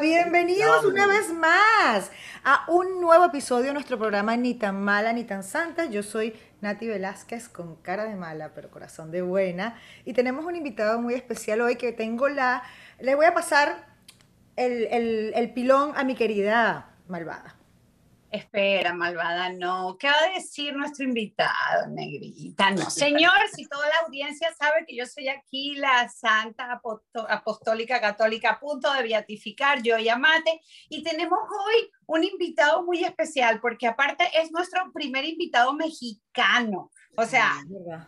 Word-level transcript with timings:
Bienvenidos 0.00 0.84
una 0.84 1.06
vez 1.08 1.32
más 1.32 2.10
a 2.44 2.64
un 2.68 3.00
nuevo 3.00 3.24
episodio 3.24 3.66
de 3.66 3.72
nuestro 3.72 3.98
programa 3.98 4.36
Ni 4.36 4.54
tan 4.54 4.80
mala 4.80 5.12
ni 5.12 5.24
tan 5.24 5.42
santa. 5.42 5.86
Yo 5.86 6.02
soy 6.04 6.34
Nati 6.60 6.86
Velázquez 6.86 7.48
con 7.48 7.74
cara 7.76 8.04
de 8.04 8.14
mala 8.14 8.52
pero 8.54 8.70
corazón 8.70 9.10
de 9.10 9.22
buena. 9.22 9.76
Y 10.04 10.12
tenemos 10.12 10.44
un 10.44 10.54
invitado 10.54 11.00
muy 11.00 11.14
especial 11.14 11.60
hoy 11.62 11.76
que 11.76 11.92
tengo 11.92 12.28
la... 12.28 12.62
Le 13.00 13.16
voy 13.16 13.26
a 13.26 13.34
pasar 13.34 13.88
el, 14.56 14.86
el, 14.86 15.32
el 15.34 15.52
pilón 15.52 15.92
a 15.96 16.04
mi 16.04 16.14
querida 16.14 16.90
malvada. 17.08 17.56
Espera, 18.30 18.94
malvada, 18.94 19.50
no. 19.52 19.96
¿Qué 19.98 20.06
va 20.06 20.14
a 20.14 20.34
decir 20.34 20.72
nuestro 20.76 21.04
invitado, 21.04 21.88
negrita? 21.88 22.70
No, 22.70 22.88
señor, 22.88 23.32
si 23.52 23.66
toda 23.66 23.88
la 23.88 24.06
audiencia 24.06 24.54
sabe 24.56 24.84
que 24.86 24.94
yo 24.94 25.04
soy 25.04 25.28
aquí 25.28 25.74
la 25.74 26.08
Santa 26.08 26.80
Apostólica 27.28 28.00
Católica 28.00 28.50
a 28.50 28.60
punto 28.60 28.92
de 28.92 29.02
beatificar, 29.02 29.82
yo 29.82 29.98
y 29.98 30.08
Amate, 30.08 30.60
y 30.88 31.02
tenemos 31.02 31.40
hoy 31.40 31.90
un 32.06 32.22
invitado 32.22 32.84
muy 32.84 33.02
especial, 33.02 33.60
porque 33.60 33.88
aparte 33.88 34.24
es 34.34 34.52
nuestro 34.52 34.92
primer 34.92 35.24
invitado 35.24 35.72
mexicano. 35.72 36.90
O 37.16 37.24
sea, 37.24 37.54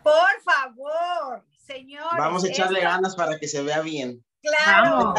por 0.03 0.41
favor, 0.43 1.45
señor. 1.57 2.17
Vamos 2.17 2.45
a 2.45 2.47
echarle 2.47 2.79
ganas 2.79 3.15
para 3.17 3.37
que 3.37 3.49
se 3.49 3.61
vea 3.61 3.81
bien. 3.81 4.23
Claro. 4.41 5.13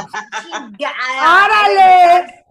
¡Árale! 1.20 2.43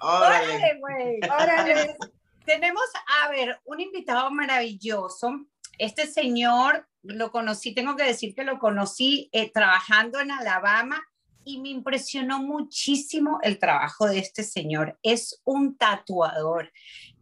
Órale, 0.00 0.78
güey. 0.80 1.20
Órale. 1.30 1.96
Tenemos, 2.44 2.84
a 3.22 3.28
ver, 3.30 3.60
un 3.64 3.80
invitado 3.80 4.30
maravilloso. 4.30 5.46
Este 5.78 6.06
señor 6.06 6.86
lo 7.02 7.30
conocí, 7.30 7.74
tengo 7.74 7.96
que 7.96 8.04
decir 8.04 8.34
que 8.34 8.44
lo 8.44 8.58
conocí 8.58 9.28
eh, 9.32 9.50
trabajando 9.50 10.20
en 10.20 10.30
Alabama 10.30 11.02
y 11.44 11.58
me 11.58 11.70
impresionó 11.70 12.42
muchísimo 12.42 13.38
el 13.42 13.58
trabajo 13.58 14.06
de 14.06 14.18
este 14.18 14.42
señor. 14.42 14.98
Es 15.02 15.40
un 15.44 15.76
tatuador. 15.76 16.72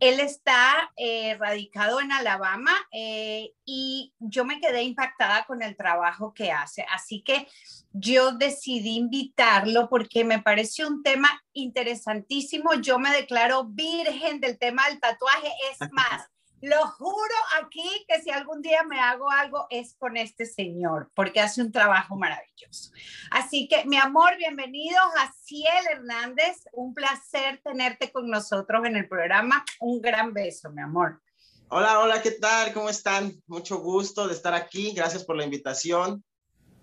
Él 0.00 0.20
está 0.20 0.92
eh, 0.96 1.36
radicado 1.38 2.00
en 2.00 2.12
Alabama 2.12 2.72
eh, 2.92 3.52
y 3.64 4.14
yo 4.18 4.44
me 4.44 4.60
quedé 4.60 4.82
impactada 4.82 5.44
con 5.44 5.62
el 5.62 5.76
trabajo 5.76 6.32
que 6.32 6.52
hace. 6.52 6.86
Así 6.92 7.22
que 7.22 7.48
yo 7.92 8.32
decidí 8.32 8.96
invitarlo 8.96 9.88
porque 9.88 10.24
me 10.24 10.40
pareció 10.40 10.86
un 10.86 11.02
tema 11.02 11.28
interesantísimo. 11.52 12.74
Yo 12.74 12.98
me 12.98 13.10
declaro 13.10 13.64
virgen 13.64 14.40
del 14.40 14.58
tema 14.58 14.88
del 14.88 15.00
tatuaje. 15.00 15.50
Es 15.72 15.78
más, 15.92 16.28
lo 16.60 16.86
juro 16.88 17.34
aquí 17.60 18.04
que 18.08 18.20
si 18.20 18.30
algún 18.30 18.62
día 18.62 18.82
me 18.82 18.98
hago 18.98 19.30
algo 19.30 19.66
es 19.70 19.94
con 19.94 20.16
este 20.16 20.44
señor, 20.44 21.10
porque 21.14 21.40
hace 21.40 21.62
un 21.62 21.70
trabajo 21.70 22.16
maravilloso. 22.16 22.90
Así 23.30 23.68
que, 23.68 23.84
mi 23.84 23.96
amor, 23.96 24.36
bienvenido 24.36 24.98
a 25.18 25.32
Ciel 25.44 25.84
Hernández. 25.92 26.64
Un 26.72 26.94
placer 26.94 27.60
tenerte 27.62 28.10
con 28.10 28.28
nosotros 28.28 28.84
en 28.86 28.96
el 28.96 29.08
programa. 29.08 29.64
Un 29.80 30.00
gran 30.00 30.32
beso, 30.32 30.70
mi 30.70 30.82
amor. 30.82 31.20
Hola, 31.68 32.00
hola, 32.00 32.22
¿qué 32.22 32.32
tal? 32.32 32.72
¿Cómo 32.72 32.88
están? 32.88 33.40
Mucho 33.46 33.78
gusto 33.78 34.26
de 34.26 34.34
estar 34.34 34.54
aquí. 34.54 34.92
Gracias 34.92 35.24
por 35.24 35.36
la 35.36 35.44
invitación. 35.44 36.24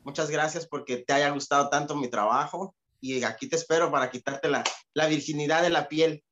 Muchas 0.03 0.29
gracias 0.29 0.67
porque 0.67 0.97
te 0.97 1.11
haya 1.11 1.31
gustado 1.31 1.69
tanto 1.69 1.95
mi 1.95 2.07
trabajo. 2.07 2.75
Y 3.01 3.23
aquí 3.23 3.49
te 3.49 3.57
espero 3.57 3.91
para 3.91 4.09
quitarte 4.09 4.47
la, 4.47 4.63
la 4.93 5.07
virginidad 5.07 5.63
de 5.63 5.69
la 5.69 5.89
piel. 5.89 6.23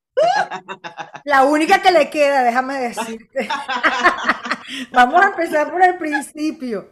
La 1.24 1.44
única 1.44 1.80
que 1.80 1.90
le 1.90 2.10
queda, 2.10 2.42
déjame 2.42 2.78
decirte. 2.78 3.48
Vamos 4.92 5.22
a 5.22 5.28
empezar 5.28 5.70
por 5.70 5.82
el 5.82 5.96
principio. 5.96 6.88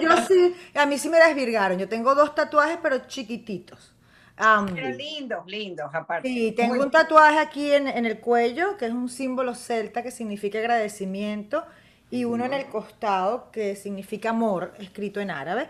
Yo, 0.00 0.16
sí, 0.28 0.54
a 0.74 0.86
mí 0.86 0.98
sí 0.98 1.08
me 1.08 1.18
desvirgaron. 1.18 1.78
Yo 1.78 1.88
tengo 1.88 2.14
dos 2.14 2.34
tatuajes, 2.34 2.78
pero 2.82 3.06
chiquititos. 3.06 3.94
pero 4.36 4.88
lindos, 4.90 5.46
lindos, 5.46 5.94
aparte. 5.94 6.28
Sí, 6.28 6.52
tengo 6.52 6.82
un 6.82 6.90
tatuaje 6.90 7.38
aquí 7.38 7.72
en, 7.72 7.88
en, 7.88 8.06
el 8.06 8.20
cuello, 8.20 8.76
que 8.76 8.86
es 8.86 8.92
un 8.92 9.08
símbolo 9.08 9.54
celta 9.54 10.02
que 10.02 10.10
significa 10.10 10.58
agradecimiento, 10.58 11.64
y 12.10 12.24
uno 12.24 12.44
en 12.44 12.54
el 12.54 12.66
costado, 12.66 13.50
que 13.50 13.76
significa 13.76 14.30
amor, 14.30 14.74
escrito 14.78 15.20
en 15.20 15.30
árabe. 15.30 15.68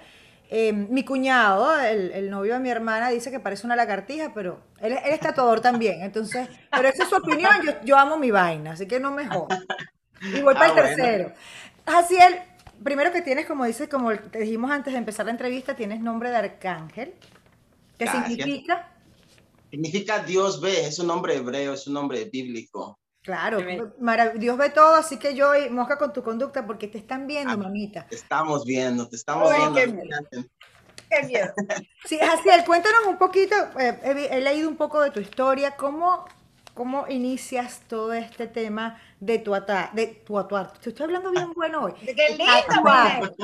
Eh, 0.48 0.72
mi 0.72 1.04
cuñado, 1.04 1.78
el, 1.80 2.30
novio 2.30 2.54
de 2.54 2.60
mi 2.60 2.70
hermana, 2.70 3.10
dice 3.10 3.30
que 3.30 3.40
parece 3.40 3.66
una 3.66 3.74
lagartija, 3.74 4.32
pero 4.32 4.60
él, 4.80 4.92
él 4.92 5.12
es 5.12 5.20
tatuador 5.20 5.60
también. 5.60 6.02
Entonces, 6.02 6.48
pero 6.70 6.88
esa 6.88 7.02
es 7.02 7.08
su 7.08 7.16
opinión. 7.16 7.50
Yo, 7.84 7.96
amo 7.96 8.16
mi 8.16 8.30
vaina, 8.30 8.72
así 8.72 8.86
que 8.86 9.00
no 9.00 9.12
me 9.12 9.26
jodas. 9.26 9.60
Y 10.20 10.40
voy 10.42 10.54
para 10.54 10.66
el 10.66 10.72
ah, 10.72 10.74
tercero. 10.74 11.32
Así 11.84 12.16
el 12.16 12.36
primero 12.82 13.12
que 13.12 13.22
tienes, 13.22 13.46
como 13.46 13.64
dices, 13.64 13.88
como 13.88 14.16
te 14.16 14.38
dijimos 14.38 14.70
antes 14.70 14.92
de 14.92 14.98
empezar 14.98 15.26
la 15.26 15.32
entrevista, 15.32 15.74
tienes 15.74 16.00
nombre 16.00 16.30
de 16.30 16.36
arcángel. 16.36 17.14
¿Qué 17.98 18.06
significa? 18.06 18.92
Significa 19.70 20.20
Dios 20.20 20.60
ve, 20.60 20.86
es 20.86 20.98
un 20.98 21.08
nombre 21.08 21.34
hebreo, 21.36 21.74
es 21.74 21.86
un 21.86 21.94
nombre 21.94 22.24
bíblico. 22.26 22.98
Claro, 23.26 23.58
Dios 24.36 24.56
ve 24.56 24.70
todo, 24.70 24.94
así 24.94 25.16
que 25.16 25.34
yo 25.34 25.50
mosca 25.72 25.98
con 25.98 26.12
tu 26.12 26.22
conducta 26.22 26.64
porque 26.64 26.86
te 26.86 26.98
están 26.98 27.26
viendo, 27.26 27.54
ah, 27.54 27.56
mamita. 27.56 28.06
Te 28.06 28.14
estamos 28.14 28.64
viendo, 28.64 29.08
te 29.08 29.16
estamos 29.16 29.52
viendo. 29.74 30.00
Qué 31.10 31.26
miedo. 31.26 31.52
Sí, 32.04 32.18
Jaciel, 32.18 32.64
cuéntanos 32.64 33.00
un 33.08 33.18
poquito, 33.18 33.56
eh, 33.80 34.28
he, 34.30 34.40
leído 34.40 34.68
un 34.68 34.76
poco 34.76 35.00
de 35.00 35.10
tu 35.10 35.18
historia, 35.18 35.74
¿cómo, 35.76 36.24
cómo 36.72 37.06
inicias 37.08 37.80
todo 37.88 38.12
este 38.12 38.46
tema 38.46 39.02
de 39.18 39.40
tu 39.40 39.56
ata, 39.56 39.90
de 39.92 40.06
tu 40.06 40.38
atuar? 40.38 40.78
Te 40.78 40.90
estoy 40.90 41.06
hablando 41.06 41.32
bien 41.32 41.52
bueno 41.56 41.82
hoy. 41.82 41.94
¡Qué 41.94 42.28
lindo! 42.28 43.34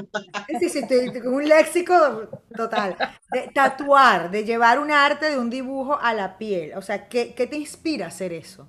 Sí, 0.60 0.68
sí, 0.68 0.78
estoy 0.78 1.08
un 1.24 1.48
léxico 1.48 2.28
total. 2.54 2.96
De 3.32 3.50
tatuar, 3.52 4.30
de 4.30 4.44
llevar 4.44 4.78
un 4.78 4.92
arte 4.92 5.28
de 5.28 5.38
un 5.38 5.50
dibujo 5.50 5.98
a 6.00 6.14
la 6.14 6.38
piel. 6.38 6.74
O 6.76 6.82
sea, 6.82 7.08
¿qué, 7.08 7.34
qué 7.34 7.48
te 7.48 7.56
inspira 7.56 8.04
a 8.04 8.08
hacer 8.08 8.32
eso? 8.32 8.68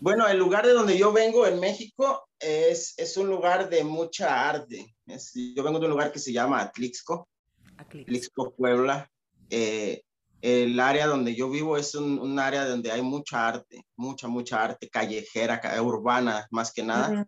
Bueno, 0.00 0.28
el 0.28 0.38
lugar 0.38 0.66
de 0.66 0.72
donde 0.72 0.96
yo 0.96 1.12
vengo 1.12 1.46
en 1.46 1.58
México 1.58 2.28
es, 2.38 2.94
es 2.96 3.16
un 3.16 3.28
lugar 3.28 3.68
de 3.68 3.82
mucha 3.82 4.48
arte. 4.48 4.94
yo 5.06 5.62
vengo 5.62 5.80
de 5.80 5.86
un 5.86 5.92
lugar 5.92 6.12
que 6.12 6.20
se 6.20 6.32
llama 6.32 6.60
Atlixco, 6.60 7.28
Atlixco, 7.76 8.54
Puebla. 8.54 9.10
Eh, 9.50 10.02
el 10.40 10.78
área 10.78 11.06
donde 11.06 11.34
yo 11.34 11.50
vivo 11.50 11.76
es 11.76 11.94
un, 11.94 12.38
área 12.38 12.64
donde 12.64 12.92
hay 12.92 13.02
mucha 13.02 13.48
arte, 13.48 13.84
mucha, 13.96 14.28
mucha 14.28 14.62
arte 14.62 14.88
callejera, 14.88 15.60
urbana, 15.82 16.46
más 16.50 16.72
que 16.72 16.84
nada. 16.84 17.26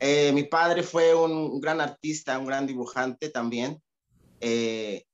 Eh, 0.00 0.32
mi 0.32 0.42
padre 0.44 0.82
fue 0.82 1.14
un 1.14 1.60
gran 1.60 1.80
artista, 1.80 2.38
un 2.38 2.46
gran 2.46 2.66
dibujante 2.66 3.28
también, 3.28 3.80
eh, 4.40 5.04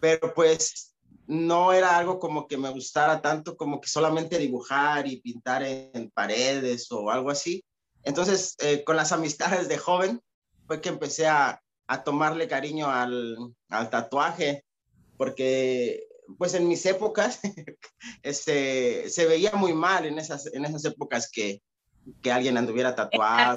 pero 0.00 0.32
pues 0.32 0.91
no 1.26 1.72
era 1.72 1.96
algo 1.96 2.18
como 2.18 2.46
que 2.46 2.56
me 2.56 2.70
gustara 2.70 3.22
tanto 3.22 3.56
como 3.56 3.80
que 3.80 3.88
solamente 3.88 4.38
dibujar 4.38 5.06
y 5.06 5.20
pintar 5.20 5.62
en 5.62 6.10
paredes 6.10 6.90
o 6.90 7.10
algo 7.10 7.30
así. 7.30 7.64
Entonces, 8.04 8.56
eh, 8.58 8.82
con 8.84 8.96
las 8.96 9.12
amistades 9.12 9.68
de 9.68 9.78
joven, 9.78 10.20
fue 10.66 10.80
que 10.80 10.88
empecé 10.88 11.26
a, 11.28 11.58
tomarle 12.06 12.48
cariño 12.48 12.90
al, 12.90 13.36
tatuaje, 13.90 14.64
porque 15.18 16.06
pues 16.38 16.54
en 16.54 16.66
mis 16.66 16.86
épocas 16.86 17.40
este, 18.22 19.10
se 19.10 19.26
veía 19.26 19.52
muy 19.52 19.74
mal 19.74 20.06
en 20.06 20.18
esas, 20.18 20.46
en 20.54 20.64
esas 20.64 20.86
épocas 20.86 21.28
que, 21.30 21.60
que 22.22 22.32
alguien 22.32 22.56
anduviera 22.56 22.94
tatuado. 22.94 23.56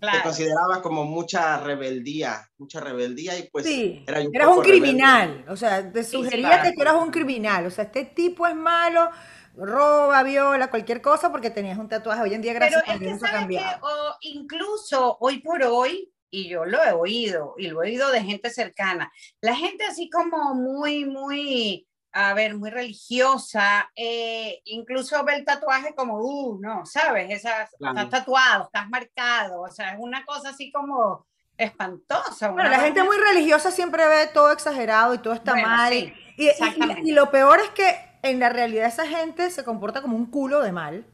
Tatuado, 0.00 0.18
se 0.18 0.22
consideraba 0.22 0.82
como 0.82 1.04
mucha 1.04 1.58
rebeldía, 1.60 2.48
mucha 2.58 2.80
rebeldía 2.80 3.38
y 3.38 3.50
pues 3.50 3.66
sí, 3.66 4.02
era 4.06 4.20
un 4.20 4.34
eras 4.34 4.48
un 4.48 4.62
criminal, 4.62 5.44
o 5.48 5.56
sea, 5.56 5.92
te 5.92 6.02
sugería 6.04 6.62
que 6.62 6.74
eras 6.80 6.94
un 6.94 7.10
criminal, 7.10 7.66
o 7.66 7.70
sea, 7.70 7.84
este 7.84 8.06
tipo 8.06 8.46
es 8.46 8.54
malo, 8.54 9.10
roba, 9.54 10.22
viola, 10.22 10.70
cualquier 10.70 11.02
cosa 11.02 11.30
porque 11.30 11.50
tenías 11.50 11.78
un 11.78 11.88
tatuaje. 11.88 12.22
Hoy 12.22 12.34
en 12.34 12.42
día, 12.42 12.52
gracias 12.52 12.82
a 12.86 12.96
Dios, 12.96 13.22
ha 13.22 13.30
cambiado. 13.30 13.78
o 13.82 14.16
incluso 14.22 15.18
hoy 15.20 15.40
por 15.40 15.62
hoy, 15.62 16.10
y 16.30 16.48
yo 16.48 16.64
lo 16.64 16.82
he 16.82 16.92
oído, 16.92 17.54
y 17.58 17.68
lo 17.68 17.82
he 17.82 17.88
oído 17.88 18.10
de 18.10 18.22
gente 18.22 18.50
cercana, 18.50 19.12
la 19.40 19.54
gente 19.54 19.84
así 19.84 20.08
como 20.08 20.54
muy, 20.54 21.04
muy 21.04 21.86
a 22.12 22.34
ver, 22.34 22.56
muy 22.56 22.70
religiosa, 22.70 23.90
eh, 23.94 24.60
incluso 24.64 25.22
ve 25.24 25.36
el 25.36 25.44
tatuaje 25.44 25.94
como, 25.94 26.18
uh, 26.18 26.60
no, 26.60 26.84
¿sabes? 26.84 27.30
Estás 27.30 27.70
tatuado, 28.10 28.64
estás 28.64 28.88
marcado, 28.88 29.62
o 29.62 29.70
sea, 29.70 29.92
es 29.92 29.96
una 29.98 30.24
cosa 30.24 30.50
así 30.50 30.72
como 30.72 31.26
espantosa. 31.56 32.48
Bueno, 32.50 32.70
la 32.70 32.80
gente 32.80 33.02
muy 33.02 33.16
religiosa 33.18 33.70
siempre 33.70 34.06
ve 34.06 34.28
todo 34.32 34.50
exagerado 34.50 35.14
y 35.14 35.18
todo 35.18 35.34
está 35.34 35.54
mal. 35.54 35.92
y, 35.92 36.12
y, 36.36 37.12
lo 37.12 37.30
peor 37.30 37.60
es 37.60 37.70
que 37.70 38.10
en 38.22 38.40
la 38.40 38.48
realidad 38.48 38.86
esa 38.86 39.06
gente 39.06 39.50
se 39.50 39.64
comporta 39.64 40.02
como 40.02 40.16
un 40.16 40.26
culo 40.26 40.62
de 40.62 40.72
mal. 40.72 41.04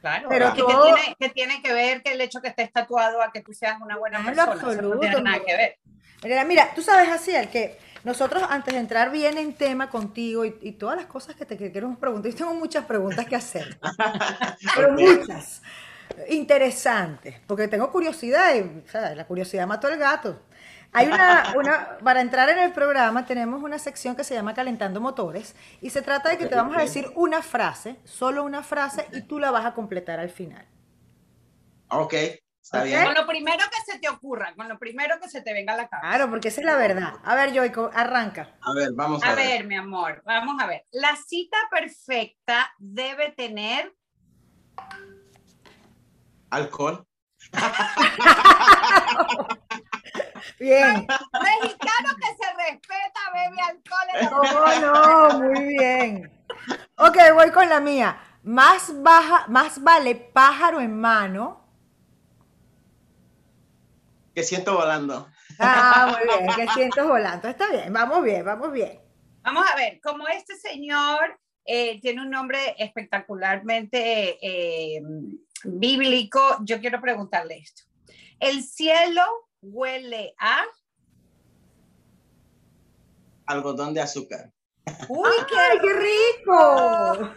Claro, 0.00 0.28
pero 0.28 0.52
que, 0.52 0.62
tiene, 0.62 1.16
que, 1.18 1.28
tiene, 1.30 1.62
que 1.62 1.72
ver 1.72 2.02
que 2.02 2.12
el 2.12 2.20
hecho 2.20 2.42
que 2.42 2.48
estés 2.48 2.70
tatuado 2.70 3.22
a 3.22 3.32
que 3.32 3.40
tú 3.40 3.54
seas 3.54 3.80
una 3.80 3.96
buena 3.96 4.22
persona. 4.22 4.82
no 4.82 4.98
tiene 4.98 5.22
nada 5.22 5.40
que 5.42 5.56
ver. 5.56 5.78
Mira, 6.22 6.44
mira, 6.44 6.74
tú 6.74 6.82
sabes 6.82 7.08
así, 7.08 7.34
el 7.34 7.48
que 7.48 7.78
nosotros, 8.04 8.42
antes 8.48 8.74
de 8.74 8.80
entrar 8.80 9.10
bien 9.10 9.38
en 9.38 9.54
tema 9.54 9.88
contigo 9.88 10.44
y, 10.44 10.72
todas 10.72 10.96
las 10.96 11.06
cosas 11.06 11.34
que 11.36 11.46
te 11.46 11.56
queremos 11.56 11.98
preguntar, 11.98 12.30
yo 12.30 12.36
tengo 12.36 12.54
muchas 12.54 12.84
preguntas 12.84 13.24
que 13.26 13.34
hacer, 13.34 13.78
pero 14.76 14.92
muchas. 14.92 15.62
Interesantes, 16.28 17.40
porque 17.46 17.66
tengo 17.66 17.90
curiosidad 17.90 18.54
y 18.54 19.16
la 19.16 19.26
curiosidad 19.26 19.66
mató 19.66 19.86
al 19.86 19.96
gato. 19.96 20.38
Hay 20.92 21.08
una, 21.08 21.54
una, 21.56 21.98
para 22.04 22.20
entrar 22.20 22.48
en 22.50 22.58
el 22.58 22.72
programa 22.72 23.26
tenemos 23.26 23.62
una 23.62 23.80
sección 23.80 24.14
que 24.14 24.22
se 24.22 24.34
llama 24.34 24.54
Calentando 24.54 25.00
Motores 25.00 25.56
y 25.80 25.90
se 25.90 26.02
trata 26.02 26.28
de 26.28 26.38
que 26.38 26.46
te 26.46 26.54
vamos 26.54 26.76
a 26.76 26.82
decir 26.82 27.10
una 27.16 27.42
frase, 27.42 27.96
solo 28.04 28.44
una 28.44 28.62
frase 28.62 29.08
y 29.12 29.22
tú 29.22 29.40
la 29.40 29.50
vas 29.50 29.64
a 29.66 29.74
completar 29.74 30.20
al 30.20 30.30
final. 30.30 30.64
Ok, 31.88 32.14
está 32.64 32.82
bien. 32.82 33.04
Con 33.04 33.14
lo 33.14 33.26
primero 33.26 33.62
que 33.70 33.82
se 33.92 33.98
te 33.98 34.08
ocurra, 34.08 34.54
con 34.56 34.66
lo 34.68 34.78
primero 34.78 35.20
que 35.20 35.28
se 35.28 35.42
te 35.42 35.52
venga 35.52 35.74
a 35.74 35.76
la 35.76 35.86
cabeza. 35.88 36.08
Claro, 36.08 36.30
porque 36.30 36.48
esa 36.48 36.62
es 36.62 36.66
la 36.66 36.76
verdad. 36.76 37.12
A 37.22 37.34
ver, 37.34 37.54
Joico, 37.54 37.90
arranca. 37.92 38.56
A 38.62 38.72
ver, 38.74 38.88
vamos 38.94 39.22
a, 39.22 39.30
a 39.30 39.34
ver. 39.34 39.46
A 39.46 39.50
ver, 39.50 39.66
mi 39.66 39.76
amor, 39.76 40.22
vamos 40.24 40.62
a 40.62 40.66
ver. 40.66 40.86
La 40.92 41.14
cita 41.16 41.58
perfecta 41.70 42.72
debe 42.78 43.32
tener... 43.32 43.94
Alcohol. 46.50 47.06
Bien. 50.58 51.06
Mexicano 51.42 52.16
que 52.16 52.34
se 52.38 52.46
respeta, 52.56 53.20
bebe 53.34 53.60
alcohol. 53.60 54.08
No, 54.30 54.42
no, 54.80 55.38
muy 55.40 55.64
bien. 55.64 56.32
Ok, 56.96 57.16
voy 57.34 57.50
con 57.50 57.68
la 57.68 57.80
mía. 57.80 58.16
Más, 58.44 59.02
baja, 59.02 59.46
más 59.48 59.82
vale 59.82 60.14
pájaro 60.14 60.80
en 60.80 60.98
mano. 61.00 61.63
Que 64.34 64.42
siento 64.42 64.74
volando. 64.74 65.28
Ah, 65.58 66.16
muy 66.16 66.26
bien, 66.26 66.56
que 66.56 66.72
siento 66.72 67.06
volando. 67.06 67.48
Está 67.48 67.70
bien, 67.70 67.92
vamos 67.92 68.24
bien, 68.24 68.44
vamos 68.44 68.72
bien. 68.72 69.00
Vamos 69.42 69.64
a 69.70 69.76
ver, 69.76 70.00
como 70.02 70.26
este 70.26 70.56
señor 70.56 71.38
eh, 71.64 72.00
tiene 72.00 72.22
un 72.22 72.30
nombre 72.30 72.74
espectacularmente 72.78 74.38
eh, 74.42 75.00
bíblico, 75.64 76.40
yo 76.62 76.80
quiero 76.80 77.00
preguntarle 77.00 77.58
esto. 77.58 77.82
El 78.40 78.62
cielo 78.62 79.22
huele 79.62 80.34
a 80.38 80.64
algodón 83.46 83.94
de 83.94 84.00
azúcar. 84.00 84.52
¡Uy, 85.08 85.30
qué, 85.48 85.80
qué 85.80 85.92
rico! 85.94 87.30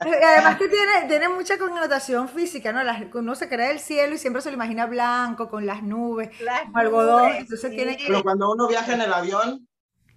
Además 0.00 0.56
que 0.56 0.68
tiene, 0.68 1.06
tiene 1.06 1.28
mucha 1.28 1.58
connotación 1.58 2.28
física, 2.28 2.72
¿no? 2.72 2.80
uno 3.14 3.34
se 3.34 3.48
cree 3.48 3.70
el 3.70 3.80
cielo 3.80 4.14
y 4.14 4.18
siempre 4.18 4.40
se 4.42 4.50
lo 4.50 4.54
imagina 4.54 4.86
blanco, 4.86 5.50
con 5.50 5.66
las 5.66 5.82
nubes, 5.82 6.30
algodón. 6.74 7.32
entonces 7.32 7.70
tiene 7.70 7.98
Pero 8.06 8.22
cuando 8.22 8.50
uno 8.50 8.68
viaja 8.68 8.94
en 8.94 9.02
el 9.02 9.12
avión 9.12 9.68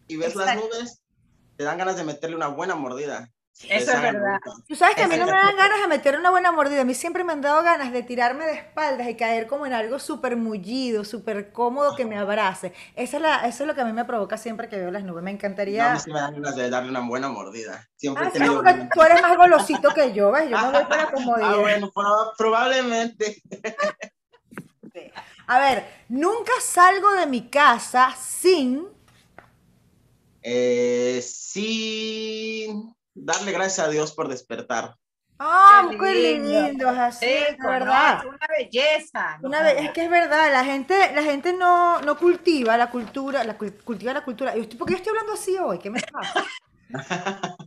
y 0.07 0.16
ves 0.18 0.36
las 0.36 0.56
nubes, 0.56 1.01
te 1.57 1.63
dan 1.63 1.77
ganas 1.77 1.98
de 1.98 2.04
meterle 2.04 2.36
una 2.36 2.48
buena 2.48 2.75
mordida. 2.75 3.31
Eso 3.63 3.92
es 3.94 4.02
verdad. 4.02 4.40
Tú 4.68 4.75
sabes 4.75 4.96
que 4.96 5.04
a 5.04 5.07
mí 5.07 5.16
no 5.16 5.25
me 5.25 5.31
dan 5.31 5.56
ganas 5.56 5.80
de 5.81 5.88
meter 5.88 6.19
una 6.19 6.30
buena 6.30 6.52
mordida. 6.52 6.81
A 6.81 6.86
mí 6.86 6.94
siempre 6.94 7.24
me 7.24 7.31
han 7.31 7.42
dado 7.42 7.63
ganas 7.63 7.94
de 7.94 8.04
tirarme 8.04 8.46
de 8.46 8.54
espaldas 8.54 9.07
y 9.07 9.16
caer 9.16 9.48
como 9.48 9.66
en 9.66 9.72
algo 9.72 9.98
súper 9.98 10.36
mullido, 10.36 11.06
súper 11.06 11.54
cómodo 11.54 11.96
que 11.96 12.04
me 12.06 12.18
abrace. 12.18 12.74
Eso 12.96 13.16
es, 13.16 13.24
la, 13.24 13.48
eso 13.48 13.63
es 13.63 13.68
lo 13.68 13.74
que 13.74 13.81
a 13.81 13.86
mí 13.86 13.94
me 13.94 14.04
provoca 14.04 14.38
siempre 14.38 14.68
que 14.68 14.78
veo 14.78 14.92
las 14.92 15.04
nubes. 15.04 15.24
Me 15.24 15.31
encantaría. 15.31 15.84
No, 15.84 15.90
a 15.90 15.94
mí 15.94 16.00
sí 16.02 16.12
me 16.12 16.19
dan 16.19 16.34
ganas 16.34 16.56
de 16.57 16.69
darle 16.69 16.90
una 16.90 17.07
buena 17.07 17.30
mordida. 17.30 17.88
Siempre 17.96 18.25
ah, 18.25 18.31
sí, 18.34 18.40
tú 18.94 19.02
eres 19.02 19.22
más 19.22 19.38
golosito 19.38 19.90
que 19.94 20.12
yo, 20.12 20.31
¿ves? 20.31 20.50
Yo 20.50 20.60
no 20.60 20.72
voy 20.72 20.84
para 20.86 21.06
comodidad. 21.12 21.54
Ah, 21.54 21.58
bueno, 21.58 21.92
probablemente. 22.38 23.42
A 25.48 25.60
ver, 25.60 25.86
nunca 26.10 26.51
salgo 26.60 27.13
de 27.13 27.25
mi 27.25 27.50
casa 27.50 28.13
sin. 28.18 28.86
Eh, 30.42 31.22
sin 31.24 32.94
darle 33.15 33.51
gracias 33.51 33.88
a 33.88 33.89
Dios 33.89 34.13
por 34.13 34.27
despertar. 34.27 34.95
¡Ah, 35.38 35.89
qué, 35.89 36.38
lindo. 36.38 36.89
es 36.89 36.97
así, 36.97 37.25
es 37.25 37.57
verdad. 37.57 38.19
Es 38.19 38.25
una 38.25 38.47
belleza. 38.57 39.39
Una 39.41 39.71
es 39.71 39.91
que 39.91 40.06
es 40.06 40.09
verdad, 40.09 40.51
la 40.51 40.63
gente, 40.63 41.12
la 41.13 41.23
gente 41.23 41.51
no, 41.51 42.00
no 42.01 42.17
cultiva 42.17 42.77
la 42.77 42.89
cultura, 42.89 43.44
la, 43.44 43.57
cultiva 43.57 44.13
la 44.13 44.23
cultura. 44.23 44.53
¿Por 44.53 44.88
qué 44.88 44.94
yo 44.94 44.97
estoy 44.97 45.09
hablando 45.09 45.33
así 45.33 45.57
hoy? 45.57 45.79
¿Qué 45.79 45.89
me 45.89 46.01
pasa? 46.01 46.45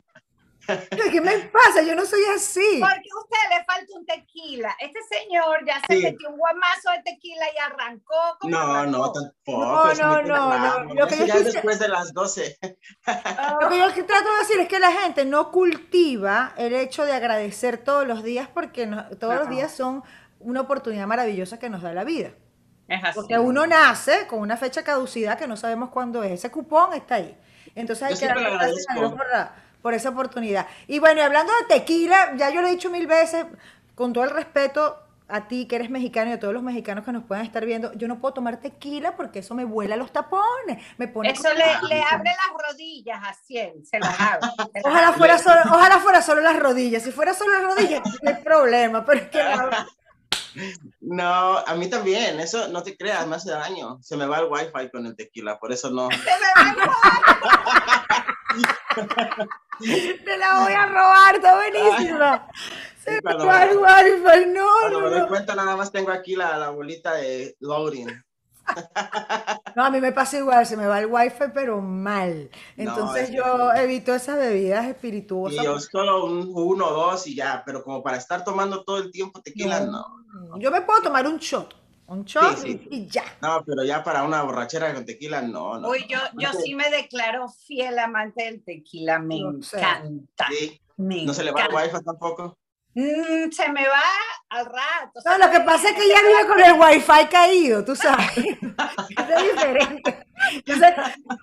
¿Qué 1.11 1.21
me 1.21 1.39
pasa? 1.39 1.83
Yo 1.83 1.95
no 1.95 2.05
soy 2.05 2.21
así. 2.35 2.81
Porque 2.81 3.09
a 3.11 3.19
usted 3.19 3.59
le 3.59 3.65
falta 3.65 3.87
un 3.97 4.05
tequila. 4.05 4.77
Este 4.79 4.99
señor 5.09 5.65
ya 5.67 5.81
se 5.87 5.97
metió 5.97 6.29
un 6.29 6.37
guamazo 6.37 6.91
de 6.91 7.03
tequila 7.05 7.47
y 7.55 7.59
arrancó. 7.59 8.15
no, 8.45 8.87
no, 8.87 9.13
tampoco. 9.13 9.95
No, 9.95 9.95
no, 9.95 10.23
no, 10.23 10.85
no. 10.85 10.95
Lo 10.95 11.07
que 11.07 11.27
yo 11.27 11.43
después 11.43 11.79
de 11.79 11.89
las 11.89 12.13
12. 12.13 12.59
Lo 13.61 13.69
que 13.69 13.79
yo 13.79 14.07
trato 14.07 14.33
de 14.33 14.39
decir 14.41 14.61
es 14.61 14.69
que 14.69 14.79
la 14.79 14.93
gente 14.93 15.25
no 15.25 15.51
cultiva 15.51 16.53
el 16.59 16.75
hecho 16.75 17.07
de 17.07 17.13
agradecer 17.13 17.79
todos 17.79 18.07
los 18.07 18.23
días 18.23 18.49
porque 18.53 18.87
todos 19.19 19.37
los 19.37 19.49
días 19.49 19.73
son 19.73 20.03
una 20.39 20.61
oportunidad 20.61 21.07
maravillosa 21.07 21.59
que 21.59 21.71
nos 21.71 21.83
da 21.83 21.93
la 21.95 22.05
vida. 22.05 22.33
Es 22.89 23.03
así. 23.03 23.15
Porque 23.15 23.39
uno 23.39 23.67
nace 23.67 24.27
con 24.27 24.41
una 24.41 24.57
fecha 24.57 24.83
caducidad 24.83 25.39
que 25.39 25.47
no 25.47 25.57
sabemos 25.57 25.91
cuándo 25.91 26.23
es. 26.23 26.33
Ese 26.33 26.51
cupón 26.51 26.93
está 26.93 27.17
ahí. 27.17 27.37
Entonces 27.75 28.03
hay 28.03 28.17
que 28.17 28.27
darle 28.27 28.51
gracias 28.51 28.87
a 28.91 28.95
Dios 28.95 29.13
por 29.13 29.27
la 29.31 29.68
por 29.83 29.95
esa 29.95 30.11
oportunidad. 30.11 30.67
Y 30.87 30.99
bueno, 30.99 31.21
y 31.21 31.25
hablando 31.25 31.53
de 31.53 31.77
tequila, 31.77 32.35
ya 32.37 32.51
yo 32.51 32.61
lo 32.61 32.69
he 32.69 32.71
dicho 32.71 32.91
mil 32.91 33.07
veces, 33.07 33.47
con 33.95 34.13
todo 34.13 34.25
el 34.25 34.31
respeto 34.31 34.99
a 35.29 35.47
ti 35.47 35.67
que 35.67 35.77
eres 35.77 35.91
mexicano 35.91 36.31
y 36.31 36.35
a 36.35 36.41
todos 36.41 36.55
los 36.55 36.63
mexicanos 36.63 37.05
que 37.05 37.13
nos 37.13 37.25
puedan 37.25 37.45
estar 37.45 37.65
viendo, 37.67 37.93
yo 37.93 38.09
no 38.09 38.19
puedo 38.19 38.35
tomar 38.35 38.59
tequila 38.59 39.15
porque 39.15 39.41
eso 39.41 39.55
me 39.55 39.65
vuela 39.65 39.95
los 39.97 40.11
tapones, 40.11 40.83
me 40.97 41.07
pone 41.07 41.31
Eso 41.31 41.53
le, 41.53 41.67
le, 41.89 42.03
abre 42.03 42.31
las 42.31 42.69
rodillas 42.69 43.21
a 43.23 43.35
Cien, 43.35 43.85
se 43.85 43.99
las 44.01 44.19
abre. 44.19 44.49
ojalá, 44.85 45.13
fuera 45.13 45.39
solo, 45.39 45.61
ojalá 45.67 45.99
fuera 45.99 46.23
solo 46.23 46.41
las 46.41 46.59
rodillas, 46.59 47.03
si 47.03 47.13
fuera 47.13 47.35
solo 47.35 47.53
las 47.53 47.63
rodillas 47.63 48.03
no 48.23 48.31
hay 48.31 48.43
problema, 48.43 49.05
pero 49.05 49.21
es 49.21 49.29
que 49.29 49.43
no, 51.01 51.59
a 51.59 51.75
mí 51.75 51.89
también, 51.89 52.41
eso 52.41 52.69
no 52.69 52.83
te 52.83 52.97
creas, 52.97 53.27
me 53.27 53.37
hace 53.37 53.51
daño. 53.51 53.99
Se 54.03 54.17
me 54.17 54.27
va 54.27 54.41
el 54.41 54.47
wifi 54.47 54.91
con 54.91 55.07
el 55.07 55.15
tequila, 55.15 55.59
por 55.59 55.73
eso 55.73 55.91
no. 55.91 56.09
Se 56.11 56.17
me 56.17 56.25
va 56.57 56.73
el 56.73 58.08
Te 60.25 60.39
la 60.39 60.61
voy 60.61 60.73
a 60.73 60.87
robar, 60.87 61.35
está 61.37 61.55
buenísima. 61.55 62.49
Se 63.03 63.21
me 63.23 63.35
va 63.35 63.65
el 63.65 63.79
wifi, 63.79 64.47
no, 64.51 64.67
cuando 64.81 65.01
me 65.01 65.11
doy 65.11 65.29
cuenta, 65.29 65.55
nada 65.55 65.77
más 65.77 65.91
tengo 65.93 66.11
aquí 66.11 66.37
la, 66.37 66.59
la 66.59 66.71
bolita 66.71 67.15
de 67.15 67.57
loading. 67.61 68.09
No, 69.75 69.85
a 69.85 69.91
mí 69.91 70.01
me 70.01 70.13
pasa 70.13 70.39
igual, 70.39 70.67
se 70.67 70.77
me 70.77 70.87
va 70.87 70.99
el 71.01 71.07
wifi, 71.07 71.45
pero 71.55 71.81
mal. 71.81 72.51
Entonces 72.77 73.31
yo 73.31 73.73
evito 73.73 74.15
esas 74.15 74.37
bebidas 74.37 74.85
espirituosas. 74.87 75.63
Y 75.63 75.65
yo 75.65 75.81
solo 75.81 76.27
un, 76.27 76.51
uno 76.53 76.87
o 76.89 76.93
dos 76.93 77.27
y 77.27 77.35
ya, 77.35 77.63
pero 77.65 77.83
como 77.83 78.03
para 78.03 78.19
estar 78.19 78.45
tomando 78.45 78.85
todo 78.85 78.99
el 78.99 79.11
tiempo 79.11 79.41
tequila, 79.41 79.81
no. 79.81 80.05
Yo 80.59 80.71
me 80.71 80.83
puedo 80.83 81.03
tomar 81.03 81.27
un 81.27 81.39
shot. 81.39 81.75
Un 82.09 82.25
shot 82.25 82.65
y 82.65 83.07
ya. 83.07 83.25
No, 83.43 83.63
pero 83.67 83.85
ya 83.85 84.03
para 84.03 84.23
una 84.23 84.43
borrachera 84.43 84.95
con 84.95 85.05
tequila, 85.05 85.43
no. 85.43 85.79
no 85.79 85.91
Uy, 85.91 86.07
yo, 86.09 86.19
yo 86.39 86.53
sí 86.53 86.75
me 86.75 86.91
declaro 86.91 87.49
fiel 87.49 87.99
amante 87.99 88.45
del 88.45 88.65
tequila, 88.65 89.19
me 89.19 89.37
encanta. 89.37 90.47
Sí. 90.51 90.81
¿No 90.97 91.35
se 91.35 91.45
le 91.45 91.53
va 91.53 91.67
el 91.67 91.75
wifi 91.75 92.03
tampoco? 92.03 92.59
Mm, 92.95 93.51
se 93.53 93.71
me 93.71 93.87
va 93.87 94.03
al 94.49 94.65
rato. 94.65 95.21
No, 95.25 95.39
lo 95.39 95.51
que 95.51 95.61
pasa 95.61 95.91
es 95.91 95.95
que 95.95 96.05
ella 96.05 96.21
vive 96.27 96.49
con 96.49 96.61
el 96.61 96.81
wifi 96.81 97.27
caído, 97.31 97.85
tú 97.85 97.95
sabes. 97.95 98.37
es 98.39 99.53
diferente. 99.53 100.27
Entonces, 100.55 100.95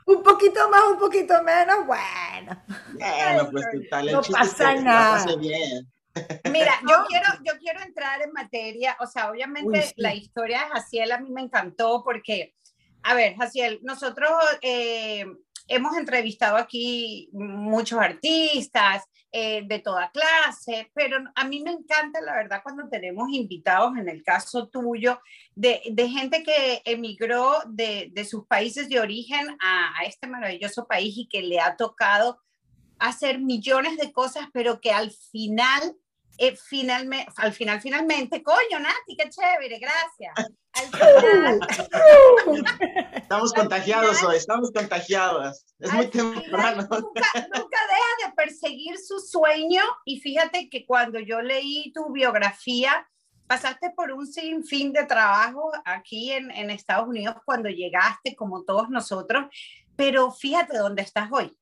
un 0.08 0.24
poquito 0.24 0.70
más, 0.70 0.82
un 0.92 0.98
poquito 0.98 1.44
menos, 1.44 1.86
bueno. 1.86 2.64
Bueno, 2.94 3.52
pues 3.52 3.66
tal, 3.90 4.12
no 4.12 4.22
pasa 4.22 4.76
nada. 4.76 5.36
bien. 5.36 5.88
Mira, 6.52 6.74
yo 6.90 7.06
quiero, 7.08 7.28
yo 7.44 7.54
quiero 7.60 7.82
entrar 7.82 8.22
en 8.22 8.32
materia, 8.32 8.98
o 9.00 9.08
sea, 9.08 9.30
obviamente 9.30 9.94
la 9.98 10.14
historia 10.14 10.64
de 10.64 10.70
Jaciel 10.72 11.12
a 11.12 11.20
mí 11.20 11.30
me 11.32 11.42
encantó 11.42 12.04
porque, 12.04 12.56
a 13.04 13.14
ver, 13.14 13.36
Jaciel, 13.36 13.80
nosotros 13.84 14.32
eh, 14.62 15.26
hemos 15.68 15.98
entrevistado 15.98 16.58
aquí 16.58 17.30
muchos 17.34 18.00
artistas 18.00 19.04
eh, 19.32 19.64
de 19.68 19.80
toda 19.80 20.12
clase, 20.12 20.90
pero 20.94 21.18
a 21.36 21.44
mí 21.44 21.62
me 21.62 21.72
encanta, 21.72 22.22
la 22.22 22.36
verdad, 22.36 22.62
cuando 22.64 22.88
tenemos 22.88 23.28
invitados, 23.32 23.98
en 23.98 24.08
el 24.08 24.24
caso 24.24 24.70
tuyo, 24.70 25.20
de, 25.56 25.82
de 25.92 26.08
gente 26.08 26.42
que 26.42 26.82
emigró 26.86 27.56
de, 27.68 28.12
de, 28.14 28.24
sus 28.24 28.48
países 28.48 28.88
de 28.88 29.02
origen 29.02 29.58
a, 29.62 30.00
a 30.00 30.06
este 30.06 30.28
maravilloso 30.28 30.88
país 30.88 31.18
y 31.18 31.28
que 31.28 31.42
le 31.42 31.60
ha 31.60 31.76
tocado 31.76 32.40
hacer 32.98 33.40
millones 33.40 33.98
de 33.98 34.14
cosas, 34.14 34.48
pero 34.54 34.80
que 34.80 34.92
al 34.92 35.12
final 35.12 35.98
eh, 36.38 36.56
finalmente, 36.56 37.32
al 37.38 37.54
final, 37.54 37.82
finalmente, 37.82 38.44
coño, 38.44 38.80
Nati, 38.80 39.16
qué 39.18 39.30
chévere, 39.30 39.80
gracias. 39.80 40.34
estamos 43.16 43.54
contagiados 43.54 44.22
hoy, 44.24 44.36
estamos 44.36 44.72
contagiados. 44.72 45.66
Es 45.80 45.94
muy 45.94 46.08
temprano. 46.08 46.82
Nunca, 46.82 47.48
nunca 47.54 47.80
deja 47.88 48.28
de 48.28 48.34
perseguir 48.36 48.98
su 48.98 49.20
sueño 49.20 49.82
y 50.04 50.20
fíjate 50.20 50.70
que 50.70 50.86
cuando 50.86 51.20
yo 51.20 51.42
leí 51.42 51.94
tu 51.94 52.12
biografía, 52.12 53.08
pasaste 53.48 53.92
por 53.96 54.12
un 54.12 54.28
sinfín 54.28 54.92
de 54.92 55.06
trabajo 55.06 55.72
aquí 55.86 56.32
en, 56.32 56.52
en 56.52 56.70
Estados 56.70 57.08
Unidos 57.08 57.36
cuando 57.46 57.70
llegaste, 57.70 58.36
como 58.36 58.64
todos 58.64 58.90
nosotros, 58.90 59.46
pero 59.96 60.32
fíjate 60.32 60.78
dónde 60.78 61.04
estás 61.04 61.30
hoy. 61.32 61.56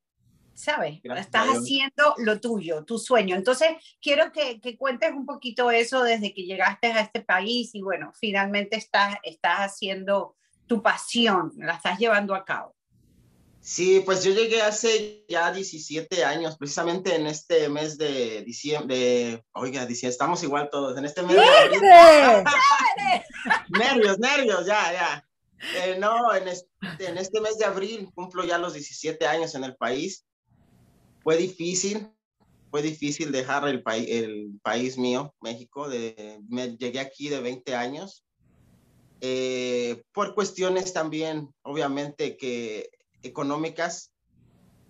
¿Sabes? 0.53 0.99
Estás 1.03 1.47
haciendo 1.47 2.15
lo 2.17 2.39
tuyo, 2.39 2.83
tu 2.85 2.97
sueño. 2.97 3.35
Entonces, 3.35 3.69
quiero 4.01 4.31
que, 4.31 4.59
que, 4.59 4.77
cuentes 4.77 5.11
un 5.11 5.25
poquito 5.25 5.71
eso 5.71 6.03
desde 6.03 6.33
que 6.33 6.43
llegaste 6.43 6.87
a 6.87 7.01
este 7.01 7.21
país 7.21 7.71
y 7.73 7.81
bueno, 7.81 8.11
finalmente 8.19 8.75
estás, 8.75 9.15
estás 9.23 9.59
haciendo 9.59 10.35
tu 10.67 10.81
pasión, 10.81 11.51
la 11.57 11.73
estás 11.73 11.99
llevando 11.99 12.35
a 12.35 12.45
cabo. 12.45 12.75
Sí, 13.63 14.01
pues 14.03 14.25
yo 14.25 14.33
llegué 14.33 14.61
hace 14.61 15.23
ya 15.29 15.49
17 15.49 16.25
años, 16.25 16.57
precisamente 16.57 17.15
en 17.15 17.27
este 17.27 17.69
mes 17.69 17.97
de 17.97 18.41
diciembre, 18.41 19.45
oiga, 19.53 19.83
estamos 19.83 20.43
igual 20.43 20.69
todos, 20.69 20.97
en 20.97 21.05
este 21.05 21.23
mes 21.23 21.37
de 21.37 21.41
nervios, 23.69 24.19
nervios, 24.19 24.65
ya, 24.65 24.91
ya. 24.91 25.27
Eh, 25.77 25.95
no, 25.97 26.35
en 26.35 26.49
este, 26.49 26.67
en 26.99 27.17
este 27.17 27.39
mes 27.39 27.57
de 27.57 27.63
abril 27.63 28.09
cumplo 28.13 28.43
ya 28.43 28.57
los 28.57 28.73
17 28.73 29.25
años 29.25 29.55
en 29.55 29.63
el 29.63 29.77
país. 29.77 30.25
Fue 31.23 31.37
difícil, 31.37 32.11
fue 32.69 32.81
difícil 32.81 33.31
dejar 33.31 33.67
el, 33.67 33.81
país 33.81 34.07
el 34.09 34.59
país 34.61 34.97
mío, 34.97 35.33
México. 35.41 35.87
De, 35.87 36.39
me 36.49 36.75
llegué 36.75 36.99
aquí 36.99 37.29
de 37.29 37.39
20 37.39 37.75
años. 37.75 38.25
Eh, 39.21 40.03
por 40.11 40.35
cuestiones 40.35 40.91
también, 40.91 41.53
obviamente, 41.61 42.35
que 42.35 42.89
económicas, 43.21 44.13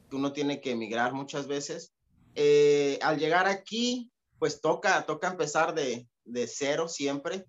que 0.10 0.16
uno 0.16 0.34
tiene 0.34 0.60
que 0.60 0.72
emigrar 0.72 1.14
muchas 1.14 1.46
veces. 1.46 1.94
Eh, 2.34 2.98
al 3.04 3.20
llegar 3.20 3.48
aquí, 3.48 4.12
pues 4.40 4.60
toca, 4.60 5.06
toca 5.06 5.28
empezar 5.28 5.76
de, 5.76 6.08
de 6.26 6.48
cero 6.48 6.88
siempre, 6.88 7.46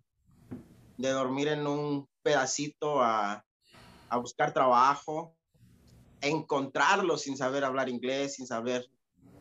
de 0.99 1.09
dormir 1.09 1.49
en 1.49 1.67
un 1.67 2.07
pedacito 2.23 3.03
a, 3.03 3.43
a 4.11 4.17
buscar 4.19 4.53
trabajo, 4.53 5.35
encontrarlo 6.27 7.17
sin 7.17 7.37
saber 7.37 7.65
hablar 7.65 7.89
inglés, 7.89 8.35
sin 8.35 8.47
saber, 8.47 8.89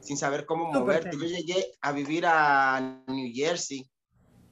sin 0.01 0.17
saber 0.17 0.45
cómo 0.45 0.71
moverte. 0.71 1.17
Yo 1.17 1.25
llegué 1.25 1.71
a 1.81 1.91
vivir 1.91 2.25
a 2.25 3.03
New 3.07 3.31
Jersey, 3.33 3.89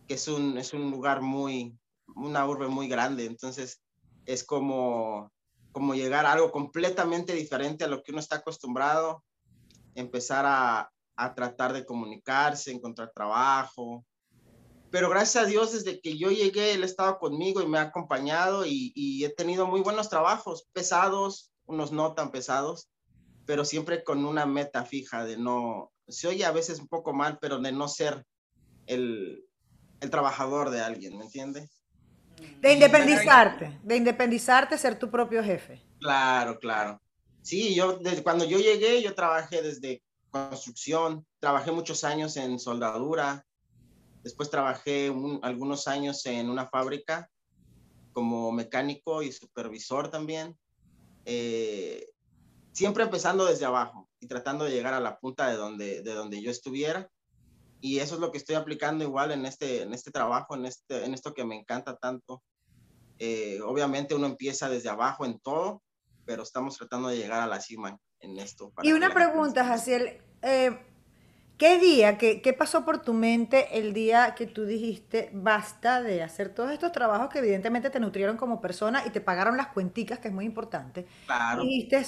que 0.07 0.15
es 0.15 0.27
un, 0.27 0.57
es 0.57 0.73
un 0.73 0.91
lugar 0.91 1.21
muy, 1.21 1.77
una 2.15 2.45
urbe 2.47 2.67
muy 2.67 2.87
grande, 2.87 3.25
entonces 3.25 3.81
es 4.25 4.43
como 4.43 5.31
como 5.71 5.95
llegar 5.95 6.25
a 6.25 6.33
algo 6.33 6.51
completamente 6.51 7.33
diferente 7.33 7.83
a 7.83 7.87
lo 7.87 8.03
que 8.03 8.11
uno 8.11 8.19
está 8.19 8.37
acostumbrado, 8.37 9.23
empezar 9.95 10.45
a, 10.45 10.91
a 11.15 11.35
tratar 11.35 11.73
de 11.73 11.85
comunicarse, 11.85 12.71
encontrar 12.71 13.11
trabajo. 13.13 14.05
Pero 14.89 15.09
gracias 15.09 15.45
a 15.45 15.47
Dios, 15.47 15.71
desde 15.71 16.01
que 16.01 16.17
yo 16.17 16.29
llegué, 16.31 16.73
Él 16.73 16.83
ha 16.83 16.85
estado 16.85 17.17
conmigo 17.17 17.61
y 17.61 17.67
me 17.67 17.77
ha 17.77 17.83
acompañado 17.83 18.65
y, 18.65 18.91
y 18.95 19.23
he 19.23 19.29
tenido 19.29 19.65
muy 19.65 19.81
buenos 19.81 20.09
trabajos, 20.09 20.67
pesados, 20.73 21.50
unos 21.65 21.91
no 21.91 22.13
tan 22.13 22.31
pesados, 22.31 22.89
pero 23.45 23.65
siempre 23.65 24.03
con 24.03 24.25
una 24.25 24.45
meta 24.45 24.85
fija 24.85 25.25
de 25.25 25.37
no, 25.37 25.91
se 26.07 26.27
oye 26.27 26.45
a 26.45 26.51
veces 26.51 26.79
un 26.79 26.87
poco 26.87 27.13
mal, 27.13 27.37
pero 27.41 27.59
de 27.59 27.71
no 27.71 27.87
ser 27.87 28.25
el, 28.85 29.45
el 29.99 30.09
trabajador 30.09 30.69
de 30.69 30.81
alguien, 30.81 31.17
¿me 31.17 31.25
entiendes? 31.25 31.81
De 32.59 32.73
independizarte, 32.73 33.79
de 33.83 33.95
independizarte, 33.95 34.77
ser 34.77 34.97
tu 34.97 35.09
propio 35.09 35.43
jefe. 35.43 35.81
Claro, 35.99 36.59
claro. 36.59 37.01
Sí, 37.41 37.73
yo 37.73 37.97
desde 37.97 38.23
cuando 38.23 38.45
yo 38.45 38.59
llegué, 38.59 39.01
yo 39.01 39.15
trabajé 39.15 39.61
desde 39.61 40.03
construcción, 40.29 41.25
trabajé 41.39 41.71
muchos 41.71 42.03
años 42.03 42.37
en 42.37 42.59
soldadura, 42.59 43.45
después 44.23 44.49
trabajé 44.49 45.13
algunos 45.41 45.87
años 45.87 46.25
en 46.25 46.49
una 46.49 46.67
fábrica 46.67 47.29
como 48.13 48.51
mecánico 48.51 49.23
y 49.23 49.31
supervisor 49.31 50.09
también. 50.09 50.57
Eh, 51.25 52.05
siempre 52.71 53.03
empezando 53.03 53.45
desde 53.45 53.65
abajo 53.65 54.09
y 54.19 54.27
tratando 54.27 54.65
de 54.65 54.71
llegar 54.71 54.93
a 54.93 54.99
la 54.99 55.19
punta 55.19 55.49
de 55.49 55.55
donde, 55.55 56.01
de 56.01 56.13
donde 56.13 56.41
yo 56.41 56.51
estuviera 56.51 57.09
y 57.81 57.99
eso 57.99 58.15
es 58.15 58.21
lo 58.21 58.31
que 58.31 58.37
estoy 58.37 58.55
aplicando 58.55 59.03
igual 59.03 59.31
en 59.31 59.45
este, 59.45 59.81
en 59.81 59.93
este 59.93 60.11
trabajo, 60.11 60.55
en, 60.55 60.67
este, 60.67 61.03
en 61.03 61.15
esto 61.15 61.33
que 61.33 61.43
me 61.43 61.55
encanta 61.55 61.97
tanto. 61.97 62.43
Eh, 63.17 63.59
obviamente 63.65 64.13
uno 64.13 64.27
empieza 64.27 64.69
desde 64.69 64.89
abajo 64.89 65.25
en 65.25 65.39
todo, 65.39 65.81
pero 66.25 66.43
estamos 66.43 66.77
tratando 66.77 67.09
de 67.09 67.17
llegar 67.17 67.41
a 67.41 67.47
la 67.47 67.59
cima 67.59 67.97
en 68.19 68.37
esto. 68.37 68.71
y 68.83 68.93
una 68.93 69.11
pregunta, 69.11 69.65
Jaciel, 69.65 70.21
eh, 70.43 70.79
¿qué 71.61 71.77
día, 71.77 72.17
qué, 72.17 72.41
qué, 72.41 72.53
pasó 72.53 72.83
por 72.83 73.03
tu 73.03 73.13
mente 73.13 73.77
el 73.77 73.93
día 73.93 74.33
que 74.33 74.47
tú 74.47 74.65
dijiste 74.65 75.29
basta 75.31 76.01
de 76.01 76.23
hacer 76.23 76.49
todos 76.49 76.71
estos 76.71 76.91
trabajos 76.91 77.29
que 77.29 77.37
evidentemente 77.37 77.91
te 77.91 77.99
nutrieron 77.99 78.35
como 78.35 78.59
persona 78.59 79.03
y 79.05 79.11
te 79.11 79.21
pagaron 79.21 79.57
las 79.57 79.67
cuenticas, 79.67 80.17
que 80.17 80.29
es 80.29 80.33
muy 80.33 80.45
importante? 80.45 81.05
Claro. 81.27 81.61
Y 81.61 81.67
dijiste, 81.67 82.03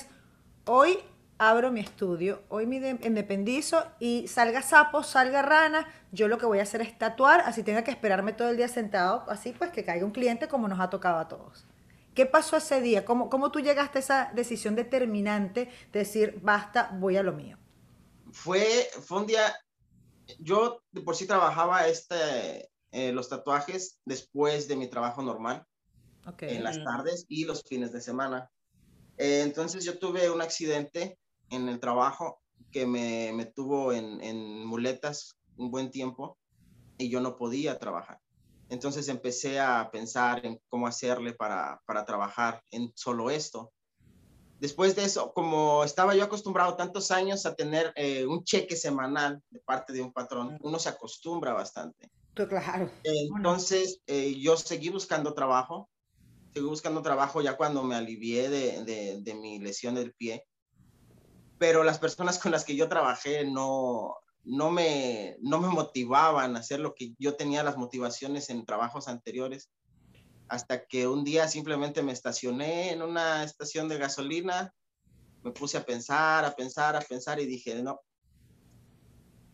hoy 0.65 0.97
abro 1.37 1.71
mi 1.71 1.81
estudio, 1.81 2.41
hoy 2.49 2.65
me 2.65 2.97
independizo 3.03 3.85
y 3.99 4.27
salga 4.27 4.63
sapo, 4.63 5.03
salga 5.03 5.43
rana, 5.43 5.85
yo 6.11 6.27
lo 6.27 6.39
que 6.39 6.47
voy 6.47 6.57
a 6.57 6.63
hacer 6.63 6.81
es 6.81 6.97
tatuar, 6.97 7.41
así 7.41 7.61
tenga 7.61 7.83
que 7.83 7.91
esperarme 7.91 8.33
todo 8.33 8.49
el 8.49 8.57
día 8.57 8.67
sentado, 8.67 9.23
así 9.29 9.53
pues 9.55 9.69
que 9.69 9.85
caiga 9.85 10.03
un 10.03 10.13
cliente 10.13 10.47
como 10.47 10.67
nos 10.67 10.79
ha 10.79 10.89
tocado 10.89 11.19
a 11.19 11.27
todos. 11.27 11.67
¿Qué 12.15 12.25
pasó 12.25 12.57
ese 12.57 12.81
día? 12.81 13.05
¿Cómo, 13.05 13.29
cómo 13.29 13.51
tú 13.51 13.59
llegaste 13.59 13.99
a 13.99 14.01
esa 14.01 14.31
decisión 14.33 14.73
determinante 14.73 15.69
de 15.91 15.99
decir, 15.99 16.39
basta, 16.41 16.89
voy 16.93 17.17
a 17.17 17.21
lo 17.21 17.33
mío? 17.33 17.59
Fue, 18.33 18.89
fue 19.03 19.19
un 19.19 19.27
día, 19.27 19.55
yo 20.39 20.81
de 20.91 21.01
por 21.01 21.15
sí 21.15 21.27
trabajaba 21.27 21.87
este, 21.87 22.69
eh, 22.91 23.11
los 23.11 23.29
tatuajes 23.29 23.99
después 24.05 24.67
de 24.67 24.75
mi 24.75 24.87
trabajo 24.87 25.21
normal, 25.21 25.65
en 26.39 26.63
las 26.63 26.83
tardes 26.83 27.25
y 27.27 27.45
los 27.45 27.63
fines 27.63 27.91
de 27.93 28.01
semana. 28.01 28.49
Eh, 29.17 29.41
entonces 29.41 29.85
yo 29.85 29.99
tuve 29.99 30.29
un 30.29 30.41
accidente 30.41 31.17
en 31.49 31.69
el 31.69 31.79
trabajo 31.79 32.41
que 32.71 32.87
me, 32.87 33.31
me 33.33 33.45
tuvo 33.45 33.93
en, 33.93 34.21
en, 34.21 34.65
muletas 34.65 35.37
un 35.57 35.69
buen 35.69 35.91
tiempo 35.91 36.37
y 36.97 37.09
yo 37.09 37.21
no 37.21 37.37
podía 37.37 37.77
trabajar. 37.77 38.19
Entonces 38.69 39.07
empecé 39.09 39.59
a 39.59 39.89
pensar 39.91 40.45
en 40.45 40.59
cómo 40.67 40.87
hacerle 40.87 41.33
para, 41.33 41.81
para 41.85 42.05
trabajar 42.05 42.63
en 42.71 42.91
solo 42.95 43.29
esto. 43.29 43.71
Después 44.63 44.95
de 44.95 45.03
eso, 45.03 45.33
como 45.33 45.83
estaba 45.83 46.15
yo 46.15 46.23
acostumbrado 46.23 46.77
tantos 46.77 47.11
años 47.11 47.45
a 47.45 47.53
tener 47.53 47.91
eh, 47.97 48.25
un 48.25 48.45
cheque 48.45 48.77
semanal 48.77 49.41
de 49.49 49.59
parte 49.59 49.91
de 49.91 50.01
un 50.01 50.13
patrón, 50.13 50.57
uno 50.61 50.79
se 50.79 50.87
acostumbra 50.87 51.51
bastante. 51.51 52.09
Claro. 52.33 52.89
Entonces, 53.03 53.99
eh, 54.07 54.39
yo 54.39 54.55
seguí 54.55 54.87
buscando 54.87 55.33
trabajo, 55.33 55.89
seguí 56.53 56.65
buscando 56.65 57.01
trabajo 57.01 57.41
ya 57.41 57.57
cuando 57.57 57.83
me 57.83 57.95
alivié 57.95 58.47
de, 58.47 58.85
de, 58.85 59.21
de 59.21 59.33
mi 59.35 59.59
lesión 59.59 59.95
del 59.95 60.13
pie 60.13 60.45
pero 61.57 61.83
las 61.83 61.99
personas 61.99 62.39
con 62.39 62.51
las 62.51 62.65
que 62.65 62.75
yo 62.75 62.89
trabajé 62.89 63.45
no, 63.45 64.15
no, 64.43 64.69
me, 64.69 65.37
no 65.41 65.59
me 65.61 65.69
motivaban 65.69 66.55
a 66.55 66.59
hacer 66.59 66.79
lo 66.79 66.93
que 66.93 67.13
yo 67.17 67.35
tenía 67.35 67.63
las 67.63 67.77
motivaciones 67.77 68.49
en 68.49 68.65
trabajos 68.65 69.07
anteriores, 69.07 69.69
hasta 70.53 70.85
que 70.85 71.07
un 71.07 71.23
día 71.23 71.47
simplemente 71.47 72.03
me 72.03 72.11
estacioné 72.11 72.91
en 72.91 73.01
una 73.01 73.43
estación 73.43 73.89
de 73.89 73.97
gasolina, 73.97 74.71
me 75.41 75.51
puse 75.51 75.77
a 75.77 75.83
pensar, 75.83 76.45
a 76.45 76.55
pensar, 76.55 76.95
a 76.95 77.01
pensar 77.01 77.39
y 77.39 77.47
dije, 77.47 77.81
no, 77.81 77.99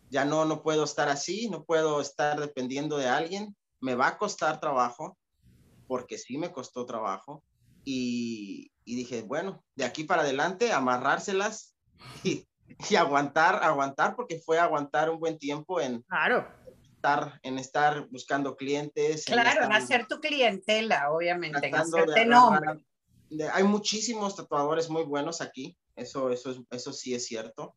ya 0.09 0.25
no, 0.25 0.43
no 0.43 0.61
puedo 0.61 0.83
estar 0.83 1.07
así, 1.07 1.49
no 1.49 1.63
puedo 1.63 2.01
estar 2.01 2.37
dependiendo 2.37 2.97
de 2.97 3.07
alguien, 3.07 3.55
me 3.79 3.95
va 3.95 4.07
a 4.07 4.17
costar 4.17 4.59
trabajo, 4.59 5.17
porque 5.87 6.17
sí 6.17 6.37
me 6.37 6.51
costó 6.51 6.85
trabajo, 6.85 7.45
y, 7.85 8.69
y 8.83 8.95
dije, 8.97 9.21
bueno, 9.21 9.63
de 9.75 9.85
aquí 9.85 10.03
para 10.03 10.23
adelante, 10.23 10.73
amarrárselas 10.73 11.77
y, 12.25 12.45
aguantar, 12.97 13.63
aguantar, 13.63 14.17
porque 14.17 14.37
fue 14.39 14.59
aguantar 14.59 15.09
un 15.09 15.19
buen 15.19 15.39
tiempo 15.39 15.79
en, 15.79 16.01
claro. 16.01 16.45
Estar, 16.99 17.39
en 17.43 17.57
estar 17.57 18.07
buscando 18.09 18.55
clientes. 18.55 19.25
Claro, 19.25 19.65
en, 19.65 19.71
hacer 19.71 20.05
tu 20.07 20.19
clientela, 20.19 21.11
obviamente, 21.11 21.67
en 21.67 21.75
hacerte 21.75 22.25
nombre. 22.25 22.85
Hay 23.53 23.63
muchísimos 23.63 24.35
tatuadores 24.35 24.89
muy 24.89 25.03
buenos 25.03 25.39
aquí, 25.39 25.77
eso, 25.95 26.29
eso, 26.31 26.65
eso 26.71 26.91
sí 26.91 27.13
es 27.13 27.25
cierto, 27.25 27.75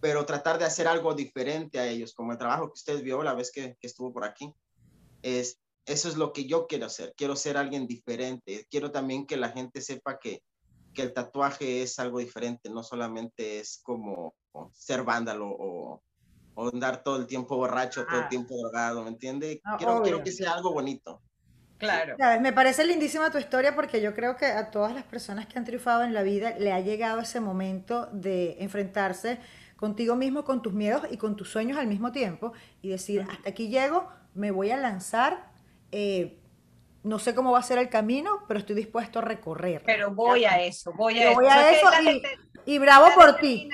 pero 0.00 0.24
tratar 0.24 0.58
de 0.58 0.64
hacer 0.64 0.86
algo 0.88 1.14
diferente 1.14 1.78
a 1.78 1.86
ellos, 1.86 2.14
como 2.14 2.32
el 2.32 2.38
trabajo 2.38 2.68
que 2.68 2.78
usted 2.78 3.02
vio 3.02 3.22
la 3.22 3.34
vez 3.34 3.50
que, 3.50 3.76
que 3.80 3.86
estuvo 3.86 4.12
por 4.12 4.24
aquí, 4.24 4.54
es, 5.22 5.60
eso 5.84 6.08
es 6.08 6.16
lo 6.16 6.32
que 6.32 6.46
yo 6.46 6.66
quiero 6.66 6.86
hacer, 6.86 7.12
quiero 7.16 7.36
ser 7.36 7.56
alguien 7.56 7.86
diferente, 7.86 8.66
quiero 8.70 8.90
también 8.90 9.26
que 9.26 9.36
la 9.36 9.50
gente 9.50 9.80
sepa 9.80 10.18
que 10.18 10.42
que 10.92 11.02
el 11.02 11.12
tatuaje 11.12 11.82
es 11.82 11.98
algo 11.98 12.18
diferente, 12.18 12.68
no 12.68 12.82
solamente 12.82 13.60
es 13.60 13.80
como 13.82 14.34
ser 14.72 15.04
vándalo 15.04 15.48
o, 15.48 16.02
andar 16.68 17.02
todo 17.02 17.16
el 17.16 17.26
tiempo 17.26 17.56
borracho, 17.56 18.06
todo 18.06 18.20
el 18.20 18.28
tiempo 18.28 18.56
drogado, 18.56 19.02
¿me 19.02 19.08
entiende? 19.08 19.60
quiero, 19.78 20.02
quiero, 20.02 20.22
que 20.22 20.32
sea 20.32 20.52
algo 20.52 20.72
bonito. 20.72 21.22
Claro. 21.78 22.14
Me 22.40 22.52
parece 22.52 22.84
lindísima 22.84 23.30
tu 23.30 23.38
historia 23.38 23.74
porque 23.74 24.02
yo 24.02 24.14
creo 24.14 24.36
que 24.36 24.44
a 24.44 24.70
todas 24.70 24.92
las 24.92 25.04
personas 25.04 25.46
que 25.46 25.58
han 25.58 25.64
triunfado 25.64 26.02
en 26.02 26.12
la 26.12 26.22
vida 26.22 26.54
le 26.58 26.72
ha 26.72 26.80
llegado 26.80 27.20
ese 27.20 27.40
momento 27.40 28.06
de 28.12 28.56
enfrentarse 28.60 29.38
contigo 29.76 30.14
mismo, 30.14 30.44
con 30.44 30.60
tus 30.60 30.74
miedos 30.74 31.06
y 31.10 31.16
con 31.16 31.36
tus 31.36 31.48
sueños 31.48 31.78
al 31.78 31.86
mismo 31.86 32.12
tiempo 32.12 32.52
y 32.82 32.90
decir, 32.90 33.26
hasta 33.30 33.48
aquí 33.48 33.68
llego, 33.68 34.06
me 34.34 34.50
voy 34.50 34.70
a 34.70 34.76
lanzar. 34.76 35.50
Eh, 35.90 36.36
no 37.02 37.18
sé 37.18 37.34
cómo 37.34 37.52
va 37.52 37.60
a 37.60 37.62
ser 37.62 37.78
el 37.78 37.88
camino, 37.88 38.44
pero 38.46 38.60
estoy 38.60 38.76
dispuesto 38.76 39.20
a 39.20 39.22
recorrer. 39.22 39.82
Pero 39.86 40.10
voy 40.14 40.44
a 40.44 40.62
eso, 40.62 40.92
voy 40.92 41.18
a, 41.18 41.30
eso. 41.30 41.34
Voy 41.34 41.46
a 41.46 41.70
eso 41.70 41.86
Y 42.02 42.22
bravo 42.78 43.08
por 43.14 43.36
ti. 43.36 43.68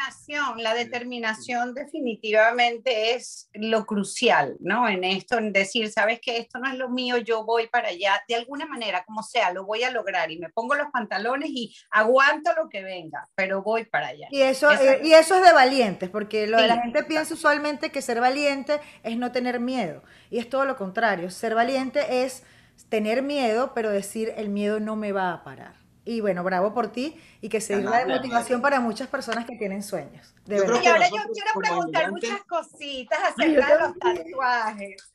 La 0.59 0.75
determinación 0.75 1.75
definitivamente 1.75 3.15
es 3.15 3.49
lo 3.55 3.87
crucial, 3.87 4.57
¿no? 4.61 4.89
En 4.89 5.05
esto, 5.05 5.39
en 5.39 5.53
decir, 5.53 5.91
sabes 5.91 6.21
que 6.21 6.39
esto 6.39 6.59
no 6.59 6.71
es 6.71 6.77
lo 6.77 6.89
mío, 6.89 7.17
yo 7.19 7.45
voy 7.45 7.69
para 7.69 7.89
allá, 7.89 8.23
de 8.29 8.35
alguna 8.35 8.67
manera, 8.67 9.05
como 9.05 9.23
sea, 9.23 9.53
lo 9.53 9.65
voy 9.65 9.83
a 9.83 9.91
lograr 9.91 10.31
y 10.31 10.39
me 10.39 10.51
pongo 10.51 10.75
los 10.75 10.89
pantalones 10.93 11.51
y 11.51 11.75
aguanto 11.91 12.53
lo 12.55 12.69
que 12.69 12.83
venga, 12.83 13.29
pero 13.35 13.63
voy 13.63 13.85
para 13.85 14.09
allá. 14.09 14.29
Y 14.31 14.43
eso, 14.43 14.71
eh, 14.71 15.01
y 15.05 15.13
eso 15.13 15.37
es 15.37 15.45
de 15.45 15.53
valientes, 15.53 16.11
porque 16.11 16.47
lo, 16.47 16.59
la 16.59 16.83
gente 16.83 17.05
piensa 17.05 17.35
usualmente 17.35 17.91
que 17.91 18.03
ser 18.03 18.21
valiente 18.21 18.81
es 19.03 19.17
no 19.17 19.33
tener 19.33 19.61
miedo, 19.61 20.03
y 20.31 20.39
es 20.39 20.49
todo 20.49 20.65
lo 20.65 20.77
contrario. 20.77 21.31
Ser 21.31 21.55
valiente 21.55 22.25
es 22.25 22.43
tener 22.89 23.23
miedo, 23.23 23.73
pero 23.75 23.91
decir 23.91 24.33
el 24.37 24.49
miedo 24.49 24.81
no 24.81 24.97
me 24.97 25.13
va 25.13 25.33
a 25.33 25.45
parar. 25.45 25.86
Y 26.07 26.21
bueno, 26.21 26.45
bravo 26.45 26.73
por 26.73 26.93
ti 26.93 27.21
y 27.41 27.49
que 27.49 27.61
sirva 27.61 27.99
de 27.99 28.07
motivación 28.07 28.63
para 28.63 28.79
muchas 28.79 29.09
personas 29.09 29.45
que 29.45 29.57
tienen 29.57 29.83
sueños. 29.83 30.33
y 30.47 30.55
ahora 30.55 31.09
yo 31.09 31.17
quiero 31.35 31.51
preguntar 31.57 32.13
muchas 32.13 32.45
cositas 32.45 33.19
acerca 33.25 33.75
de 33.75 33.81
los 33.81 33.99
tatuajes. 33.99 35.13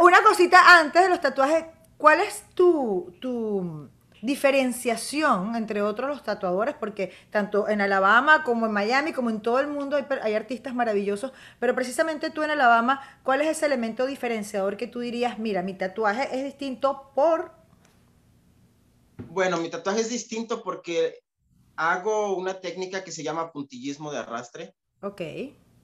Una 0.00 0.20
cosita 0.24 0.80
antes 0.80 1.00
de 1.00 1.08
los 1.08 1.20
tatuajes, 1.20 1.64
¿cuál 1.96 2.20
es 2.20 2.42
tu, 2.56 3.14
tu 3.20 3.88
diferenciación 4.20 5.54
entre 5.54 5.80
otros 5.80 6.08
los 6.08 6.24
tatuadores? 6.24 6.74
Porque 6.74 7.12
tanto 7.30 7.68
en 7.68 7.80
Alabama 7.80 8.42
como 8.42 8.66
en 8.66 8.72
Miami, 8.72 9.12
como 9.12 9.30
en 9.30 9.40
todo 9.40 9.60
el 9.60 9.68
mundo 9.68 9.96
hay, 9.96 10.06
hay 10.22 10.34
artistas 10.34 10.74
maravillosos, 10.74 11.32
pero 11.60 11.76
precisamente 11.76 12.30
tú 12.30 12.42
en 12.42 12.50
Alabama, 12.50 13.00
¿cuál 13.22 13.42
es 13.42 13.46
ese 13.46 13.66
elemento 13.66 14.06
diferenciador 14.06 14.76
que 14.76 14.88
tú 14.88 14.98
dirías, 14.98 15.38
mira, 15.38 15.62
mi 15.62 15.74
tatuaje 15.74 16.36
es 16.36 16.42
distinto 16.42 17.12
por 17.14 17.57
bueno, 19.28 19.58
mi 19.58 19.70
tatuaje 19.70 20.00
es 20.00 20.10
distinto 20.10 20.62
porque 20.62 21.20
hago 21.76 22.36
una 22.36 22.60
técnica 22.60 23.04
que 23.04 23.12
se 23.12 23.22
llama 23.22 23.52
puntillismo 23.52 24.10
de 24.10 24.18
arrastre. 24.18 24.74
Ok. 25.02 25.20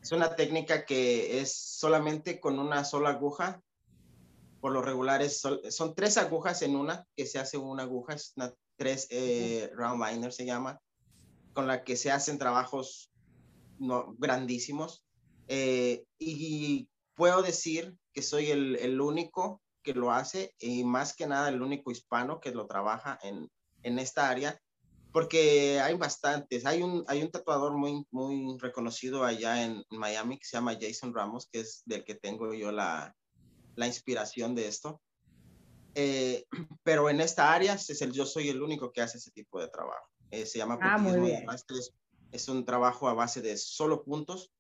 Es 0.03 0.13
una 0.13 0.35
técnica 0.35 0.85
que 0.85 1.41
es 1.41 1.55
solamente 1.55 2.41
con 2.41 2.59
una 2.59 2.85
sola 2.85 3.11
aguja. 3.11 3.63
Por 4.61 4.73
lo 4.73 4.83
regular 4.83 5.23
son 5.29 5.95
tres 5.95 6.17
agujas 6.17 6.63
en 6.63 6.75
una, 6.75 7.07
que 7.17 7.27
se 7.27 7.39
hace 7.39 7.59
una 7.59 7.85
aguja, 7.85 8.15
es 8.15 8.33
una, 8.37 8.53
tres 8.77 9.07
eh, 9.11 9.71
round 9.75 10.03
liner 10.03 10.33
se 10.33 10.47
llama, 10.47 10.81
con 11.53 11.67
la 11.67 11.85
que 11.85 11.97
se 11.97 12.11
hacen 12.11 12.39
trabajos 12.39 13.11
no, 13.79 14.15
grandísimos. 14.19 15.05
Eh, 15.49 16.05
y 16.19 16.89
puedo 17.15 17.43
decir 17.43 17.95
que 18.13 18.23
soy 18.23 18.51
el, 18.51 18.77
el 18.77 19.01
único 19.01 19.61
que 19.85 19.95
lo 19.95 20.11
hace 20.11 20.55
y 20.59 20.83
más 20.83 21.15
que 21.15 21.29
nada 21.29 21.49
el 21.49 21.63
único 21.63 21.93
hispano 21.93 22.41
que 22.41 22.51
lo 22.51 22.67
trabaja 22.67 23.19
en, 23.23 23.49
en 23.85 24.01
esta 24.01 24.29
área, 24.29 24.61
porque 25.13 25.81
hay 25.81 25.95
bastantes. 25.95 26.67
Hay 26.67 26.83
un, 26.83 27.05
hay 27.07 27.23
un 27.23 27.31
tatuador 27.31 27.77
muy, 27.77 28.05
muy 28.11 28.59
reconocido 28.59 29.25
allá 29.25 29.65
en 29.65 29.85
Miami 29.91 30.39
que 30.39 30.47
se 30.47 30.57
llama 30.57 30.77
Jason 30.81 31.15
Ramos, 31.15 31.49
que 31.53 31.61
es 31.61 31.83
del 31.87 32.03
que 32.03 32.17
tengo 32.17 32.53
yo 32.53 32.73
la, 32.73 33.15
la 33.77 33.87
inspiración 33.87 34.57
de 34.57 34.67
esto. 34.67 35.01
Eh, 35.95 36.45
pero 36.83 37.09
en 37.09 37.21
esta 37.21 37.53
área 37.53 37.75
es 37.75 38.03
el, 38.03 38.11
yo 38.11 38.27
soy 38.27 38.49
el 38.49 38.61
único 38.61 38.91
que 38.91 39.03
hace 39.03 39.19
ese 39.19 39.31
tipo 39.31 39.61
de 39.61 39.69
trabajo. 39.69 40.09
Eh, 40.33 40.47
se 40.47 40.59
llama 40.59 40.79
ah, 40.83 40.99
es, 41.55 41.93
es 42.33 42.49
un 42.49 42.65
trabajo 42.65 43.09
a 43.09 43.15
base 43.15 43.41
de 43.41 43.57
solo 43.57 44.03
puntos 44.03 44.51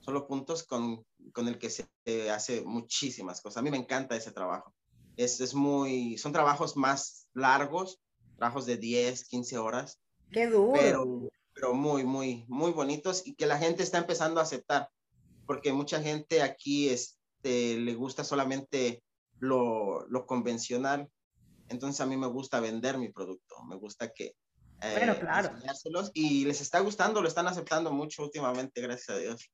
solo 0.00 0.26
puntos 0.26 0.62
con, 0.64 1.04
con 1.32 1.48
el 1.48 1.58
que 1.58 1.70
se 1.70 1.86
hace 2.30 2.62
muchísimas 2.62 3.40
cosas. 3.40 3.58
A 3.58 3.62
mí 3.62 3.70
me 3.70 3.76
encanta 3.76 4.16
ese 4.16 4.32
trabajo. 4.32 4.74
Es, 5.16 5.40
es 5.40 5.54
muy, 5.54 6.16
son 6.18 6.32
trabajos 6.32 6.76
más 6.76 7.28
largos, 7.34 8.00
trabajos 8.36 8.66
de 8.66 8.76
10, 8.76 9.24
15 9.28 9.58
horas. 9.58 10.00
Qué 10.30 10.46
duro. 10.46 10.72
Pero, 10.72 11.30
pero 11.54 11.74
muy, 11.74 12.04
muy, 12.04 12.44
muy 12.48 12.72
bonitos 12.72 13.26
y 13.26 13.34
que 13.34 13.46
la 13.46 13.58
gente 13.58 13.82
está 13.82 13.98
empezando 13.98 14.40
a 14.40 14.44
aceptar, 14.44 14.88
porque 15.46 15.72
mucha 15.72 16.00
gente 16.02 16.42
aquí 16.42 16.88
este, 16.88 17.78
le 17.78 17.94
gusta 17.94 18.24
solamente 18.24 19.02
lo, 19.38 20.06
lo 20.08 20.26
convencional. 20.26 21.10
Entonces 21.68 22.00
a 22.00 22.06
mí 22.06 22.16
me 22.16 22.26
gusta 22.26 22.60
vender 22.60 22.98
mi 22.98 23.10
producto, 23.10 23.62
me 23.68 23.76
gusta 23.76 24.12
que... 24.12 24.34
Eh, 24.82 24.94
bueno, 24.96 25.18
claro. 25.18 25.50
Y 26.14 26.46
les 26.46 26.60
está 26.60 26.80
gustando, 26.80 27.20
lo 27.20 27.28
están 27.28 27.46
aceptando 27.46 27.92
mucho 27.92 28.22
últimamente, 28.22 28.80
gracias 28.80 29.10
a 29.10 29.18
Dios. 29.18 29.50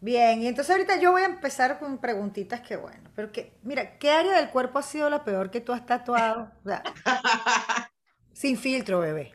Bien, 0.00 0.42
y 0.42 0.46
entonces 0.46 0.72
ahorita 0.72 1.00
yo 1.00 1.12
voy 1.12 1.22
a 1.22 1.26
empezar 1.26 1.78
con 1.78 1.98
preguntitas 1.98 2.60
que 2.60 2.76
bueno, 2.76 3.10
pero 3.14 3.32
que, 3.32 3.58
mira, 3.62 3.98
¿qué 3.98 4.10
área 4.10 4.36
del 4.36 4.50
cuerpo 4.50 4.78
ha 4.78 4.82
sido 4.82 5.08
la 5.08 5.24
peor 5.24 5.50
que 5.50 5.60
tú 5.60 5.72
has 5.72 5.86
tatuado? 5.86 6.52
sin 8.32 8.58
filtro, 8.58 9.00
bebé. 9.00 9.34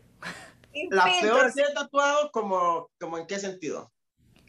la 0.91 1.06
peor 1.19 1.52
que 1.54 1.62
he 1.62 1.74
tatuado, 1.74 2.32
como, 2.32 2.91
como 3.00 3.17
en 3.17 3.26
qué 3.26 3.39
sentido? 3.39 3.91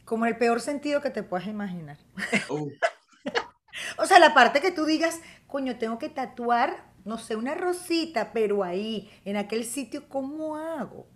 Como 0.04 0.26
el 0.26 0.36
peor 0.36 0.60
sentido 0.60 1.00
que 1.00 1.10
te 1.10 1.22
puedas 1.22 1.46
imaginar. 1.46 1.96
o 3.98 4.06
sea, 4.06 4.18
la 4.18 4.34
parte 4.34 4.60
que 4.60 4.70
tú 4.70 4.84
digas, 4.84 5.20
coño, 5.46 5.78
tengo 5.78 5.98
que 5.98 6.10
tatuar, 6.10 6.92
no 7.06 7.16
sé, 7.16 7.36
una 7.36 7.54
rosita, 7.54 8.34
pero 8.34 8.62
ahí, 8.62 9.10
en 9.24 9.38
aquel 9.38 9.64
sitio, 9.64 10.08
¿cómo 10.10 10.56
hago? 10.56 11.08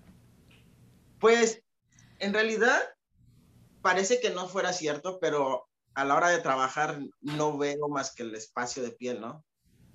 Pues, 1.18 1.62
en 2.18 2.32
realidad, 2.32 2.80
parece 3.86 4.18
que 4.18 4.30
no 4.30 4.48
fuera 4.48 4.72
cierto, 4.72 5.20
pero 5.20 5.68
a 5.94 6.04
la 6.04 6.16
hora 6.16 6.30
de 6.30 6.40
trabajar 6.40 6.98
no 7.20 7.56
veo 7.56 7.88
más 7.88 8.12
que 8.12 8.24
el 8.24 8.34
espacio 8.34 8.82
de 8.82 8.90
piel, 8.90 9.20
¿no? 9.20 9.44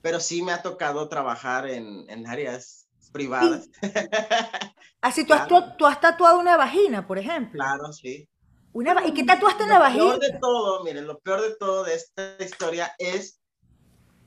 Pero 0.02 0.22
sí 0.22 0.42
me 0.44 0.54
ha 0.54 0.62
tocado 0.62 1.10
trabajar 1.10 1.68
en, 1.68 2.10
en 2.10 2.26
áreas 2.26 2.88
privadas. 3.12 3.68
Así, 5.02 5.26
¿tú, 5.26 5.34
has, 5.34 5.46
tú, 5.78 5.86
has, 5.86 6.00
tatuado 6.00 6.40
una 6.40 6.56
vagina, 6.56 7.06
por 7.06 7.18
ejemplo. 7.18 7.62
Claro, 7.62 7.92
sí. 7.92 8.30
Una, 8.72 9.06
¿Y 9.06 9.14
qué 9.14 9.26
tatuaste 9.26 9.64
en 9.64 9.70
la 9.70 9.80
vagina? 9.80 10.06
Lo 10.06 10.20
peor 10.20 10.32
de 10.32 10.40
todo, 10.40 10.84
miren, 10.86 11.06
lo 11.06 11.20
peor 11.20 11.42
de 11.42 11.56
todo 11.58 11.84
de 11.84 11.96
esta 11.96 12.38
historia 12.40 12.96
es 12.98 13.42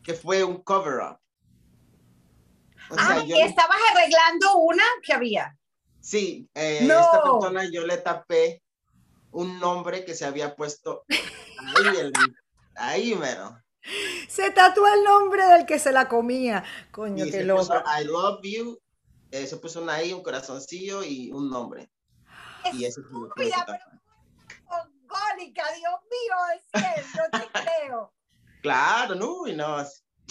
que 0.03 0.13
fue 0.13 0.45
un 0.45 0.63
cover-up. 0.63 1.19
ah, 2.99 3.25
estabas 3.27 3.79
arreglando 3.95 4.59
una 4.59 4.85
que 5.03 5.15
había. 5.15 5.57
Sí, 6.03 6.51
eh, 6.53 6.81
esta 6.83 7.23
persona 7.23 7.65
yo 7.73 7.87
le 7.87 7.97
tapé 7.97 8.63
un 9.35 9.59
nombre 9.59 10.05
que 10.05 10.15
se 10.15 10.25
había 10.25 10.57
puesto 10.57 11.05
ahí, 11.09 11.97
el, 11.99 12.13
ahí 12.77 13.15
mero. 13.15 13.61
Se 14.29 14.51
tatuó 14.51 14.87
el 14.89 15.05
nombre 15.05 15.45
del 15.45 15.67
que 15.67 15.79
se 15.79 15.93
la 15.93 16.09
comía. 16.09 16.65
Coño, 16.91 17.27
qué 17.31 17.45
loco. 17.45 17.75
I 18.01 18.05
love 18.05 18.41
you. 18.43 18.81
Eh, 19.31 19.47
se 19.47 19.57
puso 19.57 19.83
una 19.83 20.03
I, 20.03 20.13
un 20.13 20.23
corazoncillo 20.23 21.03
y 21.03 21.31
un 21.33 21.51
nombre. 21.51 21.91
y 22.73 22.85
eso 22.85 23.03
Dios 25.85 26.01
mío, 26.11 26.35
es 26.73 27.07
cierto, 27.13 27.39
te 27.39 27.61
creo. 27.81 28.13
Claro, 28.63 29.15
no, 29.15 29.47
y 29.47 29.55
no, 29.55 29.77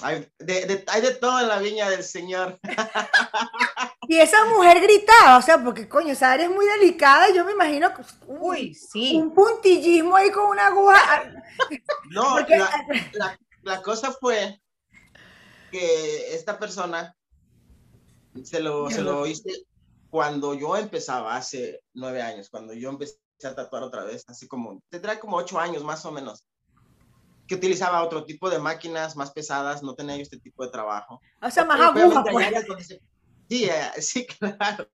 hay 0.02 0.28
de, 0.40 0.84
hay 0.88 1.02
de 1.02 1.16
todo 1.16 1.40
en 1.40 1.48
la 1.48 1.60
viña 1.60 1.90
del 1.90 2.04
Señor. 2.04 2.60
Y 4.08 4.18
esa 4.18 4.46
mujer 4.46 4.82
gritaba, 4.82 5.38
o 5.38 5.42
sea, 5.42 5.64
porque 5.64 5.88
coño, 5.88 6.14
esa 6.14 6.32
área 6.32 6.46
es 6.46 6.52
muy 6.52 6.66
delicada 6.66 7.30
y 7.30 7.36
yo 7.36 7.46
me 7.46 7.54
imagino 7.54 7.92
un, 8.28 8.38
Uy, 8.40 8.74
sí. 8.74 9.16
un 9.16 9.34
puntillismo 9.34 10.16
ahí 10.16 10.32
con 10.32 10.46
una 10.46 10.68
aguja. 10.68 11.32
No, 12.10 12.40
la, 13.14 13.38
la, 13.62 13.82
cosa 13.82 14.12
fue 14.12 14.62
que 15.72 16.36
esta 16.36 16.60
persona 16.60 17.16
se 18.44 18.60
lo, 18.60 18.90
se 18.90 19.02
lo 19.02 19.26
hice 19.26 19.66
cuando 20.10 20.54
yo 20.54 20.76
empezaba, 20.78 21.36
hace 21.36 21.82
nueve 21.94 22.22
años, 22.22 22.50
cuando 22.50 22.74
yo 22.74 22.90
empecé 22.90 23.18
a 23.44 23.56
tatuar 23.56 23.84
otra 23.84 24.04
vez, 24.04 24.24
así 24.28 24.48
como, 24.48 24.82
tendrá 24.90 25.20
como 25.20 25.38
ocho 25.38 25.60
años 25.60 25.84
más 25.84 26.06
o 26.06 26.12
menos 26.12 26.46
que 27.48 27.56
utilizaba 27.56 28.04
otro 28.04 28.24
tipo 28.24 28.50
de 28.50 28.60
máquinas 28.60 29.16
más 29.16 29.32
pesadas, 29.32 29.84
no 29.84 29.96
tenía 29.96 30.16
este 30.16 30.40
tipo 30.40 30.64
de 30.64 30.72
trabajo. 30.72 31.20
O 31.42 31.50
sea, 31.50 31.66
más 31.66 31.80
agujas. 31.80 32.24
Pues. 32.32 33.00
sí, 34.02 34.26
claro. 34.26 34.90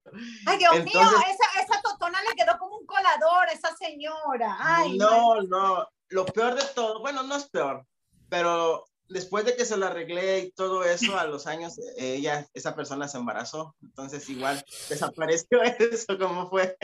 Ay, 0.45 0.57
Dios 0.57 0.83
mío, 0.83 1.01
esa, 1.01 1.61
esa 1.61 1.81
totona 1.81 2.19
le 2.21 2.35
quedó 2.35 2.57
como 2.57 2.77
un 2.77 2.85
colador, 2.85 3.47
esa 3.53 3.75
señora. 3.75 4.57
Ay, 4.59 4.97
no, 4.97 5.41
no, 5.41 5.87
lo 6.09 6.25
peor 6.25 6.55
de 6.55 6.65
todo, 6.75 6.99
bueno, 6.99 7.23
no 7.23 7.35
es 7.35 7.49
peor, 7.49 7.85
pero 8.29 8.85
después 9.09 9.43
de 9.45 9.55
que 9.55 9.65
se 9.65 9.75
lo 9.75 9.87
arreglé 9.87 10.39
y 10.39 10.51
todo 10.51 10.83
eso, 10.83 11.17
a 11.17 11.25
los 11.25 11.47
años, 11.47 11.79
ella, 11.97 12.47
esa 12.53 12.75
persona 12.75 13.07
se 13.07 13.17
embarazó. 13.17 13.75
Entonces, 13.81 14.29
igual 14.29 14.63
desapareció 14.87 15.61
eso, 15.79 16.17
como 16.17 16.49
fue. 16.49 16.77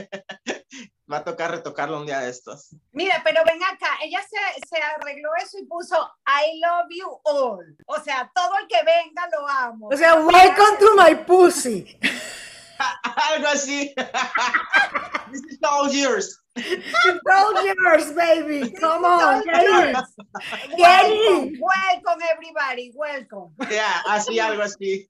Va 1.11 1.17
a 1.17 1.23
tocar 1.23 1.51
retocarlo 1.51 1.97
un 1.99 2.05
día 2.05 2.19
de 2.19 2.31
estos. 2.31 2.75
Mira, 2.91 3.21
pero 3.23 3.43
ven 3.45 3.63
acá, 3.63 3.97
ella 4.03 4.19
se, 4.27 4.67
se, 4.67 4.81
arregló 4.81 5.29
eso 5.41 5.59
y 5.59 5.65
puso 5.65 5.95
I 6.25 6.59
love 6.59 6.87
you 6.89 7.19
all. 7.23 7.77
O 7.85 8.01
sea, 8.01 8.31
todo 8.33 8.57
el 8.59 8.67
que 8.67 8.77
venga 8.83 9.29
lo 9.31 9.47
amo. 9.47 9.89
O 9.91 9.97
sea, 9.97 10.15
welcome 10.15 10.77
to 10.79 10.95
my 10.95 11.15
pussy. 11.25 11.99
Algo 13.31 13.47
así. 13.47 13.93
This 15.31 15.43
is 15.49 15.59
all 15.63 15.91
yours. 15.91 16.41
It's 16.55 17.19
all 17.29 17.65
yours, 17.65 18.13
baby. 18.13 18.71
Come 18.79 19.03
on, 19.03 19.43
get 19.43 21.11
in. 21.11 21.59
Welcome, 21.59 22.21
everybody. 22.31 22.93
Welcome. 22.95 23.51
Yeah, 23.69 24.01
así, 24.07 24.39
algo 24.39 24.63
así. 24.63 25.05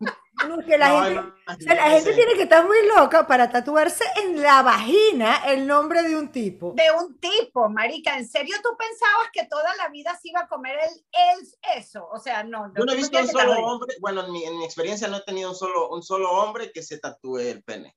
la, 0.67 1.89
gente, 1.89 2.13
tiene 2.13 2.33
que 2.33 2.43
estar 2.43 2.65
muy 2.65 2.77
loca 2.87 3.27
para 3.27 3.49
tatuarse 3.51 4.03
en 4.23 4.41
la 4.41 4.63
vagina 4.63 5.43
el 5.45 5.67
nombre 5.67 6.01
de 6.01 6.15
un 6.15 6.31
tipo. 6.31 6.73
De 6.75 6.89
un 6.91 7.19
tipo, 7.19 7.69
marica. 7.69 8.17
¿En 8.17 8.27
serio 8.27 8.55
tú 8.63 8.69
pensabas 8.75 9.29
que 9.31 9.45
toda 9.45 9.75
la 9.75 9.89
vida 9.89 10.17
se 10.19 10.29
iba 10.29 10.41
a 10.41 10.47
comer 10.47 10.77
el, 10.79 11.47
eso? 11.77 12.07
O 12.11 12.19
sea, 12.19 12.43
no. 12.43 12.73
Yo 12.75 12.85
no 12.85 12.91
he 12.91 12.95
visto 12.95 13.19
un 13.19 13.27
solo 13.27 13.53
hombre, 13.67 13.95
bueno, 14.01 14.25
en 14.25 14.31
mi, 14.31 14.45
en 14.45 14.57
mi, 14.57 14.65
experiencia 14.65 15.07
no 15.07 15.17
he 15.17 15.21
tenido 15.21 15.51
un 15.51 15.55
solo, 15.55 15.89
un 15.89 16.01
solo 16.01 16.31
hombre 16.31 16.71
que 16.71 16.81
se 16.81 16.97
tatúe 16.97 17.37
el 17.37 17.63
pene. 17.63 17.95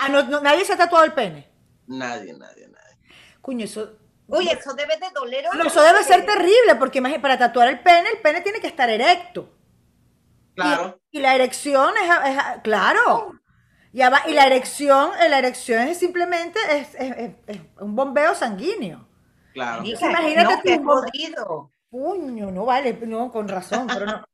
Ah, 0.00 0.08
no, 0.08 0.40
nadie 0.40 0.64
se 0.64 0.72
ha 0.72 0.76
tatuado 0.76 1.04
el 1.04 1.14
pene. 1.14 1.57
Nadie, 1.88 2.34
nadie, 2.34 2.68
nadie. 2.68 2.98
Cuño, 3.40 3.64
eso 3.64 3.98
Uy, 4.28 4.46
eso 4.46 4.74
debe 4.74 4.98
de 4.98 5.10
doler. 5.14 5.46
No, 5.54 5.64
eso 5.64 5.82
debe 5.82 6.04
ser 6.04 6.26
terrible, 6.26 6.74
porque 6.78 7.00
para 7.18 7.38
tatuar 7.38 7.68
el 7.68 7.80
pene, 7.80 8.10
el 8.10 8.18
pene 8.18 8.42
tiene 8.42 8.60
que 8.60 8.66
estar 8.66 8.88
erecto. 8.90 9.48
Claro. 10.54 11.00
Y, 11.10 11.20
la 11.20 11.34
erección 11.34 11.94
es, 11.96 12.60
claro. 12.62 13.40
Y, 13.90 14.00
y 14.02 14.34
la 14.34 14.46
erección, 14.46 15.12
la 15.30 15.38
erección 15.38 15.88
es 15.88 15.98
simplemente 15.98 16.58
es, 16.70 16.94
un 17.80 17.96
bombeo 17.96 18.34
sanguíneo. 18.34 19.08
Claro. 19.54 19.82
imagínate 19.84 20.78
no, 20.78 21.70
Puño, 21.88 22.50
no 22.50 22.66
vale, 22.66 22.92
no, 23.06 23.32
con 23.32 23.48
razón, 23.48 23.86
pero 23.86 24.04
no. 24.04 24.24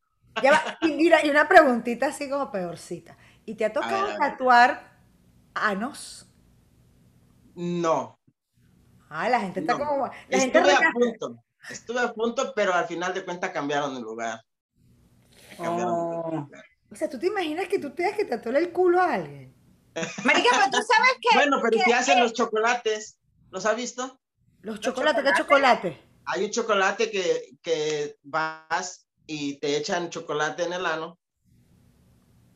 y 0.81 0.93
mira, 0.93 1.25
y 1.25 1.31
una 1.31 1.47
preguntita 1.47 2.07
así 2.07 2.29
como 2.29 2.51
peorcita. 2.51 3.17
¿Y 3.47 3.55
te 3.55 3.65
ha 3.65 3.73
tocado 3.73 4.17
tatuar 4.19 4.99
anos? 5.55 6.27
No, 7.55 8.19
Ah, 9.17 9.29
la 9.29 9.41
gente 9.41 9.61
está 9.61 9.79
como. 9.79 10.11
estuve 10.29 10.73
a 10.73 10.91
punto, 10.93 11.45
estuve 11.71 12.01
a 12.01 12.13
punto, 12.13 12.53
pero 12.53 12.75
al 12.75 12.87
final 12.87 13.15
de 13.15 13.25
cuentas 13.25 13.51
cambiaron 13.51 13.95
de 13.95 14.01
lugar. 14.01 14.43
Oh. 15.59 16.49
O 16.91 16.97
sea, 16.97 17.09
¿tú 17.09 17.19
te 17.21 17.29
imaginas 17.29 17.69
que 17.69 17.79
tú 17.79 17.91
tengas 17.91 18.17
que 18.17 18.25
tatuar 18.25 18.57
el 18.57 18.73
culo 18.73 19.01
a 19.01 19.15
alguien? 19.15 19.55
Marica, 20.25 20.49
pero 20.51 20.71
tú 20.73 20.79
sabes 20.79 21.13
que. 21.21 21.37
Bueno, 21.37 21.61
pero 21.63 21.85
si 21.85 21.93
hacen 21.93 22.19
los 22.19 22.33
chocolates, 22.33 23.19
¿los 23.51 23.65
has 23.67 23.77
visto? 23.77 24.19
Los 24.63 24.81
chocolates, 24.81 25.23
¿qué 25.23 25.33
chocolate? 25.37 26.01
Hay 26.25 26.45
un 26.47 26.51
chocolate 26.51 27.09
que, 27.13 27.57
que 27.63 28.17
vas 28.25 29.07
y 29.29 29.61
te 29.61 29.77
echan 29.77 30.11
chocolate 30.11 30.65
en 30.65 30.73
el 30.73 30.87
ano 30.87 31.21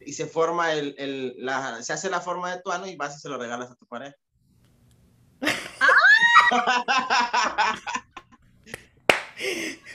y 0.01 0.13
se 0.13 0.27
forma 0.27 0.73
el, 0.73 0.97
el 0.99 1.35
la, 1.39 1.83
se 1.85 1.93
hace 1.93 2.11
la 2.11 2.21
forma 2.21 2.51
de 2.51 2.63
tu 2.63 2.73
ano 2.73 2.89
y 2.89 2.97
vas 2.97 3.19
y 3.19 3.21
se 3.21 3.29
lo 3.29 3.39
regalas 3.39 3.71
a 3.71 3.77
tu 3.77 3.87
pareja. 3.87 4.17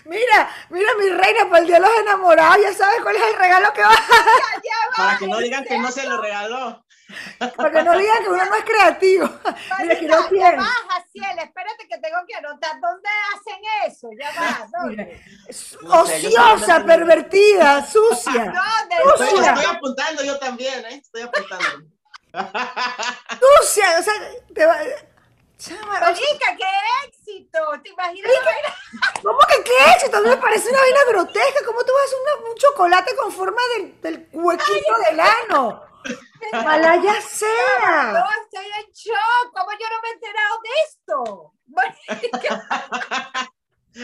Mira, 0.06 0.49
mira 0.69 0.89
mi 0.99 1.10
reina, 1.10 1.49
por 1.49 1.58
el 1.60 1.67
día 1.67 1.75
de 1.75 1.82
los 1.82 1.91
enamorados, 1.99 2.58
ya 2.62 2.73
sabes 2.73 3.01
cuál 3.01 3.15
es 3.15 3.23
el 3.23 3.36
regalo 3.36 3.73
que 3.73 3.82
va. 3.82 3.95
Para 4.95 5.17
que 5.17 5.27
no 5.27 5.38
digan 5.39 5.63
que 5.63 5.77
no 5.77 5.91
se 5.91 6.08
lo 6.08 6.21
regaló. 6.21 6.86
Para 7.56 7.71
que 7.71 7.84
no 7.84 7.97
digan 7.97 8.23
que 8.23 8.29
uno 8.29 8.45
no 8.45 8.56
es 8.56 8.63
creativo. 8.63 9.29
Mira, 9.79 9.99
que 9.99 10.08
no 10.08 10.27
tiene. 10.27 10.58
Baja, 10.58 11.06
Ciel, 11.12 11.39
espérate 11.39 11.88
que 11.88 11.97
tengo 11.99 12.17
que 12.27 12.36
anotar. 12.36 12.79
¿Dónde 12.79 13.10
hacen 13.34 13.62
eso? 13.86 14.10
Ya 14.19 14.32
va, 14.39 14.67
¿dónde? 14.79 15.21
Ociosa, 15.89 16.86
pervertida, 16.86 17.86
sucia. 17.86 18.45
¿Dónde? 18.45 18.95
Estoy, 19.23 19.45
estoy 19.45 19.65
apuntando 19.65 20.23
yo 20.23 20.39
también, 20.39 20.86
¿eh? 20.86 21.01
Estoy 21.03 21.23
apuntando. 21.23 21.88
sucia, 23.62 23.99
o 23.99 24.03
sea, 24.03 24.13
te 24.53 24.65
va 24.65 24.77
Chama, 25.58 26.13
qué 26.13 27.08
éxito. 27.08 27.60
¿Te 27.84 27.89
imaginas? 27.89 28.32
¿Cómo 29.22 29.39
que 29.48 29.63
qué 29.63 29.92
éxito? 29.96 30.22
Mí 30.22 30.30
me 30.30 30.38
parece 30.38 30.70
una 30.70 30.80
vaina 30.80 31.00
grotesca. 31.08 31.66
¿Cómo 31.66 31.84
tú 31.84 31.94
vas 31.94 32.04
a 32.04 32.06
hacer 32.06 32.50
un 32.50 32.56
chocolate 32.56 33.16
con 33.16 33.32
forma 33.32 33.62
del, 33.76 34.02
del 34.02 34.30
huequito 34.34 34.94
del 35.10 35.20
ano? 35.20 35.84
Malaya 36.52 37.22
sea. 37.22 38.12
No, 38.12 38.26
estoy 38.44 38.66
en 38.66 38.92
shock. 38.92 39.54
¿Cómo 39.56 39.72
yo 39.72 39.89
no 39.89 40.02
me 40.02 40.10
he 40.10 40.12
enterado 40.12 40.60
de 40.63 40.70
esto? 40.88 41.54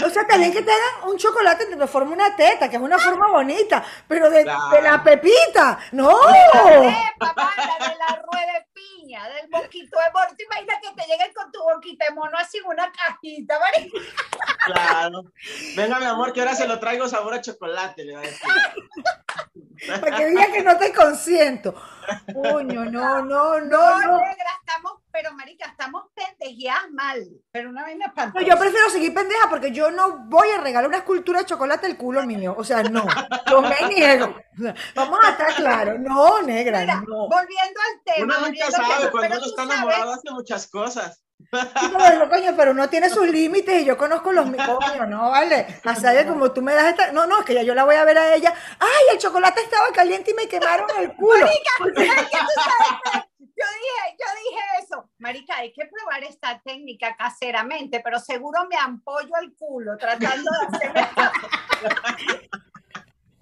O 0.05 0.09
sea, 0.09 0.27
también 0.27 0.53
que 0.53 0.61
te 0.61 0.71
hagan 0.71 1.09
un 1.09 1.17
chocolate 1.17 1.65
de 1.65 1.87
forma 1.87 2.11
una 2.11 2.35
teta, 2.35 2.69
que 2.69 2.75
es 2.75 2.81
una 2.81 2.99
forma 2.99 3.27
bonita, 3.27 3.83
pero 4.07 4.29
de, 4.29 4.39
de 4.39 4.81
la 4.83 5.03
pepita, 5.03 5.79
no. 5.93 6.09
De, 6.09 6.93
papá, 7.17 7.51
de 7.79 7.95
la 7.97 8.21
rueda 8.21 8.53
de 8.53 8.67
piña, 8.71 9.27
del 9.29 9.49
boquito 9.49 9.97
de 9.97 10.11
mono. 10.13 10.35
¿Te 10.37 10.43
imaginas 10.43 10.77
que 10.81 11.01
te 11.01 11.07
lleguen 11.07 11.33
con 11.33 11.51
tu 11.51 11.59
boquita 11.59 12.05
de 12.05 12.11
mono 12.13 12.37
así 12.37 12.59
en 12.59 12.65
una 12.65 12.91
cajita, 12.91 13.57
¿vale? 13.57 13.91
Claro. 14.65 15.23
Venga, 15.75 15.99
mi 15.99 16.05
amor, 16.05 16.33
que 16.33 16.41
ahora 16.41 16.55
se 16.55 16.67
lo 16.67 16.79
traigo 16.79 17.07
sabor 17.07 17.33
a 17.33 17.41
chocolate, 17.41 18.05
le 18.05 18.13
va 18.13 18.19
a 18.19 18.23
decir. 18.23 18.47
Para 20.01 20.17
que 20.17 20.25
diga 20.27 20.51
que 20.51 20.61
no 20.61 20.77
te 20.77 20.93
consiento. 20.93 21.73
Puño, 22.33 22.85
no, 22.85 23.21
no, 23.23 23.59
no. 23.59 23.61
No, 23.61 24.01
no. 24.01 24.17
negra, 24.19 24.51
estamos 24.59 24.99
pero 25.11 25.33
marica, 25.33 25.65
estamos 25.65 26.05
pendejeadas 26.13 26.91
mal, 26.91 27.27
pero 27.51 27.69
una 27.69 27.83
vaina 27.83 28.05
espantosa. 28.05 28.45
yo 28.45 28.57
prefiero 28.57 28.89
seguir 28.89 29.13
pendeja 29.13 29.49
porque 29.49 29.71
yo 29.71 29.91
no 29.91 30.25
voy 30.25 30.49
a 30.49 30.61
regalar 30.61 30.87
una 30.87 30.99
escultura 30.99 31.39
de 31.39 31.45
chocolate 31.45 31.87
al 31.87 31.97
culo 31.97 32.25
mío, 32.25 32.55
o 32.57 32.63
sea, 32.63 32.83
no, 32.83 33.05
yo 33.49 33.61
me 33.61 33.75
niego. 33.89 34.35
Vamos 34.95 35.19
a 35.23 35.31
estar 35.31 35.55
claros, 35.55 35.99
no, 35.99 36.41
negra, 36.43 36.85
no. 36.85 37.27
Volviendo 37.27 37.79
al 37.81 38.03
tema. 38.05 38.37
Uno 38.37 38.47
nunca 38.47 38.71
sabe, 38.71 39.11
cuando 39.11 39.37
uno 39.37 39.45
está 39.45 39.63
enamorado 39.63 40.13
hace 40.13 40.31
muchas 40.31 40.67
cosas. 40.67 41.23
No, 41.51 42.29
coño, 42.29 42.53
pero 42.55 42.71
uno 42.71 42.89
tiene 42.89 43.09
sus 43.09 43.27
límites 43.27 43.81
y 43.81 43.85
yo 43.85 43.97
conozco 43.97 44.31
los 44.31 44.45
míos, 44.45 44.67
no, 45.07 45.29
vale. 45.31 45.65
A 45.83 46.27
como 46.27 46.51
tú 46.51 46.61
me 46.61 46.73
das 46.73 46.89
esta. 46.89 47.11
No, 47.11 47.25
no, 47.25 47.39
es 47.39 47.45
que 47.45 47.53
ya 47.53 47.63
yo 47.63 47.73
la 47.73 47.85
voy 47.85 47.95
a 47.95 48.03
ver 48.03 48.17
a 48.17 48.35
ella. 48.35 48.53
¡Ay, 48.79 49.13
el 49.13 49.17
chocolate 49.17 49.61
estaba 49.61 49.91
caliente 49.91 50.31
y 50.31 50.33
me 50.33 50.47
quemaron 50.47 50.87
el 50.99 51.15
culo! 51.15 51.39
Marica, 51.39 51.98
yo 53.39 53.65
dije, 53.77 54.17
yo 54.17 54.25
dije 54.43 54.61
eso. 54.83 55.09
Marica, 55.17 55.57
hay 55.57 55.73
que 55.73 55.85
probar 55.85 56.23
esta 56.23 56.61
técnica 56.61 57.15
caseramente, 57.15 57.99
pero 58.03 58.19
seguro 58.19 58.65
me 58.69 58.77
ampollo 58.77 59.35
el 59.41 59.53
culo 59.55 59.97
tratando 59.97 60.51
de 60.51 60.77
hacer 60.77 60.91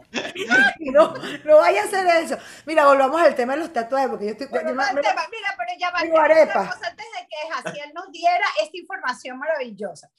no, 0.79 1.13
no 1.43 1.57
vaya 1.57 1.81
a 1.81 1.85
hacer 1.85 2.07
eso. 2.23 2.37
Mira, 2.65 2.85
volvamos 2.85 3.21
al 3.21 3.35
tema 3.35 3.53
de 3.53 3.59
los 3.59 3.73
tatuajes, 3.73 4.09
porque 4.09 4.25
yo 4.25 4.31
estoy. 4.31 4.47
mira, 4.47 4.73
pero 4.73 5.71
ya 5.77 5.91
va. 5.91 5.99
Antes 5.99 7.05
de 7.13 7.27
que 7.27 7.51
Jaciel 7.51 7.93
nos 7.93 8.11
diera 8.11 8.45
esta 8.61 8.77
información 8.77 9.37
maravillosa. 9.37 10.09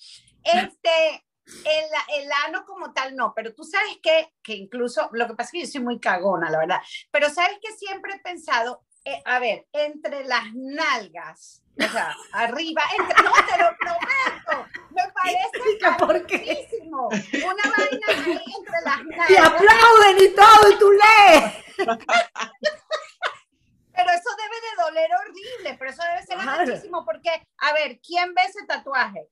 Este, 0.44 1.24
el, 1.64 2.22
el, 2.22 2.30
ano 2.46 2.64
como 2.66 2.92
tal 2.92 3.16
no, 3.16 3.32
pero 3.34 3.54
tú 3.54 3.64
sabes 3.64 3.98
que, 4.02 4.32
que 4.42 4.54
incluso, 4.54 5.08
lo 5.12 5.26
que 5.26 5.34
pasa 5.34 5.48
es 5.48 5.52
que 5.52 5.60
yo 5.60 5.66
soy 5.66 5.80
muy 5.82 5.98
cagona, 5.98 6.50
la 6.50 6.58
verdad, 6.58 6.80
pero 7.10 7.30
sabes 7.30 7.58
que 7.62 7.72
siempre 7.72 8.14
he 8.14 8.20
pensado, 8.20 8.82
eh, 9.04 9.22
a 9.24 9.38
ver, 9.38 9.66
entre 9.72 10.24
las 10.24 10.52
nalgas, 10.54 11.62
o 11.78 11.88
sea, 11.88 12.14
arriba, 12.32 12.82
entre, 12.98 13.22
no 13.22 13.32
te 13.32 13.62
lo 13.62 13.76
prometo, 13.78 14.68
me 14.90 15.02
parece 15.14 15.58
muchísimo. 16.00 17.08
Una 17.08 17.62
vaina 17.76 18.06
ahí 18.08 18.40
entre 18.58 18.80
las 18.84 19.04
nalgas. 19.04 19.30
Y 19.30 19.36
aplauden 19.36 20.16
y 20.20 20.28
todo, 20.34 20.70
y 20.70 20.78
tú 20.78 20.90
lees. 20.90 21.52
Pero 23.98 24.10
eso 24.12 24.30
debe 24.36 24.56
de 24.60 24.82
doler 24.84 25.10
horrible, 25.12 25.76
pero 25.76 25.90
eso 25.90 26.02
debe 26.04 26.24
ser 26.24 26.38
muchísimo 26.38 27.04
porque, 27.04 27.30
a 27.58 27.72
ver, 27.72 27.98
¿quién 28.00 28.32
ve 28.32 28.42
ese 28.48 28.64
tatuaje? 28.64 29.26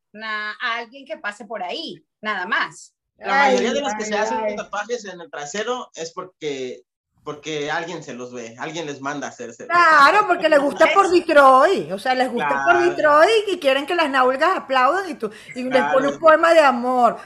alguien 0.60 1.06
que 1.06 1.18
pase 1.18 1.44
por 1.44 1.62
ahí, 1.62 2.04
nada 2.20 2.46
más. 2.46 2.92
La 3.16 3.44
mayoría 3.44 3.72
de 3.72 3.80
los 3.80 3.94
que 3.94 4.06
se 4.06 4.16
hacen 4.16 4.56
tatuajes 4.56 5.04
en 5.04 5.20
el 5.20 5.30
trasero 5.30 5.88
es 5.94 6.12
porque 6.12 6.82
porque 7.22 7.70
alguien 7.70 8.02
se 8.02 8.14
los 8.14 8.32
ve, 8.32 8.56
alguien 8.58 8.86
les 8.86 9.00
manda 9.00 9.28
a 9.28 9.30
hacerse. 9.30 9.66
Claro, 9.66 10.26
porque 10.26 10.48
les 10.48 10.60
gusta 10.60 10.86
por 10.92 11.10
Detroit, 11.10 11.92
o 11.92 11.98
sea, 11.98 12.14
les 12.14 12.30
gusta 12.30 12.64
por 12.64 12.78
Detroit 12.80 13.48
y 13.48 13.60
quieren 13.60 13.86
que 13.86 13.94
las 13.94 14.10
nalgas 14.10 14.56
aplaudan 14.56 15.08
y 15.10 15.14
tú 15.14 15.30
y 15.54 15.62
les 15.62 15.82
pones 15.92 16.12
un 16.12 16.18
poema 16.18 16.52
de 16.54 16.60
amor. 16.60 17.18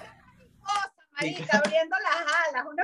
Marita, 1.13 1.59
abriendo 1.59 1.97
las 1.99 2.35
alas. 2.49 2.67
Uno... 2.71 2.83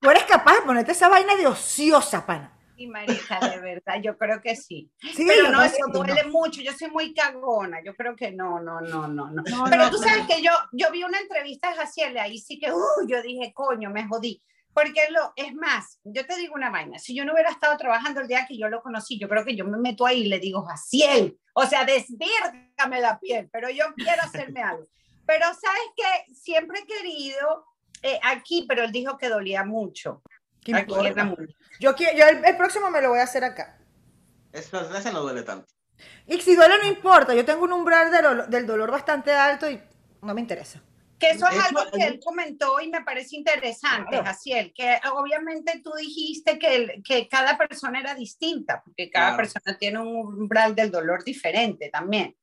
Tú 0.00 0.10
eres 0.10 0.24
capaz 0.24 0.54
de 0.54 0.62
ponerte 0.62 0.92
esa 0.92 1.08
vaina 1.08 1.36
de 1.36 1.46
ociosa, 1.46 2.26
pana. 2.26 2.57
Sí, 2.78 2.86
Marita, 2.86 3.40
de 3.40 3.60
verdad, 3.60 4.00
yo 4.00 4.16
creo 4.16 4.40
que 4.40 4.54
sí. 4.54 4.88
sí 5.00 5.24
pero 5.26 5.50
no, 5.50 5.60
eso 5.62 5.84
duele 5.92 6.24
mucho, 6.24 6.60
yo 6.60 6.72
soy 6.72 6.88
muy 6.90 7.12
cagona, 7.12 7.82
yo 7.84 7.92
creo 7.96 8.14
que 8.14 8.30
no, 8.30 8.60
no, 8.60 8.80
no, 8.80 9.08
no, 9.08 9.30
no. 9.32 9.42
pero 9.68 9.90
tú 9.90 9.98
sabes 9.98 10.28
que 10.28 10.40
yo, 10.40 10.52
yo 10.70 10.88
vi 10.92 11.02
una 11.02 11.18
entrevista 11.18 11.70
de 11.70 11.76
Jaciel, 11.76 12.16
ahí 12.18 12.38
sí 12.38 12.60
que, 12.60 12.70
uh, 12.70 13.06
yo 13.08 13.20
dije, 13.20 13.52
coño, 13.52 13.90
me 13.90 14.06
jodí 14.06 14.40
porque 14.72 15.00
lo, 15.10 15.32
es 15.34 15.52
más, 15.54 15.98
yo 16.04 16.24
te 16.24 16.36
digo 16.36 16.54
una 16.54 16.70
vaina, 16.70 17.00
si 17.00 17.12
yo 17.12 17.24
no 17.24 17.32
hubiera 17.32 17.50
estado 17.50 17.76
trabajando 17.76 18.20
el 18.20 18.28
día 18.28 18.46
que 18.46 18.56
yo 18.56 18.68
lo 18.68 18.80
conocí, 18.80 19.18
yo 19.18 19.28
creo 19.28 19.44
que 19.44 19.56
yo 19.56 19.64
me 19.64 19.76
meto 19.76 20.06
ahí 20.06 20.20
y 20.20 20.28
le 20.28 20.38
digo, 20.38 20.62
Jaciel, 20.62 21.36
o 21.52 21.66
sea, 21.66 21.84
desvírgame 21.84 23.00
la 23.00 23.18
piel, 23.18 23.48
pero 23.50 23.68
yo 23.70 23.86
quiero 23.96 24.22
hacerme 24.22 24.62
algo. 24.62 24.86
Pero 25.26 25.46
sabes 25.46 25.82
que 25.96 26.32
siempre 26.32 26.78
he 26.78 26.86
querido 26.86 27.66
eh, 28.02 28.20
aquí, 28.22 28.66
pero 28.68 28.84
él 28.84 28.92
dijo 28.92 29.18
que 29.18 29.28
dolía 29.28 29.64
mucho. 29.64 30.22
Aquí 30.60 30.92
Yo, 31.80 31.94
yo 31.96 32.24
el, 32.44 32.56
próximo 32.56 32.90
me 32.90 33.00
lo 33.00 33.10
voy 33.10 33.20
a 33.20 33.24
hacer 33.24 33.44
acá. 33.44 33.78
ese 34.52 35.12
no 35.12 35.22
duele 35.22 35.42
tanto. 35.42 35.72
Y 36.26 36.40
si 36.40 36.54
duele 36.54 36.74
no 36.78 36.86
importa, 36.86 37.34
yo 37.34 37.44
tengo 37.44 37.64
un 37.64 37.72
umbral 37.72 38.48
del 38.48 38.66
dolor 38.66 38.90
bastante 38.90 39.32
alto 39.32 39.70
y 39.70 39.80
no 40.22 40.34
me 40.34 40.40
interesa. 40.40 40.82
Que 41.18 41.30
eso 41.30 41.48
es 41.48 41.58
algo 41.64 41.90
que 41.90 42.04
él 42.04 42.20
comentó 42.24 42.80
y 42.80 42.88
me 42.88 43.02
parece 43.02 43.34
interesante, 43.34 44.22
Jaciel, 44.22 44.72
que 44.72 45.00
obviamente 45.12 45.80
tú 45.82 45.90
dijiste 45.98 46.60
que, 46.60 47.02
que 47.04 47.26
cada 47.28 47.58
persona 47.58 47.98
era 47.98 48.14
distinta, 48.14 48.82
porque 48.84 49.10
cada 49.10 49.36
persona 49.36 49.76
tiene 49.76 49.98
un 49.98 50.42
umbral 50.42 50.76
del 50.76 50.92
dolor 50.92 51.24
diferente 51.24 51.88
también, 51.88 52.36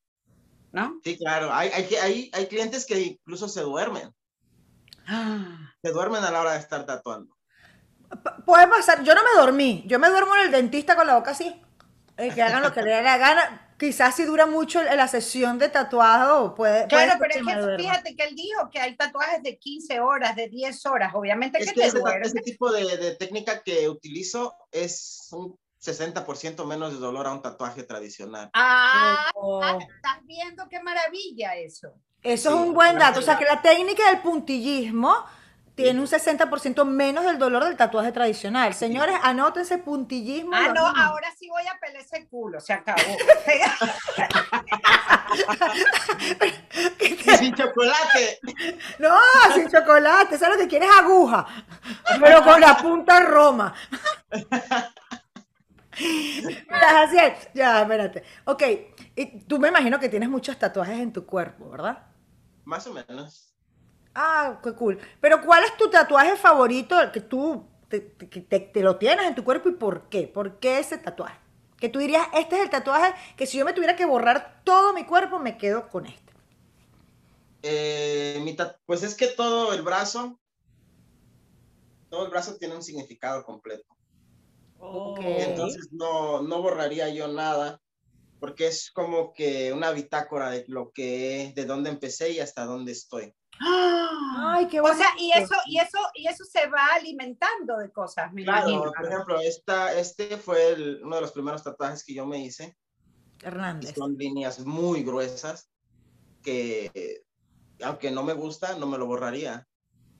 ¿no? 0.72 1.00
Sí, 1.02 1.16
claro. 1.16 1.54
Hay, 1.54 1.70
hay, 1.70 1.94
hay, 1.94 2.30
hay 2.34 2.46
clientes 2.48 2.84
que 2.84 3.00
incluso 3.00 3.48
se 3.48 3.62
duermen. 3.62 4.14
Ah. 5.06 5.72
Se 5.82 5.90
duermen 5.90 6.22
a 6.24 6.30
la 6.30 6.42
hora 6.42 6.52
de 6.52 6.58
estar 6.58 6.84
tatuando. 6.84 7.35
Puede 8.44 8.68
pasar, 8.68 9.02
yo 9.02 9.14
no 9.14 9.22
me 9.22 9.40
dormí, 9.40 9.84
yo 9.86 9.98
me 9.98 10.08
duermo 10.08 10.34
en 10.36 10.46
el 10.46 10.50
dentista 10.50 10.96
con 10.96 11.06
la 11.06 11.14
boca 11.14 11.32
así, 11.32 11.60
eh, 12.16 12.30
que 12.34 12.42
hagan 12.42 12.62
lo 12.62 12.72
que 12.72 12.82
le 12.82 12.90
dé 12.90 13.02
la 13.02 13.18
gana 13.18 13.66
quizás 13.78 14.16
si 14.16 14.24
dura 14.24 14.46
mucho 14.46 14.82
la 14.82 15.08
sesión 15.08 15.58
de 15.58 15.68
tatuado, 15.68 16.54
puede. 16.54 16.86
Claro, 16.86 17.14
pero 17.18 17.34
es 17.34 17.46
que 17.46 17.82
fíjate 17.82 18.16
que 18.16 18.24
él 18.24 18.34
dijo 18.34 18.70
que 18.70 18.80
hay 18.80 18.96
tatuajes 18.96 19.42
de 19.42 19.58
15 19.58 20.00
horas, 20.00 20.36
de 20.36 20.48
10 20.48 20.86
horas, 20.86 21.12
obviamente 21.14 21.58
es 21.58 21.72
que, 21.72 21.84
ese, 21.84 22.40
tipo 22.40 22.72
de, 22.72 23.16
técnica 23.16 23.62
que 23.62 23.88
utilizo 23.88 24.54
es 24.70 25.28
un 25.32 25.58
60% 25.82 26.64
menos 26.66 26.92
de 26.92 26.98
dolor 26.98 27.26
a 27.26 27.32
un 27.32 27.42
tatuaje 27.42 27.82
tradicional. 27.82 28.50
Ah, 28.54 29.30
estás 29.78 30.24
viendo 30.24 30.68
qué 30.68 30.82
maravilla 30.82 31.54
eso. 31.56 31.94
Eso 32.22 32.48
es 32.48 32.54
un 32.54 32.74
buen 32.74 32.98
dato, 32.98 33.20
o 33.20 33.22
sea 33.22 33.38
que 33.38 33.44
la 33.44 33.62
técnica 33.62 34.10
del 34.10 34.20
puntillismo 34.20 35.14
tiene 35.76 36.00
un 36.00 36.06
60% 36.06 36.84
menos 36.86 37.26
del 37.26 37.38
dolor 37.38 37.64
del 37.64 37.76
tatuaje 37.76 38.10
tradicional. 38.10 38.72
Señores, 38.72 39.14
anótense 39.22 39.76
puntillismo. 39.76 40.52
Ah, 40.54 40.72
no, 40.74 40.86
ahora 40.86 41.28
sí 41.38 41.50
voy 41.50 41.64
a 41.66 41.78
pelar 41.78 42.00
ese 42.00 42.26
culo, 42.28 42.58
se 42.60 42.72
acabó. 42.72 43.02
sin 47.38 47.54
chocolate. 47.54 48.40
No, 48.98 49.18
sin 49.54 49.70
chocolate, 49.70 50.38
¿sabes 50.38 50.56
lo 50.56 50.62
que 50.62 50.68
quieres? 50.68 50.88
Aguja, 50.98 51.46
pero 52.20 52.42
con 52.42 52.58
la 52.58 52.78
punta 52.78 53.20
Roma. 53.20 53.74
Así 55.92 57.16
Ya, 57.52 57.82
espérate. 57.82 58.22
Ok, 58.46 58.62
y 59.14 59.40
tú 59.40 59.58
me 59.58 59.68
imagino 59.68 60.00
que 60.00 60.08
tienes 60.08 60.30
muchos 60.30 60.58
tatuajes 60.58 60.98
en 60.98 61.12
tu 61.12 61.26
cuerpo, 61.26 61.68
¿verdad? 61.68 62.06
Más 62.64 62.86
o 62.86 62.94
menos. 62.94 63.55
Ah, 64.18 64.60
qué 64.62 64.72
cool. 64.72 64.98
Pero 65.20 65.42
¿cuál 65.42 65.62
es 65.64 65.76
tu 65.76 65.90
tatuaje 65.90 66.36
favorito 66.36 66.96
que 67.12 67.20
tú 67.20 67.66
te, 67.88 68.72
lo 68.82 68.96
tienes 68.96 69.26
en 69.26 69.34
tu 69.34 69.44
cuerpo 69.44 69.68
y 69.68 69.72
por 69.72 70.08
qué? 70.08 70.26
¿Por 70.26 70.58
qué 70.58 70.78
ese 70.78 70.96
tatuaje? 70.96 71.38
Que 71.78 71.90
tú 71.90 71.98
dirías, 71.98 72.26
este 72.34 72.56
es 72.56 72.62
el 72.62 72.70
tatuaje 72.70 73.12
que 73.36 73.46
si 73.46 73.58
yo 73.58 73.66
me 73.66 73.74
tuviera 73.74 73.94
que 73.94 74.06
borrar 74.06 74.62
todo 74.64 74.94
mi 74.94 75.04
cuerpo, 75.04 75.38
me 75.38 75.58
quedo 75.58 75.90
con 75.90 76.06
este. 76.06 76.32
Eh, 77.62 78.56
pues 78.86 79.02
es 79.02 79.14
que 79.14 79.26
todo 79.26 79.74
el 79.74 79.82
brazo, 79.82 80.40
todo 82.08 82.24
el 82.24 82.30
brazo 82.30 82.56
tiene 82.56 82.74
un 82.74 82.82
significado 82.82 83.44
completo. 83.44 83.84
Entonces 85.20 85.88
no, 85.92 86.40
no 86.40 86.62
borraría 86.62 87.10
yo 87.10 87.28
nada, 87.28 87.82
porque 88.40 88.68
es 88.68 88.90
como 88.90 89.34
que 89.34 89.74
una 89.74 89.90
bitácora 89.90 90.48
de 90.48 90.64
lo 90.68 90.90
que, 90.92 91.52
de 91.54 91.66
dónde 91.66 91.90
empecé 91.90 92.30
y 92.30 92.40
hasta 92.40 92.64
dónde 92.64 92.92
estoy. 92.92 93.34
Ay, 93.60 94.68
qué 94.68 94.80
bueno. 94.80 94.96
O 94.96 94.98
sea, 94.98 95.08
y 95.18 95.32
eso, 95.32 95.54
y 95.66 95.78
eso, 95.78 95.98
y 96.14 96.26
eso 96.26 96.44
se 96.44 96.66
va 96.68 96.94
alimentando 96.94 97.78
de 97.78 97.90
cosas, 97.90 98.30
claro, 98.34 98.92
Por 98.94 99.06
ejemplo, 99.06 99.40
esta, 99.40 99.94
este 99.98 100.36
fue 100.36 100.76
uno 101.02 101.16
de 101.16 101.22
los 101.22 101.32
primeros 101.32 101.62
tatuajes 101.62 102.04
que 102.04 102.14
yo 102.14 102.26
me 102.26 102.38
hice. 102.38 102.76
Hernández. 103.42 103.94
Son 103.94 104.16
líneas 104.16 104.60
muy 104.60 105.02
gruesas 105.02 105.70
que, 106.42 107.22
aunque 107.82 108.10
no 108.10 108.22
me 108.22 108.32
gusta, 108.32 108.76
no 108.76 108.86
me 108.86 108.98
lo 108.98 109.06
borraría. 109.06 109.66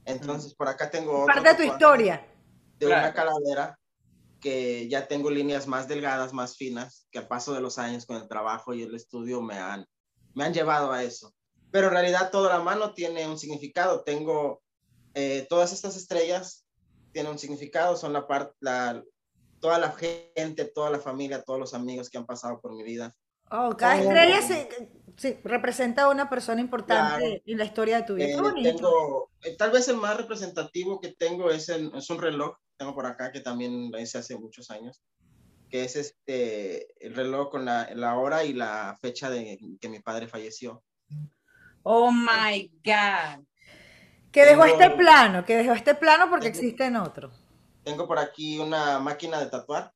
Entonces, 0.05 0.55
por 0.55 0.68
acá 0.68 0.90
tengo. 0.90 1.27
Parte 1.27 1.49
de 1.49 1.55
tu 1.55 1.62
historia. 1.62 2.27
De 2.79 2.87
una 2.87 3.12
calavera 3.12 3.79
que 4.40 4.87
ya 4.88 5.09
tengo 5.09 5.31
líneas 5.31 5.66
más 5.66 5.88
delgadas, 5.88 6.33
más 6.33 6.57
finas, 6.57 7.09
que 7.11 7.18
al 7.18 7.27
paso 7.27 7.55
de 7.55 7.61
los 7.61 7.79
años 7.79 8.07
con 8.07 8.16
el 8.16 8.29
trabajo 8.29 8.75
y 8.75 8.83
el 8.83 8.94
estudio 8.94 9.40
me 9.40 9.59
han, 9.59 9.87
me 10.35 10.44
han 10.44 10.53
llevado 10.53 10.92
a 10.92 11.03
eso 11.03 11.36
pero 11.77 11.89
en 11.89 11.93
realidad 11.93 12.31
toda 12.31 12.57
la 12.57 12.65
mano 12.65 12.95
tiene 12.95 13.29
un 13.29 13.39
significado. 13.39 14.03
Tengo 14.03 14.62
eh, 15.12 15.47
todas 15.47 15.75
estas 15.75 15.95
estrellas, 15.95 16.65
tienen 17.12 17.33
un 17.33 17.39
significado, 17.39 17.99
son 17.99 18.15
la 18.15 18.27
parte, 18.27 18.55
la, 18.61 19.05
toda 19.61 19.79
la 19.79 19.93
gente, 19.93 20.65
toda 20.65 20.89
la 20.89 21.01
familia, 21.01 21.43
todos 21.43 21.61
los 21.61 21.75
amigos 21.75 22.09
que 22.09 22.17
han 22.17 22.25
pasado 22.25 22.62
por 22.62 22.75
mi 22.75 22.83
vida. 22.83 23.15
Oh, 23.51 23.77
cada 23.77 24.01
estrella 24.01 24.41
sí, 25.19 25.37
representa 25.45 26.05
a 26.05 26.09
una 26.09 26.31
persona 26.31 26.62
importante 26.62 27.43
en 27.45 27.59
la 27.59 27.65
historia 27.67 27.99
de 27.99 28.03
tu 28.05 28.15
vida. 28.15 28.29
Eh, 28.29 28.62
tengo, 28.62 29.31
eh, 29.43 29.55
tal 29.59 29.71
vez 29.71 29.87
el 29.89 29.99
más 29.99 30.17
representativo 30.17 30.99
que 30.99 31.12
tengo 31.12 31.51
es, 31.51 31.69
es 31.69 32.09
un 32.09 32.19
reloj, 32.19 32.57
tengo 32.79 32.95
por 32.95 33.05
acá, 33.05 33.33
que 33.33 33.41
también 33.41 33.91
lo 33.91 34.01
hice 34.01 34.17
hace 34.17 34.39
muchos 34.39 34.71
años, 34.71 35.03
que 35.69 35.85
es 35.85 35.95
este, 35.95 36.87
el 37.07 37.15
reloj 37.15 37.51
con 37.51 37.67
la, 37.67 37.91
la 37.95 38.17
hora 38.17 38.45
y 38.45 38.55
la 38.55 38.97
fecha 39.03 39.29
de 39.29 39.59
que 39.79 39.91
mi 39.91 40.01
padre 40.01 40.27
falleció. 40.27 40.83
Oh 41.88 42.11
my 42.11 42.68
God. 42.85 43.44
Que 44.33 44.44
dejó 44.44 44.64
este 44.64 44.90
plano, 44.90 45.44
que 45.44 45.57
dejó 45.57 45.72
este 45.72 45.94
plano 45.94 46.29
porque 46.29 46.49
existe 46.49 46.85
en 46.85 46.96
otro. 46.96 47.31
Tengo 47.85 48.09
por 48.09 48.18
aquí 48.18 48.59
una 48.59 48.99
máquina 48.99 49.38
de 49.38 49.46
tatuar, 49.46 49.92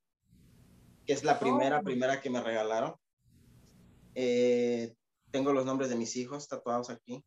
que 1.05 1.11
es 1.11 1.25
la 1.25 1.37
primera, 1.37 1.79
oh. 1.79 1.83
primera 1.83 2.21
que 2.21 2.29
me 2.29 2.41
regalaron. 2.41 2.95
Eh, 4.15 4.93
tengo 5.31 5.51
los 5.51 5.65
nombres 5.65 5.89
de 5.89 5.97
mis 5.97 6.15
hijos 6.15 6.47
tatuados 6.47 6.89
aquí. 6.89 7.21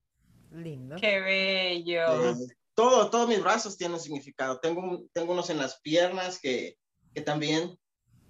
Lindo. 0.51 0.97
Qué 0.97 1.21
bello. 1.21 2.31
Eh, 2.31 2.35
todo, 2.75 3.11
todos 3.11 3.29
mis 3.29 3.43
brazos 3.43 3.77
tienen 3.77 3.97
un 3.97 4.01
significado. 4.01 4.61
Tengo, 4.61 5.05
tengo 5.13 5.35
unos 5.35 5.51
en 5.51 5.59
las 5.59 5.79
piernas 5.83 6.41
que, 6.41 6.79
que 7.15 7.21
también 7.21 7.79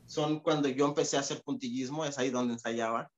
son 0.06 0.40
cuando 0.40 0.68
yo 0.68 0.86
empecé 0.86 1.16
a 1.16 1.20
hacer 1.20 1.42
puntillismo, 1.44 2.04
es 2.04 2.18
ahí 2.18 2.30
donde 2.30 2.54
ensayaba. 2.54 3.08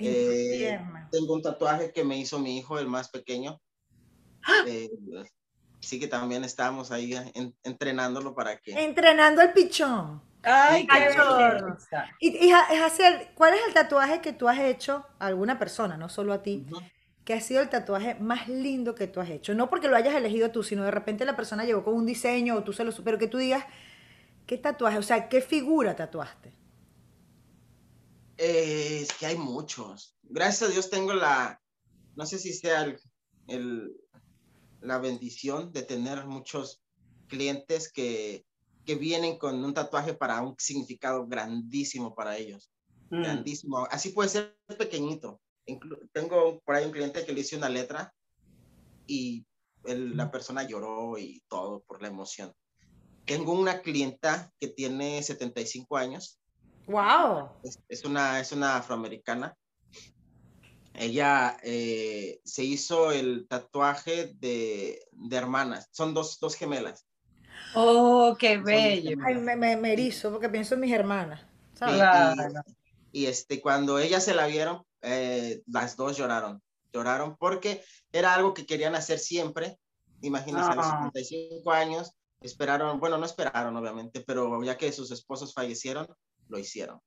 Eh, 0.00 0.80
tengo 1.10 1.34
un 1.34 1.42
tatuaje 1.42 1.92
que 1.92 2.04
me 2.04 2.18
hizo 2.18 2.38
mi 2.38 2.58
hijo, 2.58 2.78
el 2.78 2.86
más 2.86 3.10
pequeño. 3.10 3.60
¡Ah! 4.42 4.64
Eh, 4.66 4.90
sí 5.80 5.98
que 5.98 6.06
también 6.06 6.44
estamos 6.44 6.90
ahí 6.90 7.14
entrenándolo 7.64 8.34
para 8.34 8.58
que... 8.58 8.72
Entrenando 8.72 9.42
el 9.42 9.52
pichón. 9.52 10.22
Ay, 10.42 10.86
qué 10.86 11.14
Y, 12.20 12.46
y 12.46 12.52
¿cuál 13.34 13.54
es 13.54 13.60
el 13.66 13.74
tatuaje 13.74 14.20
que 14.20 14.32
tú 14.32 14.48
has 14.48 14.58
hecho 14.58 15.04
a 15.18 15.26
alguna 15.26 15.58
persona, 15.58 15.96
no 15.96 16.08
solo 16.08 16.32
a 16.32 16.42
ti, 16.42 16.66
que 17.24 17.34
ha 17.34 17.40
sido 17.40 17.60
el 17.60 17.68
tatuaje 17.68 18.14
más 18.14 18.48
lindo 18.48 18.94
que 18.94 19.06
tú 19.06 19.20
has 19.20 19.28
hecho? 19.28 19.54
No 19.54 19.68
porque 19.68 19.88
lo 19.88 19.96
hayas 19.96 20.14
elegido 20.14 20.50
tú, 20.50 20.62
sino 20.62 20.84
de 20.84 20.90
repente 20.90 21.24
la 21.24 21.36
persona 21.36 21.64
llegó 21.64 21.84
con 21.84 21.94
un 21.94 22.06
diseño 22.06 22.54
o 22.54 22.64
tú 22.64 22.72
se 22.72 22.84
lo... 22.84 22.92
Pero 22.92 23.18
que 23.18 23.28
tú 23.28 23.36
digas, 23.36 23.64
¿qué 24.46 24.56
tatuaje? 24.56 24.98
O 24.98 25.02
sea, 25.02 25.28
¿qué 25.28 25.42
figura 25.42 25.94
tatuaste? 25.94 26.52
Eh, 28.42 29.02
es 29.02 29.12
que 29.12 29.26
hay 29.26 29.36
muchos. 29.36 30.16
Gracias 30.22 30.70
a 30.70 30.72
Dios 30.72 30.88
tengo 30.88 31.12
la, 31.12 31.60
no 32.16 32.24
sé 32.24 32.38
si 32.38 32.54
sea 32.54 32.96
el, 33.48 33.94
la 34.80 34.98
bendición 34.98 35.72
de 35.72 35.82
tener 35.82 36.24
muchos 36.24 36.80
clientes 37.26 37.92
que, 37.92 38.46
que, 38.86 38.94
vienen 38.94 39.36
con 39.36 39.62
un 39.62 39.74
tatuaje 39.74 40.14
para 40.14 40.40
un 40.40 40.54
significado 40.58 41.26
grandísimo 41.26 42.14
para 42.14 42.38
ellos. 42.38 42.70
Mm. 43.10 43.22
Grandísimo. 43.22 43.86
Así 43.90 44.08
puede 44.08 44.30
ser 44.30 44.56
pequeñito. 44.78 45.38
tengo 46.14 46.60
por 46.60 46.76
ahí 46.76 46.86
un 46.86 46.92
cliente 46.92 47.26
que 47.26 47.34
le 47.34 47.42
hice 47.42 47.58
una 47.58 47.68
letra 47.68 48.14
y 49.06 49.44
la 49.84 50.30
persona 50.30 50.62
lloró 50.62 51.18
y 51.18 51.42
todo 51.46 51.82
por 51.82 52.00
la 52.00 52.08
emoción. 52.08 52.54
Tengo 53.26 53.52
una 53.52 53.82
clienta 53.82 54.50
que 54.58 54.68
tiene 54.68 55.22
75 55.22 55.98
años 55.98 56.39
Wow. 56.90 57.50
Es, 57.88 58.04
una, 58.04 58.40
es 58.40 58.50
una 58.52 58.76
afroamericana. 58.76 59.56
Ella 60.92 61.56
eh, 61.62 62.40
se 62.44 62.64
hizo 62.64 63.12
el 63.12 63.46
tatuaje 63.48 64.34
de, 64.40 65.00
de 65.12 65.36
hermanas. 65.36 65.88
Son 65.92 66.12
dos, 66.12 66.38
dos, 66.40 66.56
gemelas. 66.56 67.06
Oh, 67.76 68.36
qué 68.38 68.58
bello. 68.58 69.16
Ay, 69.24 69.36
me, 69.36 69.56
me, 69.56 69.92
erizo 69.92 70.32
porque 70.32 70.48
pienso 70.48 70.74
en 70.74 70.80
mis 70.80 70.92
hermanas. 70.92 71.40
Y, 73.12 73.26
este, 73.26 73.60
cuando 73.60 73.98
ellas 73.98 74.24
se 74.24 74.34
la 74.34 74.46
vieron, 74.46 74.82
eh, 75.02 75.62
las 75.66 75.96
dos 75.96 76.16
lloraron. 76.16 76.60
Lloraron 76.92 77.36
porque 77.36 77.84
era 78.12 78.34
algo 78.34 78.52
que 78.52 78.66
querían 78.66 78.96
hacer 78.96 79.20
siempre. 79.20 79.78
Imagínense, 80.22 80.72
a 80.72 80.74
los 80.74 80.86
75 80.86 81.70
ah. 81.70 81.78
años, 81.78 82.12
esperaron, 82.40 82.98
bueno, 82.98 83.16
no 83.16 83.24
esperaron 83.24 83.76
obviamente, 83.76 84.20
pero 84.20 84.62
ya 84.64 84.76
que 84.76 84.92
sus 84.92 85.10
esposos 85.12 85.54
fallecieron, 85.54 86.08
lo 86.50 86.58
hicieron. 86.58 87.00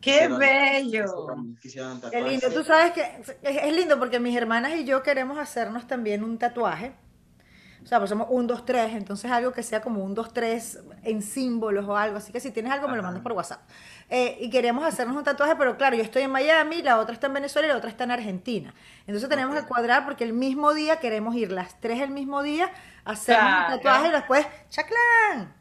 ¡Qué 0.00 0.28
bello! 0.28 1.26
Qué 2.10 2.22
lindo. 2.22 2.50
Tú 2.50 2.64
sabes 2.64 2.92
que 2.92 3.22
es 3.42 3.72
lindo 3.74 3.98
porque 3.98 4.20
mis 4.20 4.36
hermanas 4.36 4.74
y 4.74 4.84
yo 4.84 5.02
queremos 5.02 5.38
hacernos 5.38 5.86
también 5.86 6.22
un 6.22 6.38
tatuaje. 6.38 6.94
O 7.86 7.88
sea, 7.88 7.98
pues 7.98 8.10
somos 8.10 8.26
un, 8.30 8.48
dos, 8.48 8.64
tres, 8.64 8.94
entonces 8.94 9.30
algo 9.30 9.52
que 9.52 9.62
sea 9.62 9.80
como 9.80 10.02
un, 10.02 10.12
dos, 10.12 10.32
tres 10.32 10.80
en 11.04 11.22
símbolos 11.22 11.86
o 11.86 11.96
algo. 11.96 12.16
Así 12.16 12.32
que 12.32 12.40
si 12.40 12.50
tienes 12.50 12.72
algo, 12.72 12.88
me 12.88 12.96
lo 12.96 13.02
mandas 13.04 13.22
por 13.22 13.30
WhatsApp. 13.30 13.60
Eh, 14.10 14.38
y 14.40 14.50
queríamos 14.50 14.84
hacernos 14.84 15.16
un 15.16 15.22
tatuaje, 15.22 15.54
pero 15.54 15.76
claro, 15.76 15.94
yo 15.94 16.02
estoy 16.02 16.22
en 16.22 16.32
Miami, 16.32 16.82
la 16.82 16.98
otra 16.98 17.14
está 17.14 17.28
en 17.28 17.34
Venezuela 17.34 17.68
y 17.68 17.70
la 17.70 17.76
otra 17.76 17.88
está 17.88 18.02
en 18.02 18.10
Argentina. 18.10 18.74
Entonces 19.06 19.28
tenemos 19.28 19.54
que 19.54 19.66
cuadrar 19.66 20.04
porque 20.04 20.24
el 20.24 20.32
mismo 20.32 20.74
día 20.74 20.98
queremos 20.98 21.36
ir 21.36 21.52
las 21.52 21.80
tres 21.80 22.00
el 22.00 22.10
mismo 22.10 22.42
día, 22.42 22.72
hacer 23.04 23.36
un 23.36 23.76
tatuaje 23.76 24.08
y 24.08 24.10
después, 24.10 24.46
¡chaclán! 24.68 25.54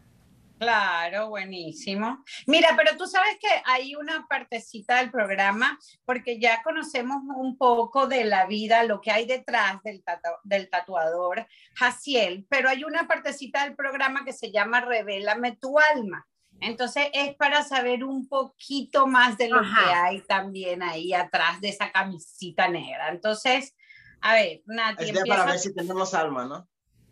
Claro, 0.58 1.30
buenísimo. 1.30 2.24
Mira, 2.48 2.70
pero 2.78 2.96
tú 2.98 3.08
sabes 3.08 3.38
que 3.40 3.50
hay 3.66 3.96
una 3.96 4.26
partecita 4.28 4.98
del 4.98 5.12
programa, 5.12 5.78
porque 6.06 6.40
ya 6.40 6.64
conocemos 6.64 7.18
un 7.36 7.58
poco 7.58 8.08
de 8.08 8.24
la 8.24 8.46
vida, 8.46 8.84
lo 8.84 9.02
que 9.02 9.12
hay 9.12 9.26
detrás 9.26 9.82
del, 9.84 10.04
del 10.44 10.70
tatuador 10.70 11.46
Jaciel, 11.76 12.46
pero 12.50 12.70
hay 12.70 12.84
una 12.84 13.08
partecita 13.08 13.64
del 13.64 13.76
programa 13.76 14.24
que 14.24 14.34
se 14.34 14.52
llama 14.52 14.82
Revélame 14.82 15.58
tu 15.58 15.78
alma. 15.78 16.26
Entonces 16.62 17.10
es 17.12 17.36
para 17.36 17.64
saber 17.64 18.06
un 18.06 18.30
poquito 18.30 19.08
más 19.08 19.38
de 19.38 19.50
lo 19.50 19.60
que 19.62 19.94
hay 19.94 20.22
también 20.22 20.82
ahí 20.82 21.14
atrás 21.14 21.60
de 21.60 21.68
esa 21.68 21.92
camisita 21.92 22.70
negra. 22.70 23.10
Entonces, 23.10 23.76
a 24.22 24.36
ver, 24.36 24.62
Nati. 24.66 25.10
Es 25.10 25.20
para 25.28 25.46
ver 25.46 25.60
si 25.60 25.74
tenemos 25.74 26.14
alma, 26.14 26.46
¿no? 26.46 26.68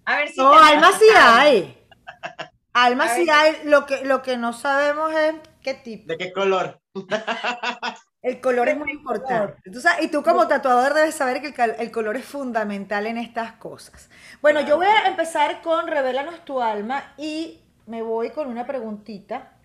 A 0.06 0.16
ver 0.16 0.30
si. 0.30 0.40
No, 0.40 0.54
alma 0.54 0.92
sí 0.98 1.06
hay. 1.14 1.78
Alma 2.74 3.08
sí 3.08 3.30
hay, 3.30 3.62
lo 3.66 3.86
que, 3.86 4.04
lo 4.04 4.22
que 4.22 4.38
no 4.38 4.52
sabemos 4.52 5.14
es 5.14 5.36
qué 5.62 5.76
tipo. 5.76 6.08
¿De 6.08 6.18
qué 6.18 6.34
color? 6.34 6.82
El 8.24 8.40
color 8.40 8.70
es 8.70 8.78
muy 8.78 8.90
importante. 8.92 9.62
y 10.02 10.08
tú 10.08 10.24
como 10.24 10.48
tatuador 10.48 10.94
debes 10.94 11.14
saber 11.14 11.42
que 11.42 11.54
el, 11.78 11.92
color 11.92 12.16
es 12.16 12.24
fundamental 12.24 13.06
en 13.06 13.18
estas 13.18 13.52
cosas. 13.54 14.10
Bueno, 14.42 14.62
yo 14.62 14.78
voy 14.78 14.86
a 14.86 15.08
empezar 15.08 15.62
con 15.62 15.88
Revelanos 15.88 16.46
tu 16.46 16.62
alma 16.62 17.14
y 17.18 17.60
me 17.86 18.02
voy 18.02 18.30
con 18.30 18.48
una 18.48 18.66
preguntita 18.66 19.58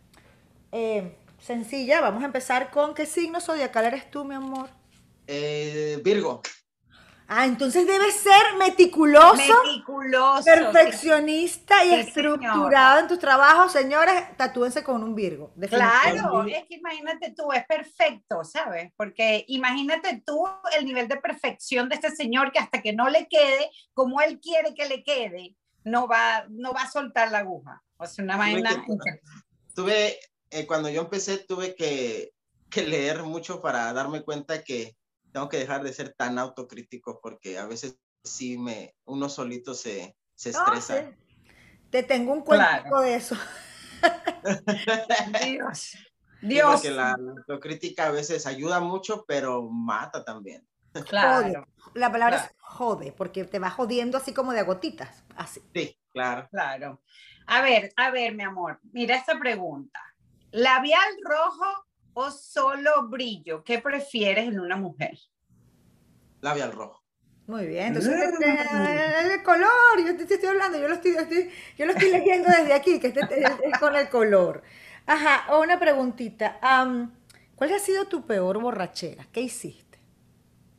eh, 0.72 1.16
sencilla. 1.38 2.00
Vamos 2.00 2.24
a 2.24 2.26
empezar 2.26 2.72
con 2.72 2.94
¿qué 2.94 3.06
signo 3.06 3.40
zodiacal 3.40 3.84
eres 3.84 4.10
tú, 4.10 4.24
mi 4.24 4.34
amor? 4.34 4.68
Eh, 5.28 6.00
Virgo. 6.02 6.42
Ah, 7.30 7.44
entonces 7.44 7.86
debe 7.86 8.10
ser 8.10 8.56
meticuloso, 8.58 9.36
meticuloso 9.36 10.44
perfeccionista 10.44 11.84
y 11.84 11.92
estructurado 11.92 13.00
en 13.00 13.06
tus 13.06 13.18
trabajos. 13.18 13.70
Señores, 13.70 14.34
tatúense 14.38 14.82
con 14.82 15.02
un 15.02 15.14
Virgo. 15.14 15.52
Claro, 15.68 16.46
es 16.46 16.64
que 16.66 16.76
imagínate 16.76 17.34
tú, 17.36 17.52
es 17.52 17.66
perfecto, 17.66 18.44
¿sabes? 18.44 18.92
Porque 18.96 19.44
imagínate 19.48 20.22
tú 20.24 20.48
el 20.78 20.86
nivel 20.86 21.06
de 21.06 21.18
perfección 21.18 21.90
de 21.90 21.96
este 21.96 22.16
señor 22.16 22.50
que 22.50 22.60
hasta 22.60 22.80
que 22.80 22.94
no 22.94 23.10
le 23.10 23.28
quede 23.28 23.70
como 23.92 24.22
él 24.22 24.40
quiere 24.40 24.74
que 24.74 24.88
le 24.88 25.04
quede, 25.04 25.54
no 25.84 26.08
va, 26.08 26.46
no 26.48 26.72
va 26.72 26.84
a 26.84 26.90
soltar 26.90 27.30
la 27.30 27.40
aguja. 27.40 27.82
O 27.98 28.06
sea, 28.06 28.24
una 28.24 28.38
vaina. 28.38 28.86
Tuve, 29.74 30.18
eh, 30.48 30.66
cuando 30.66 30.88
yo 30.88 31.02
empecé, 31.02 31.36
tuve 31.36 31.74
que, 31.74 32.32
que 32.70 32.86
leer 32.86 33.22
mucho 33.22 33.60
para 33.60 33.92
darme 33.92 34.22
cuenta 34.22 34.64
que 34.64 34.96
tengo 35.32 35.48
que 35.48 35.58
dejar 35.58 35.82
de 35.82 35.92
ser 35.92 36.14
tan 36.14 36.38
autocrítico 36.38 37.20
porque 37.22 37.58
a 37.58 37.66
veces 37.66 37.98
sí 38.24 38.58
me, 38.58 38.94
uno 39.04 39.28
solito 39.28 39.74
se, 39.74 40.16
se 40.34 40.50
estresa. 40.50 41.12
Te 41.90 42.02
tengo 42.02 42.32
un 42.32 42.42
cuento 42.42 43.00
de 43.00 43.14
eso. 43.14 43.36
Dios. 45.44 45.96
Dios. 46.40 46.72
porque 46.72 46.90
la 46.90 47.12
autocrítica 47.12 48.06
a 48.06 48.10
veces 48.10 48.46
ayuda 48.46 48.80
mucho, 48.80 49.24
pero 49.26 49.68
mata 49.68 50.24
también. 50.24 50.66
Claro. 51.08 51.66
La 51.94 52.10
palabra 52.10 52.36
es 52.36 52.54
jode, 52.60 53.12
porque 53.12 53.44
te 53.44 53.58
va 53.58 53.70
jodiendo 53.70 54.18
así 54.18 54.32
como 54.32 54.52
de 54.52 54.62
gotitas. 54.62 55.24
Así. 55.36 55.62
Sí, 55.74 55.98
claro. 56.12 56.48
Claro. 56.50 57.02
A 57.46 57.62
ver, 57.62 57.92
a 57.96 58.10
ver, 58.10 58.34
mi 58.34 58.42
amor, 58.42 58.78
mira 58.92 59.16
esta 59.16 59.38
pregunta. 59.38 60.00
¿Labial 60.50 61.08
rojo 61.24 61.87
o 62.18 62.30
solo 62.32 63.08
brillo? 63.08 63.62
¿Qué 63.62 63.78
prefieres 63.78 64.48
en 64.48 64.58
una 64.58 64.76
mujer? 64.76 65.16
Labial 66.40 66.72
rojo. 66.72 67.04
Muy 67.46 67.66
bien, 67.66 67.86
entonces 67.86 68.12
mm. 68.12 69.30
el 69.30 69.42
color, 69.42 69.70
yo 70.04 70.16
te, 70.16 70.34
estoy 70.34 70.50
hablando, 70.50 70.78
yo 70.78 70.88
lo 70.88 70.94
estoy, 70.94 71.14
yo 71.78 71.86
lo 71.86 71.92
estoy 71.92 72.10
leyendo 72.10 72.48
desde 72.50 72.74
aquí, 72.74 73.00
que 73.00 73.06
este, 73.06 73.42
es, 73.42 73.78
con 73.80 73.96
el 73.96 74.10
color. 74.10 74.62
Ajá, 75.06 75.56
una 75.56 75.78
preguntita. 75.78 76.58
¿Cuál 77.54 77.72
ha 77.72 77.78
sido 77.78 78.06
tu 78.06 78.26
peor 78.26 78.60
borrachera? 78.60 79.26
¿Qué 79.32 79.40
hiciste? 79.40 79.98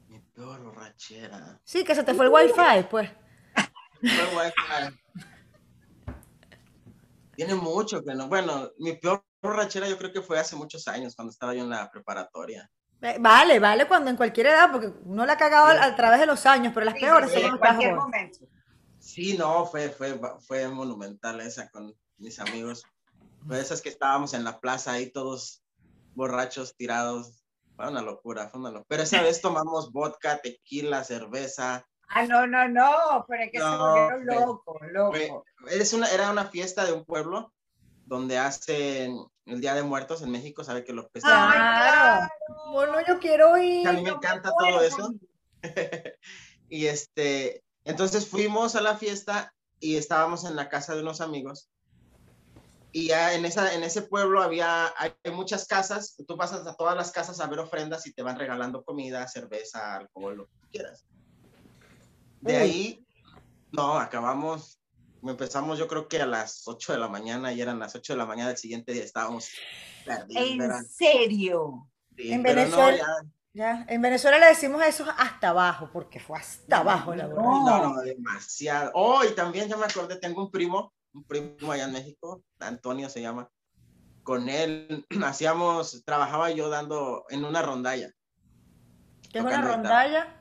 Mi 0.10 0.20
peor 0.20 0.62
borrachera. 0.62 1.60
Sí, 1.64 1.84
que 1.84 1.96
se 1.96 2.04
te 2.04 2.14
fue 2.14 2.26
el 2.26 2.32
wifi, 2.32 2.84
pues. 2.92 3.10
Fue 4.02 4.10
el 4.10 4.38
wifi. 4.38 5.00
Tiene 7.36 7.56
mucho 7.56 8.04
que 8.04 8.14
no. 8.14 8.28
Bueno, 8.28 8.70
mi 8.78 8.94
peor 8.94 9.24
borrachera 9.42 9.88
yo 9.88 9.98
creo 9.98 10.12
que 10.12 10.22
fue 10.22 10.40
hace 10.40 10.56
muchos 10.56 10.88
años, 10.88 11.16
cuando 11.16 11.32
estaba 11.32 11.54
yo 11.54 11.64
en 11.64 11.70
la 11.70 11.90
preparatoria. 11.90 12.70
Eh, 13.02 13.18
vale, 13.20 13.60
vale, 13.60 13.88
cuando 13.88 14.10
en 14.10 14.18
cualquier 14.18 14.48
edad, 14.48 14.72
porque 14.72 14.92
uno 15.04 15.26
la 15.26 15.34
ha 15.34 15.38
cagado 15.38 15.68
a, 15.68 15.96
través 15.96 16.20
de 16.20 16.26
los 16.26 16.46
años, 16.46 16.74
pero 16.74 16.86
las 16.86 16.96
peores 16.96 17.32
son 17.32 17.44
en 17.44 17.58
cualquier 17.58 17.96
momento. 17.96 18.40
Sí, 19.00 19.38
no, 19.38 19.66
fue, 19.66 19.90
fue, 19.90 20.20
fue 20.46 20.68
monumental 20.68 21.40
esa 21.40 21.70
con 21.70 21.96
mis 22.18 22.40
amigos. 22.40 22.84
Fue 23.48 23.60
esas 23.60 23.82
que 23.82 23.90
estábamos 23.90 24.34
en 24.34 24.44
la 24.44 24.60
plaza 24.60 24.92
ahí 24.92 25.10
todos 25.10 25.64
borrachos, 26.14 26.76
tirados. 26.76 27.42
Fue 27.78 27.88
una 27.88 28.02
locura, 28.02 28.50
fue 28.50 28.60
una 28.60 28.72
locura. 28.72 28.86
Pero 28.90 29.04
esa 29.04 29.22
vez 29.22 29.40
tomamos 29.40 29.94
vodka, 29.94 30.42
tequila, 30.42 31.06
cerveza. 31.06 31.88
Ah, 32.10 32.26
no, 32.26 32.46
no, 32.46 32.68
no, 32.68 33.26
pero 33.30 33.44
es 33.44 33.52
que 33.52 33.60
se 33.60 33.64
volvieron 33.64 34.26
locos, 34.26 34.82
loco. 34.92 35.46
una, 35.94 36.08
era 36.12 36.32
una 36.32 36.46
fiesta 36.46 36.84
de 36.84 36.92
un 36.92 37.06
pueblo 37.06 37.54
donde 38.10 38.40
hacen 38.40 39.24
el 39.46 39.62
Día 39.62 39.76
de 39.76 39.84
Muertos 39.84 40.24
en 40.24 40.32
México, 40.32 40.64
sabe 40.64 40.84
que 40.84 40.94
los 40.94 41.06
festejan. 41.14 41.52
claro. 41.52 42.28
Bueno, 42.72 42.98
yo 43.08 43.20
quiero 43.20 43.56
ir. 43.58 43.88
A 43.88 43.94
mí 43.94 44.02
me 44.02 44.10
encanta 44.10 44.52
todo 44.58 44.82
eso. 44.82 45.14
y 46.70 46.88
este, 46.88 47.64
entonces 47.86 48.28
fuimos 48.28 48.76
a 48.76 48.82
la 48.82 48.98
fiesta 48.98 49.54
y 49.80 49.96
estábamos 49.96 50.44
en 50.44 50.56
la 50.56 50.70
casa 50.70 50.96
de 50.96 51.02
unos 51.02 51.22
amigos. 51.22 51.70
Y 52.92 53.10
ya 53.10 53.36
en, 53.36 53.46
esa, 53.46 53.76
en 53.76 53.84
ese 53.84 54.02
pueblo 54.02 54.42
había 54.42 54.92
hay 54.98 55.14
muchas 55.32 55.68
casas, 55.68 56.16
tú 56.28 56.36
pasas 56.36 56.66
a 56.66 56.74
todas 56.74 56.96
las 56.96 57.12
casas 57.12 57.40
a 57.40 57.46
ver 57.46 57.60
ofrendas 57.60 58.08
y 58.08 58.14
te 58.14 58.24
van 58.24 58.40
regalando 58.40 58.84
comida, 58.84 59.28
cerveza, 59.28 59.98
alcohol, 59.98 60.38
lo 60.38 60.46
que 60.48 60.68
quieras. 60.72 61.06
De 62.42 62.58
ahí, 62.58 63.06
no, 63.72 64.00
acabamos 64.00 64.79
empezamos 65.24 65.78
yo 65.78 65.88
creo 65.88 66.08
que 66.08 66.22
a 66.22 66.26
las 66.26 66.68
8 66.68 66.94
de 66.94 67.00
la 67.00 67.08
mañana 67.08 67.52
y 67.52 67.62
eran 67.62 67.80
las 67.80 67.96
8 67.96 68.14
de 68.14 68.18
la 68.18 68.26
mañana 68.26 68.50
del 68.50 68.58
siguiente 68.58 68.94
día 68.94 69.04
estábamos 69.04 69.50
¿En 70.30 70.86
serio? 70.86 71.88
en 72.18 72.44
Venezuela. 72.44 73.06
ya, 73.54 73.86
en 73.88 74.02
Venezuela 74.02 74.40
le 74.40 74.48
decimos 74.48 74.84
eso 74.84 75.06
hasta 75.18 75.50
abajo, 75.50 75.90
porque 75.92 76.20
fue 76.20 76.38
hasta 76.38 76.78
abajo 76.78 77.16
la 77.16 77.28
verdad. 77.28 77.44
No, 77.44 77.94
no, 77.94 78.02
demasiado. 78.02 78.92
Oh, 78.94 79.24
y 79.24 79.34
también 79.36 79.68
ya 79.68 79.78
me 79.78 79.86
acordé, 79.86 80.18
tengo 80.18 80.44
un 80.44 80.52
primo, 80.52 80.94
un 81.14 81.24
primo 81.24 81.72
allá 81.72 81.86
en 81.86 81.94
México, 81.94 82.44
Antonio 82.60 83.10
se 83.10 83.22
llama. 83.22 83.50
Con 84.24 84.50
él 84.50 85.06
hacíamos, 85.24 86.04
trabajaba 86.06 86.52
yo 86.52 86.70
dando 86.70 87.26
en 87.30 87.46
una 87.46 87.62
rondalla. 87.62 88.12
¿Qué 89.32 89.40
es 89.40 89.46
una 89.46 89.62
rondalla? 89.62 90.36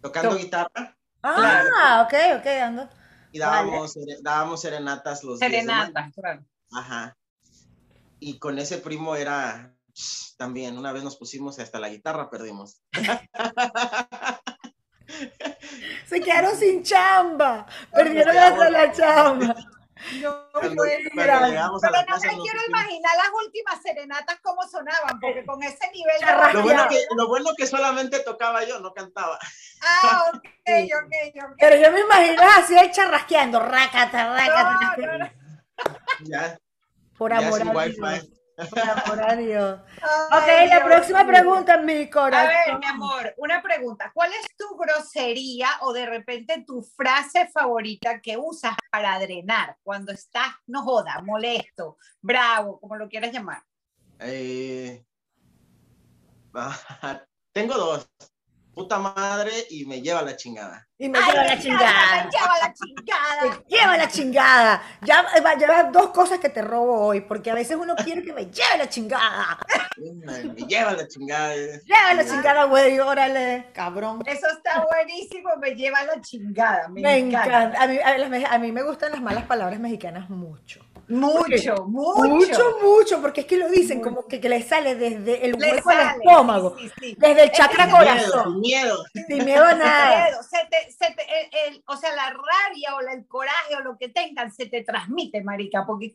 Tocando 0.00 0.36
guitarra. 0.36 0.96
Ah, 1.22 2.06
ok, 2.06 2.38
ok, 2.38 2.46
ando. 2.46 2.88
Y 3.32 3.38
dábamos, 3.38 3.98
dábamos 4.22 4.60
serenatas 4.60 5.22
los 5.22 5.38
Serenatas, 5.38 6.12
claro. 6.14 6.44
Ajá. 6.72 7.16
Y 8.20 8.38
con 8.38 8.58
ese 8.58 8.78
primo 8.78 9.16
era 9.16 9.74
también, 10.36 10.78
una 10.78 10.92
vez 10.92 11.02
nos 11.02 11.16
pusimos 11.16 11.58
hasta 11.58 11.80
la 11.80 11.88
guitarra 11.88 12.30
perdimos. 12.30 12.80
Se 16.06 16.20
quedaron 16.20 16.56
sin 16.56 16.82
chamba. 16.82 17.66
Perdieron 17.92 18.36
hasta 18.36 18.70
la 18.70 18.92
chamba. 18.92 19.56
No, 20.20 20.48
pero 20.52 20.74
no 20.74 20.82
me 20.82 22.42
quiero 22.42 22.60
imaginar 22.68 23.16
las 23.16 23.30
últimas 23.44 23.82
serenatas 23.82 24.38
cómo 24.42 24.62
sonaban, 24.68 25.18
porque 25.20 25.44
con 25.44 25.62
ese 25.62 25.90
nivel 25.92 26.16
de 26.20 26.54
lo 26.54 26.62
bueno, 26.62 26.88
que, 26.88 27.04
lo 27.16 27.28
bueno 27.28 27.50
que 27.56 27.66
solamente 27.66 28.20
tocaba 28.20 28.64
yo, 28.64 28.80
no 28.80 28.92
cantaba. 28.92 29.38
Ah, 29.82 30.24
ok, 30.34 30.44
ok, 30.44 31.44
ok. 31.44 31.56
Pero 31.58 31.76
yo 31.76 31.92
me 31.92 32.00
imagino 32.00 32.42
así 32.56 32.76
el 32.76 32.90
charrasqueando, 32.90 33.60
rácata, 33.60 34.34
rácata. 34.34 35.34
Ya. 36.24 36.58
Por 37.16 37.32
amor 37.32 37.60
a 37.60 37.84
Dios. 37.84 38.28
Por 38.70 38.78
amor 38.80 39.22
a 39.22 39.36
Dios. 39.36 39.80
ok, 39.80 40.68
la 40.68 40.84
próxima 40.84 41.24
pregunta, 41.24 41.76
mi 41.78 42.10
corazón. 42.10 42.50
A 42.50 42.72
ver, 42.72 42.78
mi 42.78 42.86
amor, 42.86 43.32
una 43.36 43.62
pregunta. 43.62 44.10
¿Cuál 44.12 44.32
es 44.32 44.46
tu 44.56 44.76
grosería 44.76 45.68
o 45.82 45.92
de 45.92 46.06
repente 46.06 46.64
tu 46.66 46.82
frase 46.82 47.46
favorita 47.48 48.20
que 48.20 48.36
usas 48.36 48.74
para 48.90 49.18
drenar 49.20 49.76
cuando 49.84 50.10
estás, 50.12 50.48
no 50.66 50.82
joda, 50.82 51.22
molesto, 51.22 51.98
bravo, 52.20 52.80
como 52.80 52.96
lo 52.96 53.08
quieras 53.08 53.32
llamar? 53.32 53.62
Eh, 54.18 55.04
tengo 57.52 57.74
dos. 57.74 58.10
Puta 58.78 58.98
madre 58.98 59.52
y 59.70 59.84
me 59.86 60.00
lleva 60.00 60.22
la 60.22 60.36
chingada. 60.36 60.86
Y 60.96 61.08
me 61.08 61.18
lleva 61.18 61.44
la 61.44 61.58
chingada. 61.58 62.24
Me 62.24 62.30
lleva 62.30 62.58
la 62.62 62.72
chingada. 62.72 63.42
Me 63.42 63.76
lleva 63.76 63.96
la 63.96 64.08
chingada. 64.08 64.82
Ya 65.02 65.26
eh, 65.36 65.40
va 65.40 65.50
a 65.50 65.56
llevar 65.56 65.90
dos 65.90 66.10
cosas 66.10 66.38
que 66.38 66.48
te 66.48 66.62
robo 66.62 67.00
hoy, 67.06 67.20
porque 67.22 67.50
a 67.50 67.54
veces 67.54 67.76
uno 67.76 67.96
quiere 67.96 68.22
que 68.22 68.32
me 68.32 68.46
lleve 68.46 68.78
la 68.78 68.88
chingada. 68.88 69.58
Me 69.96 70.62
lleva 70.66 70.92
la 70.92 71.08
chingada. 71.08 71.54
Lleva 71.54 72.14
la 72.14 72.24
chingada, 72.24 72.64
güey, 72.64 73.00
órale, 73.00 73.66
cabrón. 73.72 74.22
Eso 74.26 74.46
está 74.48 74.86
buenísimo, 74.92 75.50
me 75.60 75.74
lleva 75.74 76.04
la 76.04 76.20
chingada. 76.20 76.88
Me, 76.88 77.18
encanta. 77.18 77.82
A, 77.82 77.86
mí, 77.88 77.98
a 78.48 78.58
mí 78.58 78.72
me 78.72 78.82
gustan 78.82 79.10
las 79.10 79.20
malas 79.20 79.44
palabras 79.44 79.80
mexicanas 79.80 80.30
mucho. 80.30 80.87
Mucho, 81.08 81.86
mucho. 81.86 82.28
Mucho, 82.28 82.78
mucho, 82.82 83.22
porque 83.22 83.40
es 83.40 83.46
que 83.46 83.56
lo 83.56 83.68
dicen 83.68 84.00
como 84.00 84.26
que, 84.26 84.40
que, 84.40 84.48
le 84.48 84.62
sale 84.62 84.94
desde 84.94 85.46
el 85.46 85.54
hueco 85.54 85.88
al 85.90 86.20
estómago, 86.20 86.76
desde 87.16 87.42
el 87.44 87.50
chakra 87.50 87.90
corazón. 87.90 88.52
Sin 88.52 88.60
miedo. 88.60 89.04
Sin 89.26 89.44
miedo 89.44 89.64
a 89.64 89.74
nada. 89.74 90.42
Se 90.42 90.58
te, 90.70 90.92
se 90.92 91.14
te, 91.14 91.68
el, 91.68 91.82
o 91.86 91.96
sea, 91.96 92.14
la 92.14 92.30
rabia 92.30 92.94
o 92.96 93.00
el 93.00 93.26
coraje 93.26 93.76
o 93.76 93.80
lo 93.80 93.96
que 93.96 94.10
tengan 94.10 94.52
se 94.52 94.66
te 94.66 94.82
transmite, 94.82 95.42
marica, 95.42 95.84
porque, 95.86 96.12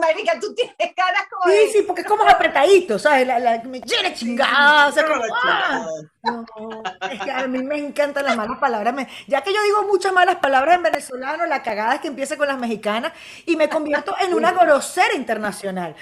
marica, 0.00 0.38
tú 0.40 0.52
tienes 0.54 0.94
caras 0.96 1.26
como... 1.30 1.52
Sí, 1.52 1.72
sí, 1.72 1.82
porque 1.82 2.02
es 2.02 2.08
como 2.08 2.24
apretadito, 2.24 2.98
¿sabes? 2.98 3.26
La, 3.26 3.38
la, 3.38 3.62
me 3.62 3.80
llena 3.80 4.12
chingada, 4.12 4.88
o 4.88 4.92
sea, 4.92 5.06
como, 5.06 5.22
¡ah! 5.44 5.86
No, 6.24 6.82
es 7.10 7.20
que 7.20 7.30
a 7.30 7.46
mí 7.46 7.62
me 7.62 7.78
encantan 7.78 8.24
las 8.24 8.36
malas 8.36 8.58
palabras. 8.58 8.94
ya 9.26 9.42
que 9.42 9.52
yo 9.52 9.62
digo 9.62 9.82
muchas 9.84 10.12
malas 10.12 10.36
palabras 10.36 10.76
en 10.76 10.82
venezolano, 10.82 11.46
la 11.46 11.62
cagada 11.62 11.96
es 11.96 12.00
que 12.00 12.08
empieza 12.08 12.36
con 12.36 12.48
las 12.48 12.58
mexicanas 12.58 13.12
y 13.46 13.56
me 13.56 13.68
convierto 13.68 14.14
en 14.20 14.34
una 14.34 14.52
grosera 14.52 15.14
internacional. 15.14 15.94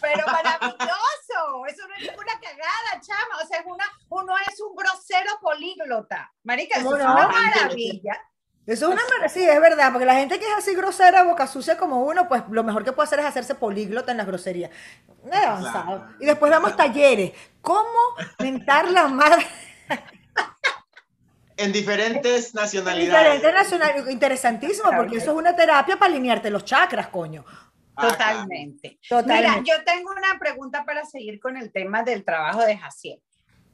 Pero 0.00 0.26
maravilloso, 0.26 1.66
eso 1.68 1.88
no 1.88 1.94
es 1.96 2.02
ninguna 2.02 2.32
cagada, 2.40 3.00
chama, 3.00 3.42
o 3.42 3.46
sea, 3.46 3.62
una, 3.66 3.84
uno 4.08 4.32
es 4.46 4.60
un 4.60 4.74
grosero 4.74 5.38
políglota. 5.40 6.32
Marica, 6.44 6.78
eso 6.78 6.96
es 6.96 7.02
una 7.02 7.14
maravilla. 7.14 8.20
Eso 8.66 8.86
es 8.86 8.92
una 8.92 9.02
maravilla, 9.02 9.28
sí, 9.28 9.48
es 9.48 9.60
verdad, 9.60 9.92
porque 9.92 10.06
la 10.06 10.14
gente 10.14 10.38
que 10.38 10.44
es 10.44 10.54
así 10.56 10.74
grosera, 10.74 11.22
boca 11.22 11.46
sucia 11.46 11.78
como 11.78 12.02
uno, 12.02 12.28
pues 12.28 12.42
lo 12.50 12.62
mejor 12.62 12.84
que 12.84 12.92
puede 12.92 13.06
hacer 13.06 13.20
es 13.20 13.26
hacerse 13.26 13.54
políglota 13.54 14.12
en 14.12 14.18
las 14.18 14.26
groserías. 14.26 14.70
avanzado. 15.32 16.06
Y 16.20 16.26
después 16.26 16.50
damos 16.50 16.76
talleres. 16.76 17.32
¿Cómo 17.62 17.98
mentar 18.38 18.90
la 18.90 19.08
madre? 19.08 19.46
En 21.56 21.72
diferentes 21.72 22.54
nacionalidades. 22.54 23.34
Diferentes 23.34 23.52
nacionalidades. 23.52 24.12
Interesantísimo, 24.12 24.90
porque 24.96 25.16
eso 25.16 25.32
es 25.32 25.36
una 25.36 25.56
terapia 25.56 25.98
para 25.98 26.12
alinearte 26.12 26.50
los 26.50 26.64
chakras, 26.64 27.08
coño. 27.08 27.44
Totalmente. 28.00 28.98
Mira, 29.26 29.62
yo 29.64 29.74
tengo 29.84 30.12
una 30.12 30.38
pregunta 30.38 30.84
para 30.84 31.04
seguir 31.04 31.40
con 31.40 31.56
el 31.56 31.72
tema 31.72 32.02
del 32.02 32.24
trabajo 32.24 32.60
de 32.60 32.76
Jaciel. 32.76 33.20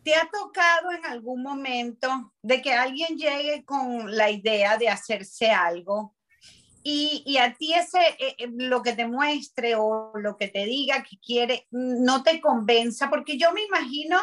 ¿Te 0.03 0.15
ha 0.15 0.29
tocado 0.31 0.93
en 0.93 1.05
algún 1.07 1.43
momento 1.43 2.33
de 2.43 2.61
que 2.61 2.73
alguien 2.73 3.17
llegue 3.17 3.65
con 3.65 4.15
la 4.17 4.31
idea 4.31 4.77
de 4.77 4.89
hacerse 4.89 5.51
algo 5.51 6.15
y, 6.83 7.23
y 7.25 7.39
a 7.39 7.55
ti 7.55 7.73
ese, 7.73 7.99
eh, 8.19 8.35
eh, 8.37 8.49
lo 8.55 8.83
que 8.83 8.93
te 8.93 9.07
muestre 9.07 9.75
o 9.77 10.13
lo 10.17 10.37
que 10.37 10.49
te 10.49 10.67
diga 10.67 11.03
que 11.03 11.19
quiere 11.19 11.67
no 11.71 12.23
te 12.23 12.41
convenza? 12.41 13.09
Porque 13.09 13.39
yo 13.39 13.53
me 13.53 13.63
imagino, 13.63 14.21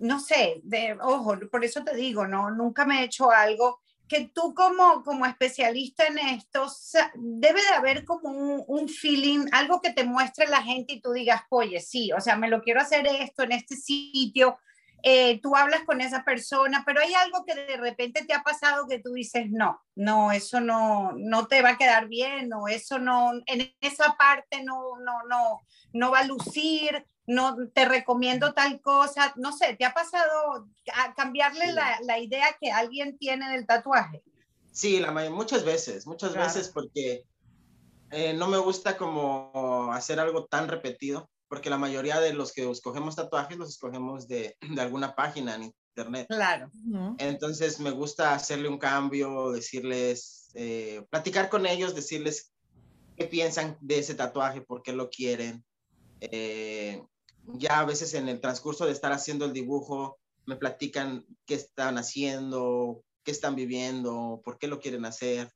no 0.00 0.18
sé, 0.18 0.60
de, 0.64 0.96
ojo, 1.00 1.38
por 1.50 1.64
eso 1.64 1.84
te 1.84 1.94
digo, 1.94 2.26
no, 2.26 2.50
nunca 2.50 2.84
me 2.84 3.00
he 3.00 3.04
hecho 3.04 3.30
algo 3.30 3.80
que 4.08 4.28
tú 4.34 4.54
como, 4.54 5.04
como 5.04 5.24
especialista 5.24 6.04
en 6.06 6.18
esto, 6.18 6.66
debe 7.14 7.62
de 7.62 7.68
haber 7.68 8.04
como 8.04 8.30
un, 8.64 8.88
feeling, 8.88 9.46
algo 9.52 9.80
que 9.80 9.92
te 9.92 10.02
muestre 10.02 10.48
la 10.48 10.62
gente 10.62 10.94
y 10.94 11.00
tú 11.00 11.12
digas, 11.12 11.42
oye, 11.48 11.78
sí, 11.80 12.10
o 12.12 12.20
sea, 12.20 12.34
me 12.34 12.48
lo 12.48 12.60
quiero 12.60 12.80
hacer 12.80 13.06
esto 13.06 13.44
en 13.44 13.52
este 13.52 13.76
sitio, 13.76 14.58
eh, 15.04 15.40
tú 15.40 15.54
hablas 15.54 15.84
con 15.84 16.00
esa 16.00 16.24
persona, 16.24 16.82
pero 16.84 17.00
hay 17.00 17.14
algo 17.14 17.44
que 17.44 17.54
de 17.54 17.76
repente 17.76 18.24
te 18.24 18.34
ha 18.34 18.42
pasado 18.42 18.88
que 18.88 18.98
tú 18.98 19.12
dices, 19.12 19.46
no, 19.48 19.80
no, 19.94 20.32
eso 20.32 20.60
no, 20.60 21.12
no 21.16 21.46
te 21.46 21.62
va 21.62 21.70
a 21.70 21.78
quedar 21.78 22.08
bien, 22.08 22.52
o 22.52 22.66
eso 22.66 22.98
no, 22.98 23.30
en 23.46 23.72
esa 23.80 24.16
parte 24.18 24.64
no, 24.64 24.98
no, 24.98 25.22
no, 25.28 25.60
no 25.92 26.10
va 26.10 26.20
a 26.20 26.26
lucir, 26.26 27.06
no 27.30 27.56
te 27.72 27.84
recomiendo 27.84 28.52
tal 28.54 28.80
cosa, 28.80 29.32
no 29.36 29.52
sé, 29.52 29.76
¿te 29.76 29.84
ha 29.84 29.94
pasado 29.94 30.68
a 30.94 31.14
cambiarle 31.14 31.72
la, 31.72 31.98
la, 32.02 32.18
idea 32.18 32.56
que 32.60 32.72
alguien 32.72 33.16
tiene 33.18 33.50
del 33.52 33.66
tatuaje? 33.66 34.22
Sí, 34.72 34.98
la 34.98 35.12
muchas 35.30 35.64
veces, 35.64 36.06
muchas 36.06 36.34
veces 36.34 36.68
porque 36.68 37.24
eh, 38.10 38.32
no 38.32 38.48
me 38.48 38.58
gusta 38.58 38.96
como 38.96 39.92
hacer 39.92 40.18
algo 40.18 40.46
tan 40.46 40.66
repetido, 40.66 41.30
porque 41.46 41.70
la 41.70 41.78
mayoría 41.78 42.20
de 42.20 42.32
los 42.32 42.52
que 42.52 42.68
escogemos 42.68 43.14
tatuajes 43.14 43.56
los 43.56 43.70
escogemos 43.70 44.26
de, 44.26 44.56
de 44.74 44.80
alguna 44.82 45.14
página 45.14 45.54
en 45.54 45.72
internet. 45.94 46.26
Claro. 46.28 46.68
Entonces 47.18 47.78
me 47.78 47.92
gusta 47.92 48.34
hacerle 48.34 48.68
un 48.68 48.78
cambio, 48.78 49.52
decirles, 49.52 50.50
eh, 50.54 51.06
platicar 51.10 51.48
con 51.48 51.64
ellos, 51.66 51.94
decirles 51.94 52.52
qué 53.16 53.26
piensan 53.26 53.78
de 53.80 54.00
ese 54.00 54.16
tatuaje, 54.16 54.62
por 54.62 54.82
qué 54.82 54.92
lo 54.92 55.10
quieren. 55.10 55.64
Eh, 56.20 57.02
ya 57.46 57.80
a 57.80 57.84
veces 57.84 58.14
en 58.14 58.28
el 58.28 58.40
transcurso 58.40 58.86
de 58.86 58.92
estar 58.92 59.12
haciendo 59.12 59.44
el 59.44 59.52
dibujo, 59.52 60.18
me 60.46 60.56
platican 60.56 61.24
qué 61.46 61.54
están 61.54 61.98
haciendo, 61.98 63.04
qué 63.24 63.30
están 63.30 63.54
viviendo, 63.54 64.40
por 64.44 64.58
qué 64.58 64.68
lo 64.68 64.80
quieren 64.80 65.04
hacer. 65.04 65.52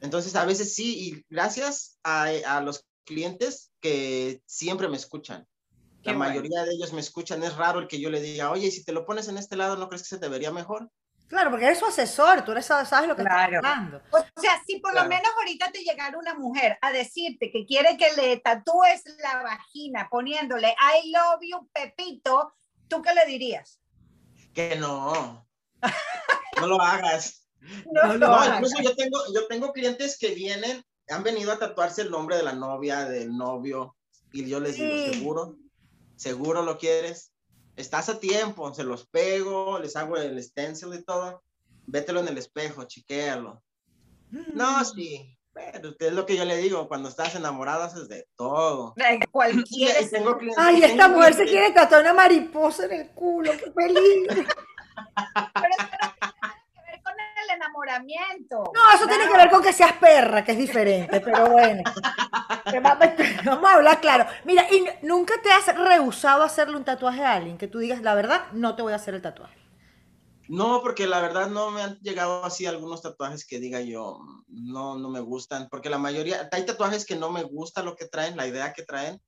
Entonces, 0.00 0.36
a 0.36 0.44
veces 0.44 0.74
sí, 0.74 1.08
y 1.08 1.24
gracias 1.30 1.98
a, 2.02 2.24
a 2.46 2.60
los 2.60 2.84
clientes 3.04 3.72
que 3.80 4.42
siempre 4.46 4.88
me 4.88 4.96
escuchan. 4.96 5.46
La 6.02 6.12
mayoría 6.12 6.64
de 6.64 6.74
ellos 6.74 6.92
me 6.92 7.00
escuchan. 7.00 7.42
Es 7.42 7.56
raro 7.56 7.78
el 7.78 7.88
que 7.88 7.98
yo 7.98 8.10
le 8.10 8.20
diga, 8.20 8.50
oye, 8.50 8.70
si 8.70 8.84
te 8.84 8.92
lo 8.92 9.06
pones 9.06 9.28
en 9.28 9.38
este 9.38 9.56
lado, 9.56 9.76
¿no 9.76 9.88
crees 9.88 10.02
que 10.02 10.08
se 10.08 10.18
te 10.18 10.28
vería 10.28 10.50
mejor? 10.50 10.90
Claro, 11.28 11.50
porque 11.50 11.64
eres 11.66 11.78
su 11.78 11.86
asesor, 11.86 12.44
tú 12.44 12.52
eres, 12.52 12.66
sabes 12.66 13.08
lo 13.08 13.16
que 13.16 13.22
claro. 13.22 13.56
está 13.56 13.72
hablando. 13.72 14.02
O 14.10 14.40
sea, 14.40 14.62
si 14.66 14.78
por 14.78 14.94
lo 14.94 15.04
menos 15.06 15.32
ahorita 15.38 15.72
te 15.72 15.82
llegara 15.82 16.18
una 16.18 16.34
mujer 16.34 16.78
a 16.82 16.92
decirte 16.92 17.50
que 17.50 17.64
quiere 17.66 17.96
que 17.96 18.12
le 18.14 18.36
tatúes 18.38 19.02
la 19.22 19.42
vagina 19.42 20.08
poniéndole 20.10 20.68
I 20.68 21.10
love 21.10 21.40
you, 21.40 21.68
Pepito, 21.72 22.54
¿tú 22.88 23.02
qué 23.02 23.14
le 23.14 23.26
dirías? 23.26 23.80
Que 24.52 24.76
no. 24.76 25.46
no 26.60 26.66
lo 26.66 26.80
hagas. 26.80 27.46
No, 27.90 28.18
no, 28.18 28.54
incluso 28.54 28.82
yo 28.82 28.94
tengo, 28.94 29.18
yo 29.32 29.46
tengo 29.46 29.72
clientes 29.72 30.18
que 30.18 30.34
vienen, 30.34 30.84
han 31.08 31.22
venido 31.22 31.50
a 31.50 31.58
tatuarse 31.58 32.02
el 32.02 32.10
nombre 32.10 32.36
de 32.36 32.42
la 32.42 32.52
novia, 32.52 33.06
del 33.06 33.34
novio, 33.34 33.96
y 34.32 34.46
yo 34.48 34.60
les 34.60 34.76
digo, 34.76 35.12
¿seguro? 35.12 35.56
¿Seguro 36.16 36.62
lo 36.62 36.76
quieres? 36.78 37.33
Estás 37.76 38.08
a 38.08 38.20
tiempo, 38.20 38.72
se 38.74 38.84
los 38.84 39.06
pego, 39.06 39.78
les 39.78 39.96
hago 39.96 40.16
el 40.16 40.42
stencil 40.42 40.94
y 40.94 41.04
todo, 41.04 41.42
vételo 41.86 42.20
en 42.20 42.28
el 42.28 42.38
espejo, 42.38 42.84
chiquéalo. 42.84 43.62
No, 44.30 44.80
mm. 44.80 44.84
sí, 44.84 45.38
pero 45.52 45.94
es 45.98 46.12
lo 46.12 46.26
que 46.26 46.36
yo 46.36 46.44
le 46.44 46.56
digo, 46.56 46.88
cuando 46.88 47.08
estás 47.08 47.34
enamorado 47.36 47.84
haces 47.84 48.08
de 48.08 48.26
todo. 48.36 48.94
Cualquiera. 49.30 50.00
Ay, 50.56 50.82
esta 50.82 51.08
mujer 51.08 51.34
se 51.34 51.44
quiere 51.44 51.70
tatuar 51.70 52.02
una 52.02 52.12
mariposa 52.12 52.86
en 52.86 52.92
el 52.92 53.10
culo, 53.10 53.52
qué 53.52 53.70
peligro. 53.70 54.44
pero 55.54 55.74
eso 55.78 56.33
el 57.96 58.02
enamoramiento. 58.02 58.72
No, 58.74 58.94
eso 58.94 59.06
tiene 59.06 59.26
que 59.26 59.36
ver 59.36 59.50
con 59.50 59.62
que 59.62 59.72
seas 59.72 59.92
perra, 59.94 60.44
que 60.44 60.52
es 60.52 60.58
diferente, 60.58 61.20
pero 61.20 61.50
bueno. 61.50 61.82
Vamos 63.44 63.70
a 63.70 63.74
hablar 63.74 64.00
claro. 64.00 64.26
Mira, 64.44 64.66
¿y 64.70 64.84
nunca 65.06 65.34
te 65.42 65.50
has 65.50 65.66
rehusado 65.76 66.42
a 66.42 66.46
hacerle 66.46 66.76
un 66.76 66.84
tatuaje 66.84 67.24
a 67.24 67.34
alguien? 67.34 67.58
Que 67.58 67.68
tú 67.68 67.78
digas, 67.78 68.02
la 68.02 68.14
verdad, 68.14 68.50
no 68.52 68.76
te 68.76 68.82
voy 68.82 68.92
a 68.92 68.96
hacer 68.96 69.14
el 69.14 69.22
tatuaje. 69.22 69.64
No, 70.48 70.82
porque 70.82 71.06
la 71.06 71.20
verdad 71.22 71.48
no 71.48 71.70
me 71.70 71.82
han 71.82 71.98
llegado 72.00 72.44
así 72.44 72.66
algunos 72.66 73.00
tatuajes 73.00 73.46
que 73.46 73.58
diga 73.58 73.80
yo, 73.80 74.20
no, 74.48 74.98
no 74.98 75.08
me 75.08 75.20
gustan, 75.20 75.68
porque 75.70 75.88
la 75.88 75.98
mayoría, 75.98 76.48
hay 76.52 76.66
tatuajes 76.66 77.06
que 77.06 77.16
no 77.16 77.30
me 77.30 77.42
gusta 77.44 77.82
lo 77.82 77.96
que 77.96 78.06
traen, 78.06 78.36
la 78.36 78.46
idea 78.46 78.72
que 78.72 78.82
traen, 78.82 79.20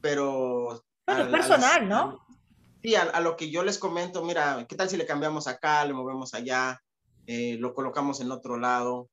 pero... 0.00 0.84
Pero 1.04 1.24
es 1.24 1.28
personal, 1.28 1.88
¿no? 1.88 2.26
Sí, 2.82 2.94
a, 2.96 3.20
lo 3.20 3.36
que 3.36 3.50
yo 3.50 3.62
les 3.62 3.78
comento, 3.78 4.24
mira, 4.24 4.66
¿qué 4.68 4.74
tal 4.74 4.88
si 4.88 4.96
le 4.96 5.06
cambiamos 5.06 5.46
acá, 5.46 5.84
le 5.84 5.94
movemos 5.94 6.34
allá, 6.34 6.82
eh, 7.26 7.56
lo 7.58 7.74
colocamos 7.74 8.20
en 8.20 8.30
otro 8.30 8.56
lado? 8.56 9.08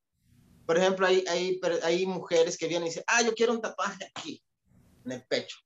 Por 0.66 0.78
ejemplo, 0.78 1.08
hay, 1.08 1.24
hay, 1.28 1.60
hay 1.84 2.06
mujeres 2.06 2.58
que 2.58 2.68
vienen 2.68 2.88
y 2.88 2.90
dicen, 2.90 3.04
ah, 3.08 3.22
yo 3.22 3.34
quiero 3.34 3.54
un 3.54 3.62
tatuaje 3.62 4.10
aquí, 4.16 4.42
en 5.06 5.12
el 5.12 5.24
pecho. 5.24 5.58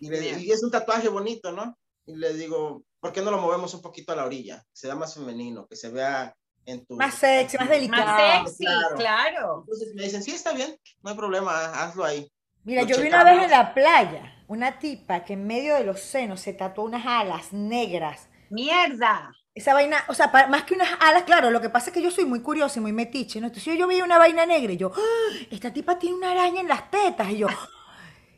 Y, 0.00 0.50
es 0.50 0.62
un 0.62 0.70
tatuaje 0.70 1.08
bonito, 1.08 1.52
¿no? 1.52 1.78
Y 2.06 2.16
le 2.16 2.32
digo, 2.34 2.82
¿por 3.00 3.12
qué 3.12 3.20
no 3.20 3.30
lo 3.30 3.38
movemos 3.38 3.74
un 3.74 3.82
poquito 3.82 4.12
a 4.12 4.16
la 4.16 4.24
orilla? 4.24 4.58
Que 4.58 4.76
sea 4.76 4.94
más 4.94 5.14
femenino, 5.14 5.66
que 5.66 5.76
se 5.76 5.90
vea 5.90 6.34
en 6.64 6.84
tu... 6.86 6.96
Más 6.96 7.14
sexy, 7.14 7.58
más 7.58 7.68
delicado. 7.68 8.06
Más 8.06 8.56
sexy, 8.56 8.64
claro. 8.96 9.60
Entonces 9.60 9.94
me 9.94 10.04
dicen, 10.04 10.22
sí, 10.22 10.32
está 10.32 10.52
bien, 10.52 10.76
no 11.02 11.10
hay 11.10 11.16
problema, 11.16 11.82
hazlo 11.82 12.04
ahí. 12.04 12.30
Mira, 12.64 12.82
yo 12.82 13.00
vi 13.00 13.08
una 13.08 13.24
vez 13.24 13.44
en 13.44 13.50
la 13.50 13.72
playa 13.72 14.44
una 14.50 14.78
tipa 14.80 15.24
que 15.24 15.34
en 15.34 15.46
medio 15.46 15.76
de 15.76 15.84
los 15.84 16.00
senos 16.00 16.40
se 16.40 16.52
tatuó 16.52 16.84
unas 16.84 17.06
alas 17.06 17.52
negras. 17.52 18.28
¡Mierda! 18.50 19.30
Esa 19.54 19.74
vaina, 19.74 20.04
o 20.08 20.14
sea, 20.14 20.30
más 20.48 20.62
que 20.62 20.74
unas 20.74 20.88
alas, 21.00 21.24
claro, 21.24 21.50
lo 21.50 21.60
que 21.60 21.70
pasa 21.70 21.90
es 21.90 21.94
que 21.94 22.02
yo 22.02 22.10
soy 22.10 22.24
muy 22.24 22.40
curiosa 22.40 22.78
y 22.78 22.82
muy 22.82 22.92
metiche, 22.92 23.40
¿no? 23.40 23.48
Entonces 23.48 23.72
yo, 23.72 23.74
yo 23.74 23.88
vi 23.88 24.00
una 24.00 24.16
vaina 24.16 24.46
negra 24.46 24.72
y 24.72 24.76
yo, 24.76 24.92
¡Ah! 24.94 25.36
esta 25.50 25.72
tipa 25.72 25.98
tiene 25.98 26.16
una 26.16 26.30
araña 26.30 26.60
en 26.60 26.68
las 26.68 26.90
tetas, 26.90 27.28
y 27.30 27.38
yo, 27.38 27.48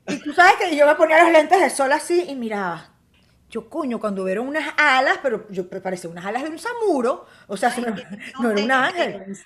y 0.07 0.19
tú 0.19 0.33
sabes 0.33 0.55
que 0.57 0.77
yo 0.77 0.87
me 0.87 0.95
ponía 0.95 1.23
los 1.23 1.33
lentes 1.33 1.61
de 1.61 1.71
sol 1.71 1.93
así 1.93 2.25
y 2.29 2.35
miraba. 2.35 2.89
yo, 3.51 3.69
coño, 3.69 4.01
cuando 4.01 4.25
vieron 4.25 4.49
unas 4.49 4.75
alas, 4.77 5.19
pero 5.23 5.47
yo 5.51 5.69
parece 5.69 6.09
unas 6.09 6.25
alas 6.25 6.43
de 6.43 6.49
un 6.49 6.59
samuro, 6.59 7.27
o 7.47 7.57
sea, 7.57 7.75
no, 8.41 8.51
era 8.51 8.63
un 8.63 8.71
ángel, 8.71 9.37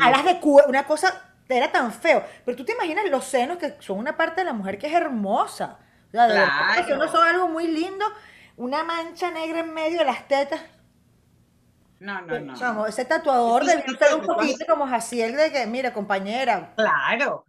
alas 0.00 0.24
de 0.24 0.40
una 0.68 0.86
cosa, 0.86 1.34
era 1.48 1.70
tan 1.70 1.92
feo. 1.92 2.24
Pero 2.44 2.56
tú 2.56 2.64
te 2.64 2.72
imaginas 2.72 3.04
los 3.10 3.24
senos 3.24 3.58
que 3.58 3.74
son 3.80 3.98
una 3.98 4.16
parte 4.16 4.40
de 4.40 4.46
la 4.46 4.52
mujer 4.52 4.78
que 4.78 4.86
es 4.86 4.94
hermosa. 4.94 5.78
O 6.08 6.10
sea, 6.12 6.26
claro. 6.28 6.76
los 6.76 6.86
senos 6.86 7.10
son 7.10 7.26
algo 7.26 7.48
muy 7.48 7.66
lindo, 7.66 8.04
una 8.56 8.84
mancha 8.84 9.30
negra 9.30 9.60
en 9.60 9.74
medio 9.74 9.98
de 9.98 10.04
las 10.04 10.26
tetas. 10.28 10.60
No, 11.98 12.20
no, 12.20 12.40
no. 12.40 12.86
ese 12.86 13.04
tatuador 13.04 13.64
debe 13.64 13.82
ser 13.98 14.14
un 14.14 14.26
poquito 14.26 14.66
como 14.68 14.86
Jaciel 14.86 15.34
de 15.36 15.50
que, 15.50 15.66
mira, 15.66 15.94
compañera. 15.94 16.74
Claro. 16.76 17.44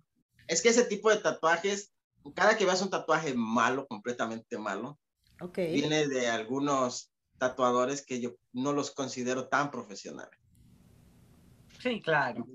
Es 0.48 0.62
que 0.62 0.70
ese 0.70 0.86
tipo 0.86 1.10
de 1.10 1.18
tatuajes, 1.18 1.91
cada 2.34 2.56
que 2.56 2.66
veas 2.66 2.82
un 2.82 2.89
tatuaje 2.89 3.34
malo, 3.36 3.88
completamente 3.88 4.58
malo, 4.58 4.98
Viene 5.56 6.08
de 6.08 6.28
algunos 6.30 7.12
tatuadores 7.38 8.04
que 8.04 8.20
yo 8.20 8.36
no 8.54 8.74
los 8.74 8.91
considero 8.91 9.48
tan 9.48 9.70
profesionales. 9.70 10.39
Sí, 11.80 12.02
claro. 12.02 12.48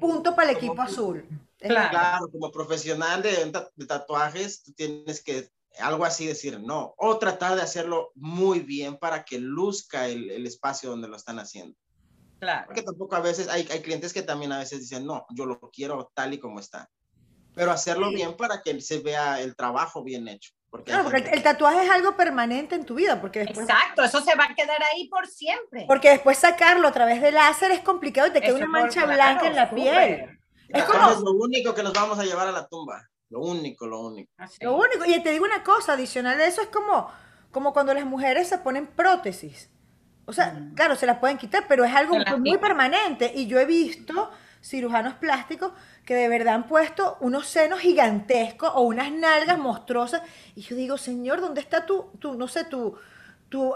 punto, 0.00 0.34
para 0.34 0.50
el, 0.50 0.56
equipo 0.56 0.82
azul. 0.82 1.28
Claro. 1.58 2.28
como 2.30 2.50
profesional 2.50 3.22
de, 3.22 3.52
tatuajes, 3.86 4.64
tú 4.64 4.72
tienes 4.72 5.22
que 5.22 5.48
algo 5.80 6.04
así 6.04 6.26
decir 6.26 6.60
no, 6.60 6.94
o 6.96 7.18
tratar 7.18 7.56
de 7.56 7.62
hacerlo 7.62 8.12
muy 8.14 8.60
bien 8.60 8.96
para 8.96 9.24
que 9.24 9.38
luzca 9.38 10.06
el, 10.06 10.46
espacio 10.46 10.90
donde 10.90 11.08
lo 11.08 11.16
están 11.16 11.38
haciendo. 11.38 11.76
Claro. 12.40 12.66
Porque 12.66 12.82
tampoco 12.82 13.16
a 13.16 13.20
veces 13.20 13.48
hay, 13.48 13.66
hay, 13.70 13.80
clientes 13.80 14.12
que 14.12 14.22
también 14.22 14.52
a 14.52 14.58
veces 14.58 14.80
dicen, 14.80 15.06
no, 15.06 15.26
yo 15.30 15.46
lo 15.46 15.58
quiero 15.72 16.10
tal 16.14 16.34
y 16.34 16.38
como 16.38 16.60
está. 16.60 16.90
Pero 17.54 17.70
hacerlo 17.70 18.10
bien 18.10 18.36
para 18.36 18.62
que 18.62 18.80
se 18.80 18.98
vea 18.98 19.40
el 19.40 19.54
trabajo 19.56 20.02
bien 20.02 20.28
hecho. 20.28 20.52
Porque, 20.74 20.92
el, 21.30 21.42
tatuaje 21.44 21.84
es 21.84 21.90
algo 21.90 22.16
permanente 22.16 22.74
en 22.74 22.84
tu 22.84 22.96
vida. 22.96 23.20
Porque 23.20 23.42
Exacto, 23.42 24.02
eso 24.02 24.20
se 24.20 24.34
va 24.34 24.46
a 24.46 24.54
quedar 24.56 24.82
ahí 24.82 25.08
por 25.08 25.28
siempre. 25.28 25.84
Porque 25.86 26.10
después 26.10 26.36
sacarlo 26.36 26.88
a 26.88 26.92
través 26.92 27.22
del 27.22 27.34
láser 27.34 27.70
es 27.70 27.80
complicado 27.80 28.26
y 28.26 28.32
te 28.32 28.40
queda 28.40 28.56
una 28.56 28.66
mancha 28.66 29.06
blanca 29.06 29.46
en 29.46 29.54
la 29.54 29.70
piel. 29.70 30.40
Es 30.68 30.84
como 30.84 31.10
lo 31.10 31.32
único 31.44 31.74
que 31.74 31.84
nos 31.84 31.92
vamos 31.92 32.18
a 32.18 32.24
llevar 32.24 32.48
a 32.48 32.52
la 32.52 32.66
tumba. 32.66 33.08
Lo 33.34 33.40
único, 33.40 33.84
lo 33.88 33.98
único. 33.98 34.30
Lo 34.60 34.76
único. 34.76 35.04
Y 35.04 35.20
te 35.20 35.32
digo 35.32 35.44
una 35.44 35.64
cosa 35.64 35.94
adicional 35.94 36.38
de 36.38 36.46
eso, 36.46 36.62
es 36.62 36.68
como, 36.68 37.10
como 37.50 37.72
cuando 37.72 37.92
las 37.92 38.04
mujeres 38.06 38.46
se 38.46 38.58
ponen 38.58 38.86
prótesis. 38.86 39.70
O 40.24 40.32
sea, 40.32 40.52
mm. 40.52 40.74
claro, 40.76 40.94
se 40.94 41.04
las 41.04 41.18
pueden 41.18 41.36
quitar, 41.36 41.64
pero 41.68 41.84
es 41.84 41.92
algo 41.92 42.16
muy 42.38 42.58
permanente. 42.58 43.32
Y 43.34 43.48
yo 43.48 43.58
he 43.58 43.64
visto 43.64 44.30
cirujanos 44.62 45.14
plásticos 45.14 45.72
que 46.06 46.14
de 46.14 46.28
verdad 46.28 46.54
han 46.54 46.68
puesto 46.68 47.16
unos 47.20 47.48
senos 47.48 47.80
gigantescos 47.80 48.70
o 48.72 48.82
unas 48.82 49.10
nalgas 49.10 49.58
monstruosas. 49.58 50.22
Y 50.54 50.60
yo 50.60 50.76
digo, 50.76 50.96
Señor, 50.96 51.40
¿dónde 51.40 51.60
está 51.60 51.84
tu, 51.86 52.12
tu 52.20 52.34
no 52.34 52.46
sé, 52.46 52.62
tu, 52.62 52.96
tu 53.48 53.74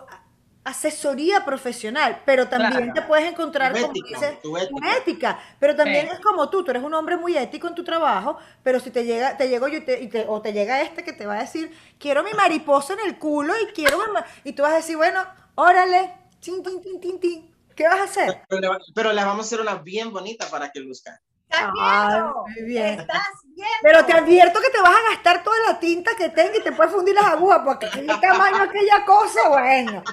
asesoría 0.64 1.44
profesional? 1.44 2.22
Pero 2.24 2.48
también 2.48 2.92
te 2.92 3.02
puedes 3.02 3.30
encontrar 3.30 3.72
con 3.80 3.92
tu, 3.92 4.56
ética. 4.96 5.38
Pero 5.58 5.76
también 5.76 6.08
es 6.08 6.20
como 6.20 6.48
tú, 6.50 6.64
tú 6.64 6.70
eres 6.70 6.82
un 6.82 6.94
hombre 6.94 7.16
muy 7.16 7.36
ético 7.36 7.68
en 7.68 7.74
tu 7.74 7.84
trabajo, 7.84 8.38
pero 8.62 8.80
si 8.80 8.90
te 8.90 9.04
llega, 9.04 9.36
te 9.36 9.48
llego 9.48 9.68
yo 9.68 9.78
y 9.78 10.08
te, 10.08 10.26
o 10.28 10.40
te 10.40 10.52
llega 10.52 10.82
este 10.82 11.04
que 11.04 11.12
te 11.12 11.26
va 11.26 11.34
a 11.34 11.40
decir, 11.40 11.74
quiero 11.98 12.22
mi 12.22 12.32
mariposa 12.32 12.94
en 12.94 13.00
el 13.06 13.18
culo 13.18 13.54
y 13.60 13.72
quiero 13.72 13.98
y 14.44 14.52
tú 14.52 14.62
vas 14.62 14.72
a 14.72 14.76
decir, 14.76 14.96
bueno, 14.96 15.20
órale, 15.54 16.14
tin, 16.40 16.62
tin, 16.62 16.80
tin, 16.80 17.00
tin, 17.00 17.20
tin. 17.20 17.54
¿Qué 17.74 17.84
vas 17.84 18.00
a 18.00 18.04
hacer? 18.04 18.42
Pero, 18.48 19.12
le, 19.12 19.24
vamos 19.24 19.46
a 19.46 19.46
hacer 19.46 19.60
una 19.60 19.76
bien 19.76 20.12
bonita 20.12 20.48
para 20.50 20.70
que 20.70 20.80
luzca. 20.80 21.20
Estás 21.50 22.34
viendo, 22.66 23.02
estás 23.02 23.32
viendo. 23.44 23.76
Pero 23.82 24.04
te 24.04 24.12
advierto 24.12 24.60
que 24.60 24.70
te 24.70 24.80
vas 24.80 24.94
a 24.94 25.10
gastar 25.10 25.42
toda 25.42 25.56
la 25.66 25.78
tinta 25.78 26.14
que 26.16 26.28
tenga 26.28 26.56
y 26.56 26.62
te 26.62 26.72
puedes 26.72 26.92
fundir 26.92 27.14
las 27.14 27.26
agujas 27.26 27.60
porque 27.64 27.88
qué 27.90 28.02
tamaño 28.02 28.62
aquella 28.62 29.04
cosa, 29.04 29.48
bueno. 29.48 30.02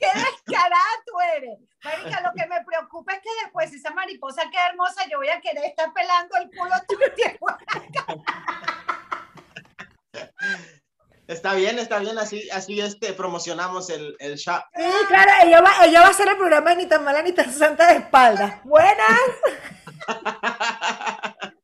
Qué 0.00 0.06
descarada 0.14 1.02
tú 1.04 1.12
eres. 1.36 1.58
Marica, 1.82 2.20
lo 2.20 2.30
que 2.32 2.46
me 2.46 2.64
preocupa 2.64 3.14
es 3.14 3.20
que 3.20 3.30
después 3.42 3.72
esa 3.72 3.90
mariposa 3.90 4.48
queda 4.48 4.68
hermosa, 4.68 5.02
yo 5.10 5.18
voy 5.18 5.28
a 5.28 5.40
querer 5.40 5.64
estar 5.64 5.92
pelando 5.92 6.36
el 6.36 6.48
culo 6.50 6.76
tiempo. 7.16 7.48
Está 11.28 11.52
bien, 11.52 11.78
está 11.78 11.98
bien, 11.98 12.16
así, 12.16 12.48
así 12.48 12.80
este, 12.80 13.12
promocionamos 13.12 13.90
el, 13.90 14.16
el 14.18 14.36
shop. 14.36 14.62
Sí, 14.74 14.82
claro, 15.08 15.30
ella 15.44 15.60
va, 15.60 15.84
ella 15.84 16.00
va 16.00 16.06
a 16.06 16.10
hacer 16.10 16.26
el 16.26 16.38
programa 16.38 16.70
de 16.70 16.76
ni 16.76 16.86
tan 16.86 17.04
mala 17.04 17.20
ni 17.20 17.32
tan 17.32 17.52
santa 17.52 17.92
de 17.92 17.98
espalda. 17.98 18.62
Buenas. 18.64 19.20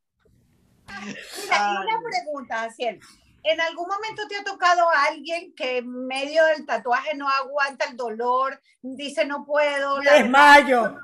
Mira, 1.04 1.80
una 1.80 2.00
pregunta, 2.02 2.64
Aciel. 2.64 3.00
¿En 3.42 3.60
algún 3.60 3.86
momento 3.86 4.26
te 4.26 4.36
ha 4.36 4.44
tocado 4.44 4.88
a 4.90 5.04
alguien 5.04 5.54
que 5.54 5.78
en 5.78 6.06
medio 6.06 6.44
del 6.46 6.64
tatuaje 6.64 7.14
no 7.14 7.28
aguanta 7.28 7.84
el 7.84 7.96
dolor, 7.96 8.58
dice 8.80 9.26
no 9.26 9.44
puedo? 9.44 10.00
Desmayo. 10.00 10.98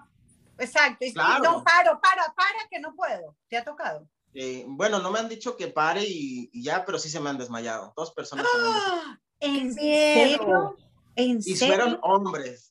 Exacto, 0.59 1.05
y 1.05 1.12
no 1.12 1.22
paro, 1.64 2.01
para, 2.01 2.01
para, 2.35 2.68
que 2.70 2.81
no 2.81 2.95
puedo. 2.95 3.37
¿Te 3.49 3.59
ha 3.59 3.64
tocado? 3.64 4.09
Eh, 4.35 4.64
bueno, 4.68 5.01
no 5.01 5.11
me 5.11 5.18
han 5.18 5.28
dicho 5.28 5.57
que 5.57 5.68
pare 5.68 6.05
y, 6.07 6.51
ya, 6.62 6.85
pero 6.85 6.99
sí 6.99 7.09
se 7.11 7.20
me 7.20 7.31
han 7.31 7.39
desmayado. 7.39 7.93
Dos 7.97 8.12
personas. 8.12 8.47
¡Ah! 8.55 9.18
¿En 9.41 9.72
serio? 9.72 10.76
¿En 11.16 11.41
y 11.45 11.55
fueron 11.57 11.99
hombres. 12.03 12.70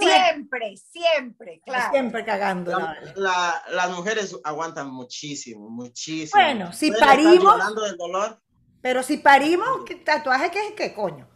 Siempre, 0.00 0.76
siempre, 0.76 1.60
claro. 1.64 1.92
Siempre 1.92 2.24
cagando. 2.24 2.78
las 3.16 3.90
mujeres 3.90 4.36
aguantan 4.44 4.90
muchísimo, 4.90 5.68
muchísimo. 5.68 6.40
Bueno, 6.40 6.72
si 6.72 6.90
parimos. 6.90 7.74
Del 7.82 7.96
dolor. 7.96 8.40
Pero 8.80 9.02
si 9.02 9.16
parimos, 9.16 9.84
¿qué 9.86 9.96
tatuaje 9.96 10.50
qué 10.50 10.68
es 10.68 10.74
qué 10.74 10.94
coño? 10.94 11.28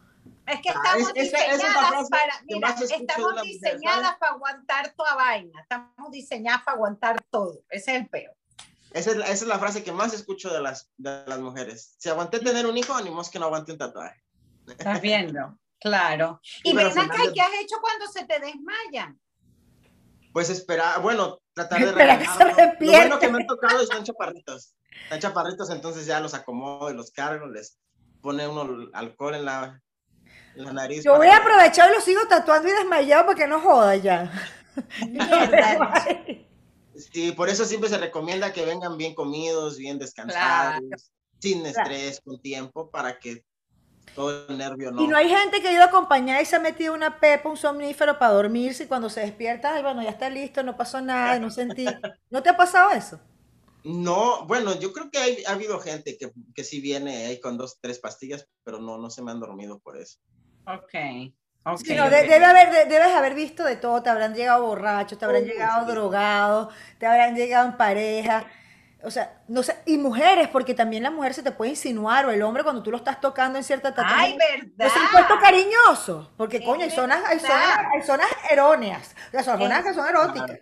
Es 0.47 0.61
que 0.61 0.71
ah, 0.71 0.75
estamos 0.75 1.13
diseñadas 1.15 2.09
para, 2.09 2.43
mira, 2.47 2.69
estamos 2.71 3.43
diseñadas 3.43 4.17
para 4.19 4.33
aguantar 4.33 4.95
toda 4.97 5.15
vaina, 5.15 5.61
estamos 5.61 6.11
diseñadas 6.11 6.63
para 6.63 6.77
aguantar 6.77 7.23
todo, 7.31 7.61
ese 7.69 7.95
es 7.95 8.01
el 8.01 8.09
peor. 8.09 8.35
Esa 8.93 9.13
es, 9.13 9.43
la, 9.43 9.59
frase 9.59 9.85
que 9.85 9.93
más 9.93 10.15
escucho 10.15 10.51
de 10.51 10.63
las, 10.63 10.91
de 10.97 11.25
las 11.27 11.39
mujeres. 11.41 11.95
Si 11.99 12.09
aguanté 12.09 12.41
tener 12.41 12.67
un 12.67 12.79
hijo, 12.79 12.99
ni 13.03 13.11
que 13.31 13.39
no 13.39 13.47
aguante 13.47 13.73
un 13.73 13.79
tatuaje. 13.79 14.23
Estás 14.67 15.01
viendo, 15.03 15.59
claro. 15.81 16.41
Y 16.63 16.75
ven 16.75 16.87
acá, 16.87 17.17
¿qué 17.35 17.41
has 17.41 17.55
hecho 17.61 17.77
cuando 17.81 18.07
se 18.07 18.25
te 18.25 18.39
desmayan? 18.41 19.19
Pues 20.33 20.51
esperar, 20.51 21.01
bueno, 21.03 21.41
tratar 21.55 21.81
de. 21.81 21.87
Lo 21.87 22.93
bueno 22.93 23.19
que 23.19 23.29
me 23.29 23.39
han 23.39 23.47
tocado 23.47 23.81
están 23.81 24.05
chaparritos. 24.05 24.75
Están 25.05 25.21
chaparritos, 25.21 25.71
entonces 25.71 26.07
ya 26.07 26.21
los 26.21 26.35
acomodo 26.35 26.91
y 26.91 26.95
los 26.95 27.11
cargo, 27.11 27.47
les 27.47 27.79
pone 28.21 28.47
uno 28.47 28.89
alcohol 28.93 29.35
en 29.35 29.45
la, 29.45 29.81
en 30.55 30.65
la 30.65 30.73
nariz. 30.73 31.05
Yo 31.05 31.17
voy 31.17 31.29
a 31.29 31.39
aprovechar 31.39 31.91
y 31.91 31.95
los 31.95 32.05
sigo 32.05 32.21
tatuando 32.29 32.69
y 32.69 32.73
desmayado 32.73 33.27
para 33.27 33.39
que 33.39 33.47
no 33.47 33.61
joda 33.61 33.97
ya. 33.97 34.31
Mierda. 35.09 36.05
Sí, 36.95 37.33
por 37.33 37.49
eso 37.49 37.65
siempre 37.65 37.89
se 37.89 37.99
recomienda 37.99 38.53
que 38.53 38.65
vengan 38.65 38.97
bien 38.97 39.15
comidos, 39.15 39.79
bien 39.79 39.99
descansados, 39.99 41.13
sin 41.39 41.65
estrés, 41.65 42.21
con 42.21 42.41
tiempo, 42.41 42.91
para 42.91 43.19
que 43.19 43.45
todo 44.15 44.47
el 44.49 44.59
nervio 44.59 44.91
no. 44.91 45.03
Y 45.03 45.07
no 45.07 45.17
hay 45.17 45.29
gente 45.29 45.61
que 45.61 45.69
ha 45.69 45.73
ido 45.73 45.83
a 45.83 45.87
acompañar 45.87 46.43
y 46.43 46.45
se 46.45 46.57
ha 46.57 46.61
metido 46.61 46.95
una 46.95 47.19
pepa, 47.19 47.49
un 47.49 47.57
somnífero 47.57 48.19
para 48.19 48.33
dormirse 48.33 48.85
y 48.85 48.87
cuando 48.87 49.09
se 49.11 49.21
despierta, 49.21 49.75
ay, 49.75 49.83
bueno, 49.83 50.03
ya 50.03 50.11
está 50.11 50.29
listo, 50.31 50.63
no 50.63 50.77
pasó 50.77 51.01
nada, 51.01 51.39
no 51.39 51.51
sentí. 51.51 51.85
¿No 52.31 52.43
te 52.43 52.51
ha 52.51 52.57
pasado 52.57 52.91
eso? 52.91 53.21
No, 53.85 54.45
bueno, 54.47 54.79
yo 54.79 54.93
creo 54.93 55.11
que 55.11 55.45
ha 55.47 55.53
habido 55.53 55.79
gente 55.81 56.19
que, 56.19 56.31
que 56.55 56.65
sí 56.65 56.81
viene 56.81 57.27
ahí 57.27 57.41
con 57.41 57.57
dos, 57.57 57.79
tres 57.81 57.99
pastillas, 57.99 58.47
pero 58.65 58.79
no, 58.79 58.99
no 58.99 59.09
se 59.09 59.23
me 59.23 59.31
han 59.31 59.41
dormido 59.41 59.79
por 59.79 59.97
eso. 59.97 60.19
Ok 60.67 61.33
debe 61.77 62.45
haber, 62.45 62.89
debes 62.89 63.15
haber 63.15 63.35
visto 63.35 63.65
de 63.65 63.77
todo, 63.77 64.03
te 64.03 64.11
habrán 64.11 64.35
llegado 64.35 64.65
borrachos, 64.65 65.19
te 65.19 65.25
habrán 65.25 65.45
llegado 65.45 65.87
drogados, 65.87 66.75
te 66.99 67.07
habrán 67.07 67.35
llegado 67.35 67.69
en 67.69 67.77
pareja, 67.77 68.47
o 69.03 69.11
sea, 69.11 69.43
no 69.49 69.63
sé, 69.63 69.77
y 69.87 69.97
mujeres, 69.97 70.49
porque 70.49 70.75
también 70.75 71.03
la 71.03 71.11
mujer 71.11 71.35
se 71.35 71.43
te 71.43 71.53
puede 71.53 71.71
insinuar, 71.71 72.27
o 72.27 72.31
el 72.31 72.43
hombre 72.43 72.65
cuando 72.65 72.83
tú 72.83 72.91
lo 72.91 72.97
estás 72.97 73.21
tocando 73.21 73.59
en 73.59 73.65
cierta. 73.65 73.95
¡Ay, 73.97 74.37
verdad! 74.37 74.93
Se 74.93 75.13
puesto 75.13 75.39
cariñoso, 75.41 76.33
porque 76.37 76.63
coño, 76.65 76.85
hay 76.85 76.91
zonas, 76.91 77.23
hay 77.25 77.39
zonas, 77.39 77.79
hay 77.95 78.03
zonas 78.03 78.29
erróneas, 78.51 79.15
o 79.29 79.31
sea, 79.31 79.57
zonas 79.57 79.85
que 79.85 79.95
son 79.95 80.09
eróticas. 80.09 80.59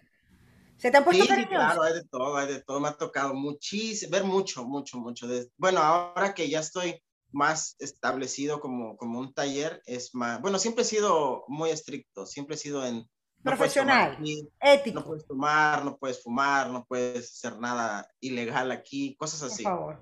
¿Se 0.77 0.91
te 0.91 0.99
han 0.99 1.05
puesto 1.05 1.25
sí, 1.25 1.47
claro, 1.47 1.83
hay 1.83 1.95
de 1.95 2.05
todo, 2.05 2.37
hay 2.37 2.49
de 2.49 2.63
todo, 2.63 2.81
me 2.81 2.89
ha 2.89 2.93
tocado 2.93 3.33
muchísimo, 3.33 4.13
ver 4.13 4.25
mucho, 4.25 4.65
mucho, 4.65 4.99
mucho. 4.99 5.27
De, 5.27 5.49
bueno, 5.57 5.81
ahora 5.81 6.35
que 6.35 6.51
ya 6.51 6.61
estoy 6.61 7.03
más 7.33 7.77
establecido 7.79 8.61
como, 8.61 8.97
como 8.97 9.19
un 9.19 9.33
taller 9.33 9.83
es 9.87 10.15
más, 10.15 10.41
bueno, 10.41 10.59
siempre 10.59 10.83
he 10.83 10.87
sido 10.87 11.45
muy 11.49 11.71
estricto, 11.71 12.27
siempre 12.27 12.57
he 12.57 12.59
sido 12.59 12.85
en... 12.85 13.09
Profesional, 13.47 14.19
ético. 14.61 15.01
No 15.01 15.07
puedes 15.07 15.27
tomar, 15.27 15.85
no 15.85 15.97
puedes 15.97 16.23
fumar, 16.23 16.71
no 16.71 16.85
puedes 16.85 17.31
hacer 17.33 17.59
nada 17.59 18.09
ilegal 18.21 18.71
aquí, 18.71 19.17
cosas 19.17 19.43
así. 19.43 19.63
Por 19.63 19.73
favor. 19.73 20.01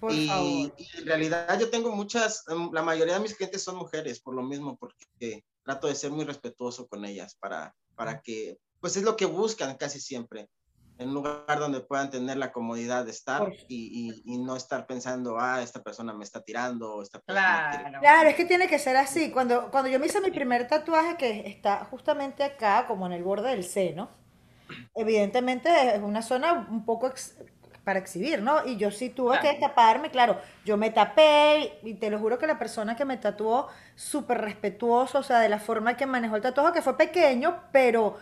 Por 0.00 0.12
y, 0.12 0.28
favor. 0.28 0.46
y, 0.46 0.72
en 0.98 1.06
realidad 1.06 1.58
yo 1.58 1.70
tengo 1.70 1.90
muchas, 1.90 2.44
em, 2.48 2.70
la 2.72 2.82
mayoría 2.82 3.14
de 3.14 3.20
mis 3.20 3.34
clientes 3.34 3.62
son 3.62 3.76
mujeres, 3.76 4.20
por 4.20 4.34
lo 4.34 4.42
mismo, 4.42 4.76
porque 4.76 5.44
trato 5.62 5.88
de 5.88 5.94
ser 5.94 6.10
muy 6.10 6.24
respetuoso 6.24 6.86
con 6.86 7.04
ellas 7.04 7.34
para, 7.40 7.74
para 7.94 8.20
que, 8.20 8.58
pues 8.80 8.96
es 8.96 9.02
lo 9.02 9.16
que 9.16 9.26
buscan 9.26 9.76
casi 9.76 9.98
siempre 9.98 10.48
en 10.98 11.08
un 11.08 11.14
lugar 11.14 11.58
donde 11.58 11.80
puedan 11.80 12.10
tener 12.10 12.36
la 12.36 12.52
comodidad 12.52 13.04
de 13.04 13.10
estar 13.10 13.52
y, 13.68 14.22
y, 14.24 14.38
no 14.38 14.56
estar 14.56 14.86
pensando, 14.86 15.38
ah, 15.38 15.60
esta 15.62 15.82
persona 15.82 16.14
me 16.14 16.24
está 16.24 16.40
tirando, 16.42 17.02
esta 17.02 17.18
persona 17.20 17.70
claro. 17.70 18.00
claro, 18.00 18.28
es 18.30 18.36
que 18.36 18.44
tiene 18.44 18.66
que 18.66 18.78
ser 18.78 18.96
así. 18.96 19.30
Cuando, 19.30 19.70
cuando 19.70 19.90
yo 19.90 19.98
me 19.98 20.06
hice 20.06 20.20
mi 20.20 20.30
primer 20.30 20.66
tatuaje, 20.66 21.16
que 21.16 21.48
está 21.48 21.84
justamente 21.84 22.44
acá, 22.44 22.86
como 22.86 23.06
en 23.06 23.12
el 23.12 23.22
borde 23.22 23.50
del 23.50 23.64
seno, 23.64 24.08
evidentemente 24.94 25.68
es 25.94 26.02
una 26.02 26.22
zona 26.22 26.66
un 26.70 26.84
poco 26.84 27.12
para 27.84 28.00
exhibir, 28.00 28.42
¿no? 28.42 28.66
Y 28.66 28.76
yo 28.78 28.90
sí 28.90 29.10
tuve 29.10 29.38
que 29.38 29.52
taparme, 29.54 30.10
claro, 30.10 30.40
yo 30.64 30.76
me 30.76 30.90
tapé 30.90 31.78
y 31.84 31.94
te 31.94 32.10
lo 32.10 32.18
juro 32.18 32.36
que 32.36 32.46
la 32.46 32.58
persona 32.58 32.96
que 32.96 33.04
me 33.04 33.16
tatuó, 33.16 33.68
súper 33.94 34.38
respetuoso, 34.40 35.20
o 35.20 35.22
sea, 35.22 35.38
de 35.38 35.48
la 35.48 35.60
forma 35.60 35.96
que 35.96 36.04
manejó 36.04 36.34
el 36.34 36.42
tatuaje, 36.42 36.72
que 36.72 36.82
fue 36.82 36.96
pequeño, 36.96 37.62
pero 37.70 38.16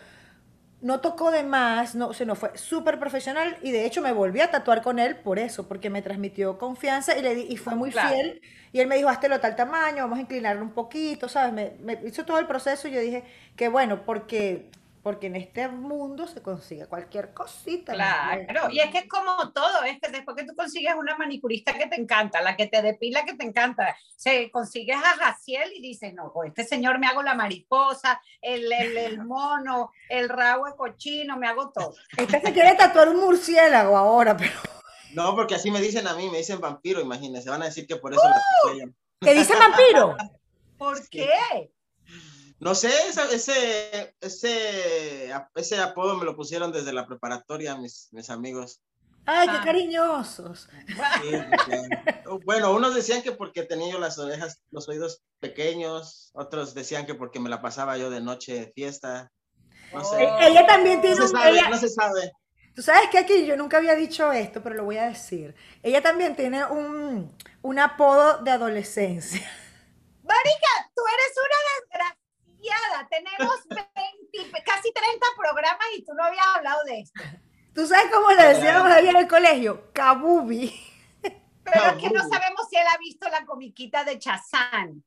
no 0.84 1.00
tocó 1.00 1.30
de 1.30 1.44
más, 1.44 1.94
no, 1.94 2.12
se 2.12 2.26
fue 2.34 2.58
súper 2.58 2.98
profesional 2.98 3.56
y 3.62 3.72
de 3.72 3.86
hecho 3.86 4.02
me 4.02 4.12
volví 4.12 4.42
a 4.42 4.50
tatuar 4.50 4.82
con 4.82 4.98
él 4.98 5.16
por 5.16 5.38
eso, 5.38 5.66
porque 5.66 5.88
me 5.88 6.02
transmitió 6.02 6.58
confianza 6.58 7.16
y, 7.16 7.22
le 7.22 7.40
y 7.40 7.56
fue 7.56 7.74
muy 7.74 7.90
fiel. 7.90 8.42
Y 8.70 8.80
él 8.80 8.86
me 8.86 8.96
dijo, 8.96 9.08
hazte 9.08 9.30
lo 9.30 9.40
tal 9.40 9.56
tamaño, 9.56 10.02
vamos 10.02 10.18
a 10.18 10.20
inclinarlo 10.20 10.60
un 10.60 10.72
poquito, 10.72 11.26
¿sabes? 11.26 11.54
Me, 11.54 11.72
me 11.80 12.06
hizo 12.06 12.26
todo 12.26 12.38
el 12.38 12.46
proceso 12.46 12.86
y 12.86 12.90
yo 12.90 13.00
dije 13.00 13.24
que 13.56 13.68
bueno, 13.68 14.04
porque 14.04 14.68
porque 15.04 15.26
en 15.26 15.36
este 15.36 15.68
mundo 15.68 16.26
se 16.26 16.40
consigue 16.40 16.86
cualquier 16.86 17.34
cosita. 17.34 17.92
Claro, 17.92 18.70
y 18.70 18.80
es 18.80 18.90
que 18.90 19.00
es 19.00 19.06
como 19.06 19.52
todo, 19.52 19.82
es 19.84 20.00
que 20.00 20.10
después 20.10 20.34
que 20.34 20.46
tú 20.46 20.54
consigues 20.56 20.94
una 20.96 21.14
manicurista 21.18 21.76
que 21.76 21.86
te 21.86 22.00
encanta, 22.00 22.40
la 22.40 22.56
que 22.56 22.68
te 22.68 22.80
depila 22.80 23.22
que 23.26 23.34
te 23.34 23.44
encanta, 23.44 23.94
se 24.16 24.50
consigues 24.50 24.96
a 24.96 25.22
Jaciel 25.22 25.70
y 25.74 25.82
dices, 25.82 26.14
no, 26.14 26.32
pues 26.32 26.48
este 26.48 26.64
señor 26.64 26.98
me 26.98 27.06
hago 27.06 27.22
la 27.22 27.34
mariposa, 27.34 28.18
el, 28.40 28.72
el, 28.72 28.96
el 28.96 29.22
mono, 29.22 29.92
el 30.08 30.30
rabo 30.30 30.64
de 30.64 30.74
cochino, 30.74 31.36
me 31.36 31.48
hago 31.48 31.70
todo. 31.70 31.94
Este 32.16 32.40
se 32.40 32.52
quiere 32.54 32.74
tatuar 32.74 33.10
un 33.10 33.20
murciélago 33.20 33.98
ahora, 33.98 34.34
pero... 34.34 34.54
No, 35.12 35.36
porque 35.36 35.56
así 35.56 35.70
me 35.70 35.82
dicen 35.82 36.08
a 36.08 36.14
mí, 36.14 36.30
me 36.30 36.38
dicen 36.38 36.62
vampiro, 36.62 37.02
imagínense, 37.02 37.50
van 37.50 37.60
a 37.60 37.66
decir 37.66 37.86
que 37.86 37.96
por 37.96 38.14
eso 38.14 38.22
¡Uh! 38.22 38.90
¿Te 39.18 39.34
dicen 39.34 39.58
vampiro? 39.58 40.16
¿Por 40.78 41.06
qué? 41.10 41.73
No 42.64 42.74
sé, 42.74 42.88
ese, 43.30 44.14
ese, 44.22 45.34
ese, 45.54 45.78
apodo 45.82 46.16
me 46.16 46.24
lo 46.24 46.34
pusieron 46.34 46.72
desde 46.72 46.94
la 46.94 47.06
preparatoria 47.06 47.76
mis, 47.76 48.08
mis 48.10 48.30
amigos. 48.30 48.80
¡Ay, 49.26 49.48
qué 49.48 49.56
ah. 49.58 49.62
cariñosos! 49.62 50.70
bueno, 52.46 52.72
unos 52.72 52.94
decían 52.94 53.20
que 53.20 53.32
porque 53.32 53.64
tenía 53.64 53.92
yo 53.92 53.98
las 53.98 54.18
orejas, 54.18 54.62
los 54.70 54.88
oídos 54.88 55.20
pequeños, 55.40 56.30
otros 56.32 56.72
decían 56.72 57.04
que 57.04 57.14
porque 57.14 57.38
me 57.38 57.50
la 57.50 57.60
pasaba 57.60 57.98
yo 57.98 58.08
de 58.08 58.22
noche 58.22 58.54
de 58.54 58.72
fiesta. 58.72 59.30
No 59.92 60.02
sé. 60.02 60.24
E-, 60.24 60.48
ella 60.48 60.66
también 60.66 61.02
tiene 61.02 61.16
no 61.16 61.28
se 61.28 61.32
sabe, 61.34 61.60
no 61.68 61.76
se 61.76 61.88
sabe. 61.90 62.32
Tú 62.74 62.80
sabes 62.80 63.10
que 63.10 63.18
aquí 63.18 63.44
yo 63.44 63.58
nunca 63.58 63.76
había 63.76 63.94
dicho 63.94 64.32
esto, 64.32 64.62
pero 64.62 64.74
lo 64.74 64.84
voy 64.84 64.96
a 64.96 65.08
decir. 65.08 65.54
Ella 65.82 66.00
también 66.00 66.34
tiene 66.34 66.64
un, 66.64 67.30
un 67.60 67.78
apodo 67.78 68.38
de 68.38 68.52
adolescencia. 68.52 69.46
Marica, 70.22 70.90
tú 70.96 71.02
eres 71.06 71.34
una 71.36 72.13
tenemos 73.10 73.54
casi 74.64 74.92
30 74.92 75.26
programas 75.36 75.86
y 75.96 76.04
tú 76.04 76.12
no 76.14 76.24
habías 76.24 76.46
hablado 76.54 76.80
de 76.84 77.00
esto. 77.00 77.22
¿Tú 77.74 77.86
sabes 77.86 78.06
cómo 78.12 78.30
le 78.30 78.54
decíamos 78.54 78.90
ahí 78.90 79.08
en 79.08 79.16
el 79.16 79.28
colegio? 79.28 79.90
Kabubi. 79.92 80.72
Pero 81.20 81.86
es 81.86 81.94
que 81.94 82.10
no 82.10 82.20
sabemos 82.20 82.68
si 82.68 82.76
él 82.76 82.86
ha 82.92 82.98
visto 82.98 83.28
la 83.28 83.44
comiquita 83.44 84.04
de 84.04 84.18
Chazán. 84.18 85.02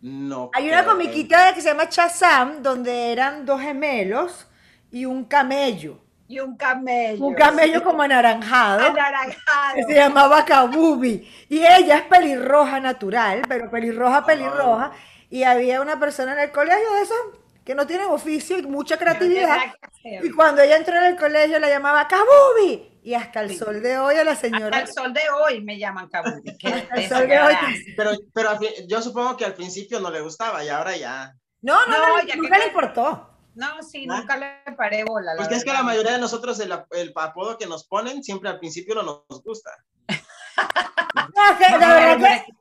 No. 0.00 0.50
Hay 0.54 0.68
una 0.68 0.84
comiquita 0.84 1.52
que 1.54 1.60
se 1.60 1.68
llama 1.68 1.88
Chazán, 1.88 2.62
donde 2.62 3.12
eran 3.12 3.44
dos 3.44 3.60
gemelos 3.60 4.48
y 4.90 5.04
un 5.04 5.24
camello. 5.24 6.02
Y 6.26 6.40
un 6.40 6.56
camello. 6.56 7.24
Un 7.24 7.34
camello 7.34 7.82
como 7.84 8.02
anaranjado. 8.02 8.86
Anaranjado. 8.86 9.74
Que 9.74 9.82
se 9.82 9.94
llamaba 9.94 10.44
Kabubi. 10.44 11.28
Y 11.48 11.58
ella 11.58 11.98
es 11.98 12.02
pelirroja 12.04 12.80
natural, 12.80 13.42
pero 13.46 13.70
pelirroja, 13.70 14.24
pelirroja 14.24 14.92
y 15.30 15.44
había 15.44 15.80
una 15.80 15.98
persona 15.98 16.32
en 16.32 16.40
el 16.40 16.50
colegio 16.50 16.92
de 16.94 17.02
esos 17.02 17.16
que 17.64 17.74
no 17.74 17.86
tienen 17.86 18.08
oficio 18.08 18.58
y 18.58 18.62
mucha 18.62 18.98
creatividad. 18.98 19.58
Y 20.02 20.30
cuando 20.32 20.60
ella 20.60 20.76
entró 20.76 20.96
en 20.96 21.04
el 21.04 21.16
colegio 21.16 21.58
la 21.58 21.68
llamaba 21.68 22.08
Kabubi. 22.08 22.88
Y 23.02 23.14
hasta 23.14 23.40
el 23.40 23.56
sol 23.56 23.80
de 23.80 23.96
hoy 23.96 24.16
a 24.16 24.24
la 24.24 24.36
señora. 24.36 24.76
Hasta 24.76 24.80
el 24.80 24.92
sol 24.92 25.12
de 25.14 25.20
hoy 25.30 25.62
me 25.62 25.78
llaman 25.78 26.08
Kabubi. 26.08 26.56
el 26.96 27.08
sol 27.08 27.28
de 27.28 27.40
hoy. 27.40 27.54
Pero, 27.96 28.10
pero 28.34 28.58
yo 28.88 29.00
supongo 29.00 29.36
que 29.36 29.44
al 29.44 29.54
principio 29.54 30.00
no 30.00 30.10
le 30.10 30.20
gustaba 30.20 30.64
y 30.64 30.68
ahora 30.68 30.96
ya. 30.96 31.34
No, 31.62 31.86
no, 31.86 31.98
no, 31.98 32.34
nunca 32.36 32.58
le 32.58 32.66
importó. 32.66 33.30
No, 33.54 33.82
sí, 33.82 34.06
nunca 34.06 34.36
le 34.36 34.74
paré 34.76 35.04
bola. 35.04 35.32
Porque 35.36 35.54
es 35.54 35.64
que 35.64 35.72
la 35.72 35.82
mayoría 35.82 36.12
de 36.12 36.18
nosotros 36.18 36.58
el, 36.60 36.72
el, 36.90 37.12
apodo 37.14 37.58
que 37.58 37.66
nos 37.66 37.86
ponen 37.86 38.22
siempre 38.22 38.48
al 38.48 38.58
principio 38.58 38.94
no 38.94 39.02
nos 39.02 39.42
gusta. 39.42 39.70
no, 40.08 41.58
que, 41.58 41.78
la 41.78 41.94
verdad 41.94 42.44
que... 42.44 42.52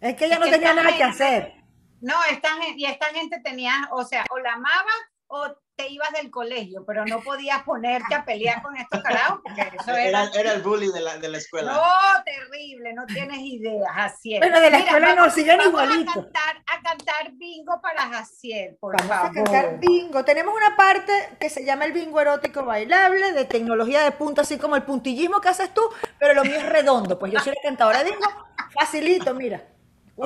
Es 0.00 0.16
que 0.16 0.26
ella 0.26 0.38
no 0.38 0.48
tenía 0.50 0.72
nada 0.74 0.96
que 0.96 1.04
hacer. 1.04 1.54
No, 2.00 2.14
esta, 2.30 2.48
y 2.74 2.84
esta 2.86 3.06
gente 3.06 3.40
tenía, 3.44 3.72
o 3.92 4.04
sea, 4.04 4.24
o 4.30 4.38
la 4.38 4.54
amaba 4.54 4.90
o 5.26 5.54
te 5.76 5.88
ibas 5.88 6.10
del 6.12 6.30
colegio, 6.30 6.84
pero 6.84 7.06
no 7.06 7.20
podías 7.20 7.62
ponerte 7.62 8.14
a 8.14 8.24
pelear 8.24 8.60
con 8.62 8.76
estos 8.76 9.00
carajos, 9.00 9.40
porque 9.42 9.62
eso 9.80 9.96
era... 9.96 10.28
Era, 10.34 10.52
el 10.52 10.62
bully 10.62 10.90
de 10.92 11.00
la, 11.00 11.16
de 11.18 11.28
la, 11.28 11.38
escuela. 11.38 11.72
No, 11.72 12.24
terrible, 12.24 12.92
no 12.92 13.06
tienes 13.06 13.38
ideas, 13.38 13.88
Jaciel. 13.94 14.40
Bueno, 14.40 14.60
de 14.60 14.70
la 14.70 14.78
escuela 14.78 15.14
no, 15.14 15.30
siguen 15.30 15.60
igualito. 15.64 16.10
A 16.10 16.14
cantar, 16.14 16.56
a 16.66 16.82
cantar 16.82 17.32
bingo 17.32 17.80
para 17.80 18.08
Jaciel, 18.08 18.76
por 18.80 18.96
vamos 18.96 19.08
favor. 19.08 19.30
a 19.30 19.32
cantar 19.32 19.78
bingo. 19.78 20.24
Tenemos 20.24 20.54
una 20.54 20.76
parte 20.76 21.12
que 21.38 21.48
se 21.48 21.64
llama 21.64 21.84
el 21.84 21.92
bingo 21.92 22.20
erótico 22.20 22.64
bailable, 22.64 23.32
de 23.32 23.44
tecnología 23.44 24.02
de 24.02 24.10
punta, 24.12 24.42
así 24.42 24.58
como 24.58 24.76
el 24.76 24.82
puntillismo 24.82 25.40
que 25.40 25.48
haces 25.48 25.72
tú, 25.72 25.82
pero 26.18 26.34
lo 26.34 26.42
mío 26.42 26.56
es 26.56 26.68
redondo, 26.68 27.18
pues 27.18 27.32
yo 27.32 27.38
soy 27.40 27.54
la 27.54 27.62
cantadora 27.62 28.02
de 28.02 28.10
bingo, 28.10 28.28
facilito, 28.74 29.32
mira. 29.32 29.62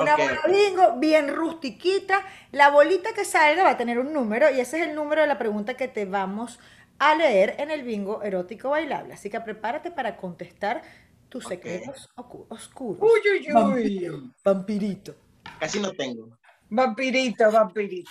Una 0.01 0.15
bola 0.15 0.41
bingo 0.47 0.97
bien 0.97 1.33
rustiquita. 1.33 2.21
La 2.51 2.69
bolita 2.69 3.13
que 3.13 3.25
salga 3.25 3.63
va 3.63 3.71
a 3.71 3.77
tener 3.77 3.99
un 3.99 4.13
número 4.13 4.49
y 4.51 4.59
ese 4.59 4.79
es 4.79 4.87
el 4.87 4.95
número 4.95 5.21
de 5.21 5.27
la 5.27 5.37
pregunta 5.37 5.75
que 5.75 5.87
te 5.87 6.05
vamos 6.05 6.59
a 6.99 7.15
leer 7.15 7.55
en 7.59 7.71
el 7.71 7.83
bingo 7.83 8.23
erótico 8.23 8.69
bailable. 8.69 9.13
Así 9.13 9.29
que 9.29 9.39
prepárate 9.39 9.91
para 9.91 10.17
contestar 10.17 10.81
tus 11.29 11.45
secretos 11.45 12.09
oscuros. 12.49 13.01
Uy, 13.01 13.21
uy, 13.31 13.53
uy. 13.53 14.33
Vampirito. 14.43 15.15
Casi 15.59 15.79
no 15.79 15.91
tengo. 15.91 16.37
Vampirito, 16.69 17.51
vampirito. 17.51 18.09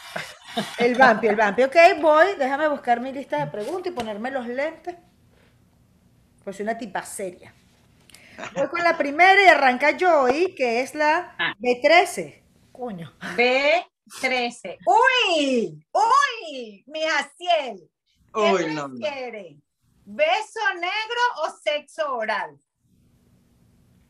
El 0.78 0.94
vampi, 0.94 1.26
el 1.26 1.36
vampi. 1.36 1.62
Ok, 1.64 1.76
voy. 2.00 2.26
Déjame 2.38 2.68
buscar 2.68 3.00
mi 3.00 3.12
lista 3.12 3.44
de 3.44 3.50
preguntas 3.50 3.92
y 3.92 3.94
ponerme 3.94 4.30
los 4.30 4.46
lentes. 4.46 4.94
Pues 6.44 6.56
soy 6.56 6.64
una 6.64 6.78
tipa 6.78 7.02
seria. 7.02 7.52
Voy 8.54 8.68
con 8.68 8.82
la 8.82 8.96
primera 8.96 9.42
y 9.42 9.46
arranca 9.46 9.96
Joy, 9.96 10.54
que 10.54 10.80
es 10.80 10.94
la 10.94 11.34
ah. 11.38 11.54
B13. 11.60 12.42
Coño. 12.72 13.12
B13. 13.36 14.78
¡Uy! 14.86 15.86
¡Uy! 15.92 16.84
Mi 16.86 17.02
Jaciel. 17.02 17.90
¿Qué 18.34 18.40
Uy, 18.40 18.74
no, 18.74 18.90
quiere? 18.94 19.60
¿Beso 20.04 20.60
negro 20.74 21.20
o 21.44 21.50
sexo 21.62 22.16
oral? 22.16 22.58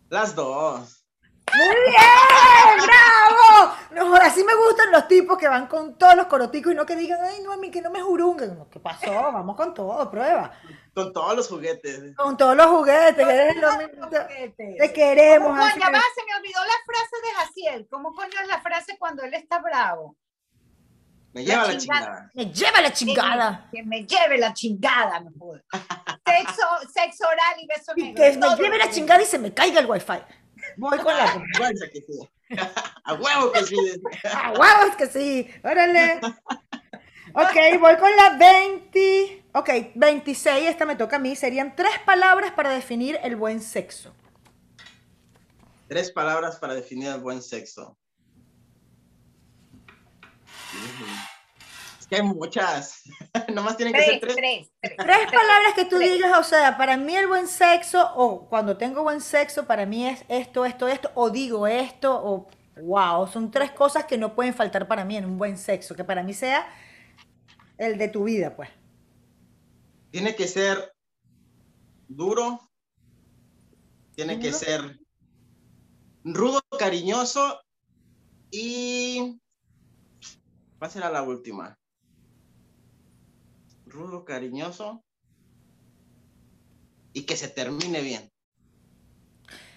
Las 0.08 0.34
dos. 0.34 1.03
¡Muy 1.52 1.76
bien! 1.90 2.86
¡Bravo! 2.86 3.74
No, 3.90 4.14
así 4.16 4.42
me 4.44 4.54
gustan 4.54 4.90
los 4.90 5.06
tipos 5.06 5.38
que 5.38 5.48
van 5.48 5.66
con 5.66 5.96
todos 5.96 6.16
los 6.16 6.26
coroticos 6.26 6.72
y 6.72 6.74
no 6.74 6.86
que 6.86 6.96
digan, 6.96 7.20
ay, 7.22 7.42
no, 7.42 7.52
a 7.52 7.56
mí 7.56 7.70
que 7.70 7.80
no 7.80 7.90
me 7.90 8.00
jurunguen. 8.00 8.58
¿Qué 8.70 8.80
pasó? 8.80 9.12
Vamos 9.12 9.56
con 9.56 9.72
todo, 9.72 10.10
prueba. 10.10 10.52
Con 10.94 11.12
todos 11.12 11.36
los 11.36 11.48
juguetes. 11.48 12.14
Con 12.16 12.36
todos 12.36 12.56
los 12.56 12.66
juguetes. 12.66 13.28
Eres 13.28 13.56
los 13.56 13.74
juguetes. 13.74 14.76
Te 14.78 14.92
queremos. 14.92 15.48
¿Cómo 15.48 15.60
coño, 15.60 15.92
va, 15.92 16.00
se 16.14 16.24
me 16.26 16.36
olvidó 16.36 16.60
la 16.64 16.78
frase 16.86 17.16
de 17.22 17.34
Jaciel. 17.34 17.88
¿Cómo 17.90 18.14
coño 18.14 18.40
es 18.42 18.48
la 18.48 18.60
frase 18.60 18.96
cuando 18.98 19.22
él 19.22 19.34
está 19.34 19.58
bravo? 19.60 20.16
Me 21.32 21.44
lleva 21.44 21.66
la, 21.66 21.76
chingada. 21.76 22.30
Me 22.32 22.46
lleva 22.46 22.80
la 22.80 22.92
chingada. 22.92 23.68
Que, 23.72 23.82
me 23.82 24.06
lleve 24.06 24.38
la 24.38 24.54
chingada, 24.54 25.18
mejor. 25.20 25.64
sexo, 26.24 26.62
sexo 26.92 27.26
oral 27.26 27.60
y 27.60 27.66
beso 27.66 27.92
negro. 27.96 28.22
Que 28.22 28.38
me 28.38 28.56
lleve 28.56 28.78
la 28.78 28.90
chingada 28.90 29.22
y 29.22 29.26
se 29.26 29.38
me 29.38 29.52
caiga 29.52 29.80
el 29.80 29.86
wifi. 29.86 30.22
Voy 30.76 30.98
con 30.98 31.16
la 31.16 31.32
confianza 31.32 31.86
que 31.92 32.00
sí. 32.00 32.28
A 33.04 33.14
huevos 33.14 33.52
que 33.52 33.64
sí. 33.64 33.76
A 34.24 34.52
huevos 34.52 34.96
que 34.96 35.06
sí. 35.06 35.50
Órale. 35.62 36.20
Ok, 37.36 37.80
voy 37.80 37.96
con 37.96 38.14
la 38.16 38.36
20. 38.38 39.44
Ok, 39.54 39.70
26, 39.94 40.68
esta 40.68 40.86
me 40.86 40.94
toca 40.94 41.16
a 41.16 41.18
mí. 41.18 41.34
Serían 41.34 41.74
tres 41.74 41.98
palabras 42.06 42.52
para 42.52 42.70
definir 42.70 43.18
el 43.24 43.34
buen 43.34 43.60
sexo. 43.60 44.14
Tres 45.88 46.12
palabras 46.12 46.56
para 46.56 46.74
definir 46.74 47.08
el 47.08 47.20
buen 47.20 47.42
sexo. 47.42 47.98
Es 51.98 52.06
que 52.06 52.16
hay 52.16 52.22
muchas. 52.22 53.02
Nomás 53.54 53.76
tienen 53.76 53.94
que 53.94 54.02
ser 54.02 54.20
tres. 54.20 54.34
Tres, 54.34 54.70
tres. 54.80 54.96
palabras 55.06 55.74
que 55.74 55.84
tú 55.84 55.98
digas, 55.98 56.38
o 56.38 56.42
sea, 56.42 56.76
para 56.76 56.96
mí 56.96 57.14
el 57.16 57.26
buen 57.26 57.46
sexo, 57.46 58.12
o 58.16 58.48
cuando 58.48 58.76
tengo 58.76 59.02
buen 59.02 59.20
sexo, 59.20 59.66
para 59.66 59.86
mí 59.86 60.06
es 60.06 60.24
esto, 60.28 60.64
esto, 60.64 60.88
esto, 60.88 61.10
o 61.14 61.30
digo 61.30 61.66
esto, 61.66 62.12
o 62.12 62.48
wow, 62.82 63.26
son 63.26 63.50
tres 63.50 63.70
cosas 63.70 64.04
que 64.04 64.18
no 64.18 64.34
pueden 64.34 64.54
faltar 64.54 64.88
para 64.88 65.04
mí 65.04 65.16
en 65.16 65.24
un 65.24 65.38
buen 65.38 65.56
sexo, 65.56 65.94
que 65.94 66.04
para 66.04 66.22
mí 66.22 66.34
sea 66.34 66.66
el 67.78 67.98
de 67.98 68.08
tu 68.08 68.24
vida, 68.24 68.54
pues. 68.54 68.68
Tiene 70.10 70.34
que 70.34 70.46
ser 70.46 70.92
duro, 72.08 72.70
tiene 74.14 74.38
que 74.38 74.52
ser 74.52 74.98
rudo, 76.24 76.60
cariñoso 76.78 77.60
y... 78.50 79.40
¿Cuál 80.78 80.90
será 80.90 81.10
la 81.10 81.22
última? 81.22 81.78
Rudo, 83.94 84.24
cariñoso 84.24 85.04
y 87.12 87.26
que 87.26 87.36
se 87.36 87.48
termine 87.48 88.00
bien. 88.00 88.28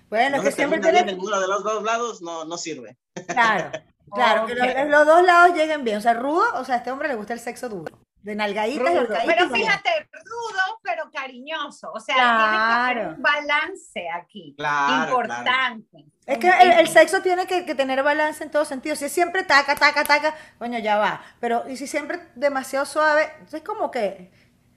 Bueno, 0.10 0.42
que 0.42 0.52
siempre 0.52 0.80
tiene... 0.80 1.04
Bien, 1.04 1.20
uno 1.20 1.40
de 1.40 1.48
los 1.48 1.64
dos 1.64 1.84
lados 1.84 2.22
no, 2.24 2.44
no 2.44 2.58
sirve. 2.58 2.98
Claro, 3.28 3.72
claro, 4.12 4.48
que 4.48 4.56
los, 4.86 5.06
dos 5.06 5.24
lados 5.24 5.56
lleguen 5.56 5.84
bien. 5.84 5.98
O 5.98 6.02
sea, 6.02 6.16
rudo, 6.16 6.46
o 6.56 6.66
sea, 6.66 6.76
a 6.76 6.78
este 6.80 6.92
hombre 6.92 7.10
le 7.10 7.16
gusta 7.16 7.34
el 7.34 7.40
sexo 7.40 7.70
duro. 7.70 7.96
De 8.24 8.36
nalgaditas 8.36 8.92
y 8.92 9.26
Pero 9.28 9.50
fíjate, 9.52 10.10
rudo, 10.12 10.80
pero 10.82 11.12
cariñoso. 11.12 11.92
O 11.94 12.00
sea, 12.00 12.16
tiene 12.16 12.98
que 12.98 13.04
haber 13.04 13.16
un 13.16 13.22
balance 13.22 14.10
aquí. 14.10 14.56
Claro, 14.58 15.12
Importante. 15.12 16.06
Es 16.28 16.40
que 16.40 16.50
el, 16.50 16.88
sexo 16.90 17.22
tiene 17.22 17.48
que, 17.48 17.64
tener 17.74 18.04
balance 18.04 18.44
en 18.44 18.52
todos 18.52 18.68
sentidos. 18.68 19.00
Si 19.00 19.06
es 19.06 19.14
siempre 19.14 19.44
taca, 19.44 19.76
taca, 19.76 20.04
taca, 20.04 20.36
coño, 20.60 20.78
ya 20.78 20.98
va. 20.98 21.24
Pero 21.40 21.64
y 21.70 21.78
si 21.78 21.88
siempre 21.88 22.20
demasiado 22.36 22.86
suave, 22.86 23.32
es 23.52 23.62
como 23.64 23.90
que 23.90 24.30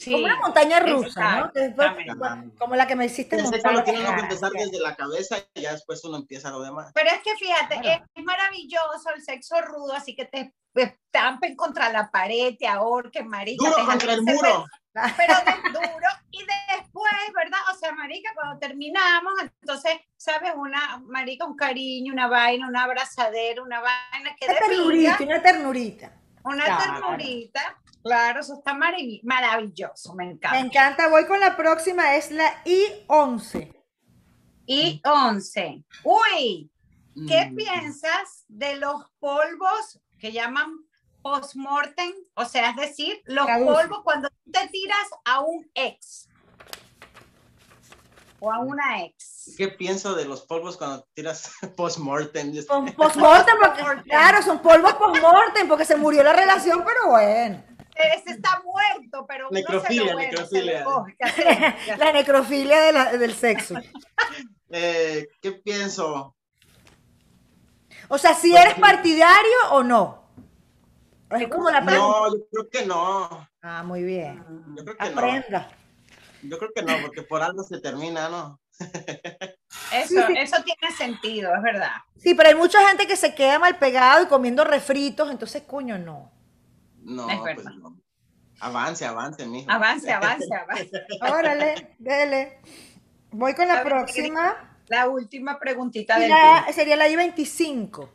como 0.05 0.25
una 0.25 0.37
montaña 0.37 0.81
rusa, 0.81 1.51
¿no? 1.77 2.55
como 2.59 2.75
la 2.75 2.87
que 2.87 2.97
me 2.97 3.07
hiciste 3.07 3.37
el 3.37 3.47
sexo 3.47 3.71
lo 3.71 3.85
tiene 3.85 4.03
que 4.03 4.21
empezar 4.21 4.51
desde 4.53 4.81
la 4.81 4.97
cabeza 4.97 5.37
y 5.53 5.63
ya 5.63 5.73
después 5.73 6.03
uno 6.05 6.19
empieza 6.19 6.51
lo 6.51 6.63
demás. 6.63 6.91
Pero 6.95 7.11
es 7.11 7.21
que 7.23 7.37
fíjate, 7.37 8.05
es 8.15 8.25
maravilloso 8.25 9.11
el 9.15 9.23
sexo 9.23 9.61
rudo, 9.61 9.93
así 9.93 10.15
que 10.15 10.25
te 10.25 10.55
estampen 10.75 11.57
contra 11.57 11.93
la 11.93 12.11
pared, 12.11 12.55
te 12.59 12.67
ahorquen, 12.67 13.29
marica. 13.29 13.69
Duro 13.69 13.85
contra 13.85 14.15
el 14.15 14.23
muro. 14.23 14.67
Pero 14.93 15.35
de 15.47 15.71
duro. 15.71 16.09
Y 16.31 16.45
después, 16.75 17.13
¿verdad? 17.35 17.59
O 17.73 17.79
sea, 17.79 17.93
marica, 17.93 18.31
cuando 18.35 18.59
terminamos, 18.59 19.33
entonces, 19.61 19.93
¿sabes? 20.17 20.53
Una, 20.57 21.03
marica, 21.07 21.45
un 21.45 21.57
cariño, 21.57 22.13
una 22.13 22.29
vaina, 22.29 22.69
una 22.69 22.85
abrazadera, 22.85 23.63
una 23.63 23.81
vaina 23.81 24.35
que 24.39 24.47
Una 24.47 24.59
ternurita, 24.59 25.19
una 25.21 25.43
ternurita. 25.43 26.13
Una 26.43 26.79
ternurita 26.79 27.81
Claro, 28.03 28.41
eso 28.41 28.55
está 28.55 28.75
maravilloso, 28.75 30.15
me 30.15 30.25
encanta. 30.25 30.53
Me 30.53 30.67
encanta, 30.67 31.09
voy 31.09 31.27
con 31.27 31.39
la 31.39 31.57
próxima, 31.57 32.17
es 32.17 32.31
la 32.31 32.65
I11. 32.65 33.77
I11. 34.67 35.85
Uy, 36.05 36.71
¿qué 37.29 37.51
mm. 37.51 37.57
piensas 37.57 38.45
de 38.49 38.77
los 38.77 39.05
polvos 39.19 40.01
que 40.19 40.33
llaman 40.33 40.79
postmortem? 41.21 42.13
O 42.35 42.47
sea, 42.47 42.71
es 42.71 42.77
decir, 42.77 43.21
los 43.27 43.47
polvos 43.47 44.01
cuando 44.03 44.30
te 44.51 44.69
tiras 44.69 45.09
a 45.25 45.41
un 45.41 45.71
ex 45.75 46.29
o 48.39 48.53
a 48.53 48.61
una 48.61 49.05
ex. 49.05 49.55
¿Qué 49.57 49.69
pienso 49.69 50.15
de 50.15 50.25
los 50.25 50.43
polvos 50.43 50.77
cuando 50.77 51.07
tiras 51.15 51.53
postmortem? 51.77 52.53
Postmortem, 52.97 53.55
porque, 53.61 54.03
claro, 54.09 54.43
son 54.43 54.61
polvos 54.61 54.95
postmortem 54.95 55.69
porque 55.69 55.85
se 55.85 55.97
murió 55.97 56.23
la 56.23 56.33
relación, 56.33 56.85
pero 56.85 57.11
bueno 57.11 57.71
ese 58.03 58.31
está 58.31 58.63
muerto, 58.65 59.27
pero 59.27 59.49
necrofilia, 59.51 60.15
necrofilia. 60.15 60.85
la 61.99 62.13
necrofilia 62.13 63.13
del 63.13 63.35
sexo. 63.35 63.75
Eh, 64.73 65.27
¿Qué 65.43 65.51
pienso? 65.51 66.37
O 68.09 68.19
sea, 68.19 68.35
si 68.35 68.55
eres 68.55 68.75
partidario 68.75 69.73
o 69.73 69.83
no. 69.83 70.31
Es 71.29 71.49
como 71.49 71.69
la 71.71 71.81
No, 71.81 72.33
yo 72.33 72.47
creo 72.49 72.69
que 72.71 72.87
no. 72.87 73.50
Ah, 73.63 73.83
muy 73.83 74.03
bien. 74.03 74.45
Yo 74.77 74.85
creo 74.85 74.97
que 74.97 75.05
Aprenda. 75.05 75.71
Yo 76.43 76.59
creo 76.59 76.71
que 76.75 76.83
no, 76.83 76.95
porque 77.03 77.23
por 77.23 77.43
algo 77.43 77.63
se 77.63 77.81
termina, 77.81 78.29
¿no? 78.29 78.59
Eso, 79.93 80.27
eso 80.29 80.57
tiene 80.63 80.97
sentido, 80.97 81.55
es 81.55 81.63
verdad. 81.63 81.93
Sí, 82.17 82.35
pero 82.35 82.49
hay 82.49 82.55
mucha 82.55 82.87
gente 82.89 83.07
que 83.07 83.17
se 83.17 83.35
queda 83.35 83.59
mal 83.59 83.79
pegado 83.79 84.23
y 84.23 84.27
comiendo 84.27 84.65
refritos, 84.65 85.31
entonces, 85.31 85.63
coño, 85.63 85.99
no. 85.99 86.33
No, 87.03 87.27
pues 87.43 87.65
no. 87.77 87.97
Avance, 88.61 89.05
avance, 89.07 89.47
mijo. 89.47 89.71
Avance, 89.71 90.13
avance, 90.13 90.55
avance. 90.55 90.91
Órale, 91.23 91.97
dele. 91.99 92.61
Voy 93.31 93.55
con 93.55 93.69
la, 93.69 93.83
próxima. 93.83 94.79
La 94.89 95.09
última 95.09 95.59
preguntita 95.59 96.19
del 96.19 96.33
Sería 96.75 96.97
la 96.97 97.09
I-25. 97.09 98.09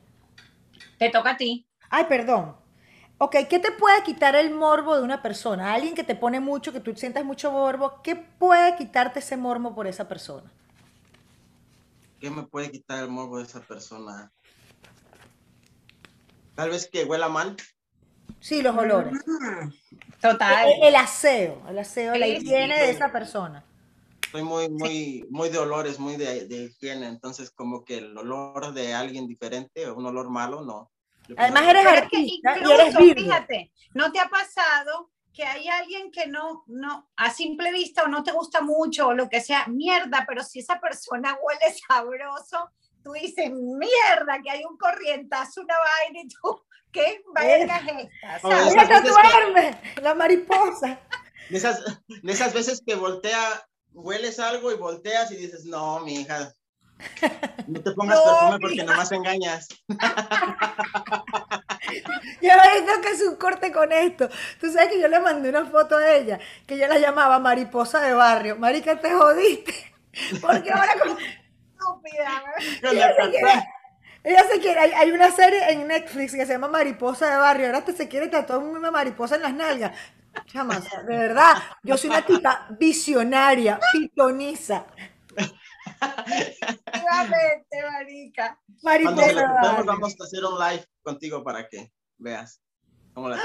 Te 1.00 1.10
toca 1.10 1.32
a 1.32 1.38
ti. 1.38 1.68
Ay, 1.90 2.06
perdón. 2.06 2.56
Ok, 3.18 3.36
¿qué 3.50 3.60
te 3.60 3.72
puede 3.72 4.04
quitar 4.04 4.36
el 4.36 4.54
morbo 4.54 4.96
de 4.96 5.02
una 5.02 5.22
persona? 5.22 5.74
Alguien 5.74 5.96
que 5.96 6.04
te 6.04 6.16
pone 6.16 6.42
mucho, 6.42 6.74
que 6.74 6.82
tú 6.82 6.94
sientas 6.96 7.24
mucho 7.24 7.52
morbo, 7.52 8.02
¿qué 8.04 8.16
puede 8.16 8.76
quitarte 8.76 9.20
ese 9.20 9.38
morbo 9.38 9.74
por 9.74 9.88
esa 9.88 10.08
persona? 10.08 10.52
¿Qué 12.20 12.30
me 12.30 12.44
puede 12.44 12.72
quitar 12.72 13.04
el 13.04 13.10
morbo 13.10 13.38
de 13.38 13.44
esa 13.44 13.62
persona? 13.62 14.32
Tal 16.56 16.70
vez 16.70 16.90
que 16.90 17.06
huela 17.06 17.30
mal. 17.30 17.56
Sí, 18.40 18.62
los 18.62 18.76
olores. 18.76 19.14
Total. 20.22 20.68
El, 20.82 20.96
aseo, 20.96 21.62
el 21.70 21.80
aseo, 21.80 22.16
la 22.16 22.28
higiene 22.28 22.78
de 22.78 22.90
esa 22.90 23.12
persona. 23.12 23.64
Soy 24.32 24.44
muy, 24.44 24.70
muy, 24.70 25.26
muy 25.30 25.50
de 25.50 25.58
olores, 25.58 26.00
muy 26.00 26.18
de, 26.18 26.46
higiene, 26.48 27.08
entonces 27.08 27.52
como 27.52 27.86
que 27.86 28.00
el 28.00 28.18
olor 28.18 28.74
de 28.74 28.94
alguien 28.94 29.28
diferente 29.28 29.90
un 29.90 30.06
olor 30.06 30.30
malo, 30.30 30.66
no. 30.66 30.92
Además 31.38 31.68
eres 31.68 31.86
artista 31.86 32.58
y 32.58 32.72
eres 32.72 32.96
Fíjate, 32.96 33.72
¿no 33.94 34.12
te 34.12 34.20
ha 34.20 34.30
pasado 34.30 35.12
que 35.34 35.44
hay 35.44 35.68
alguien 35.68 36.12
que 36.12 36.28
no, 36.28 36.64
no, 36.68 37.10
a 37.18 37.30
simple 37.30 37.72
vista 37.72 38.04
o 38.04 38.08
no 38.08 38.24
te 38.24 38.32
gusta 38.32 38.62
mucho 38.62 39.08
o 39.08 39.14
lo 39.14 39.28
que 39.28 39.42
sea, 39.42 39.68
mierda, 39.68 40.24
pero 40.28 40.44
si 40.44 40.60
esa 40.60 40.80
persona 40.80 41.38
huele 41.42 41.76
sabroso, 41.88 42.72
tú 43.04 43.12
dices, 43.12 43.52
mierda, 43.52 44.42
que 44.42 44.50
hay 44.50 44.64
un 44.64 44.78
corrientazo, 44.78 45.62
una 45.62 45.76
vaina 45.78 46.22
y 46.22 46.28
tú 46.30 46.66
¿Qué 46.96 47.22
vergas 47.36 47.84
es 47.84 48.76
esta? 48.76 49.02
duerme! 49.02 49.78
La 50.02 50.14
mariposa. 50.14 51.00
De 51.50 51.58
esas, 51.60 51.84
de 52.08 52.32
esas 52.32 52.54
veces 52.54 52.82
que 52.84 52.96
voltea, 52.96 53.38
hueles 53.94 54.40
algo 54.40 54.72
y 54.72 54.78
volteas 54.78 55.30
y 55.30 55.36
dices, 55.36 55.64
no, 55.66 56.00
mi 56.00 56.22
hija, 56.22 56.52
no 57.68 57.82
te 57.82 57.92
pongas 57.92 58.20
perfume 58.20 58.60
porque 58.60 58.84
nomás 58.84 59.12
engañas. 59.12 59.68
Yo 62.42 62.52
visto 62.76 63.02
que 63.02 63.10
es 63.10 63.22
un 63.22 63.36
corte 63.36 63.72
con 63.72 63.92
esto. 63.92 64.30
Tú 64.60 64.72
sabes 64.72 64.90
que 64.90 65.00
yo 65.02 65.08
le 65.08 65.20
mandé 65.20 65.50
una 65.50 65.66
foto 65.66 65.98
a 65.98 66.12
ella, 66.12 66.40
que 66.66 66.78
yo 66.78 66.88
la 66.88 66.98
llamaba 66.98 67.40
mariposa 67.40 68.02
de 68.02 68.14
barrio. 68.14 68.56
Marica, 68.56 69.00
te 69.00 69.12
jodiste. 69.12 69.74
Porque 70.42 70.72
ahora 70.72 70.94
con... 71.00 71.18
Estúpida. 71.18 72.44
Ella 74.24 74.44
se 74.52 74.60
quiere, 74.60 74.80
hay, 74.80 75.12
una 75.12 75.30
serie 75.32 75.72
en 75.72 75.88
Netflix 75.88 76.34
que 76.34 76.46
se 76.48 76.54
llama 76.54 76.68
Mariposa 76.68 77.30
de 77.30 77.38
Barrio. 77.38 77.68
Ahora 77.68 77.86
te 77.86 77.94
se 77.94 78.08
quiere 78.08 78.28
tatuar 78.28 78.58
una 78.60 78.90
mariposa 78.90 79.36
en 79.36 79.44
las 79.44 79.54
nalgas. 79.54 79.92
Chama, 80.48 80.80
de 80.80 81.16
verdad, 81.16 81.54
yo 81.84 81.96
soy 81.96 82.10
una 82.10 82.26
tipa 82.26 82.66
visionaria, 82.72 83.80
pitoniza. 83.94 84.86
Efectivamente, 85.86 87.82
marica. 87.92 88.60
Mariposa. 88.84 89.84
vamos 89.86 90.16
a 90.20 90.24
hacer 90.24 90.44
un 90.46 90.60
live 90.60 90.86
contigo 91.02 91.44
para 91.44 91.68
que 91.68 91.92
veas. 92.18 92.62
¿Cómo 93.16 93.30
la 93.30 93.38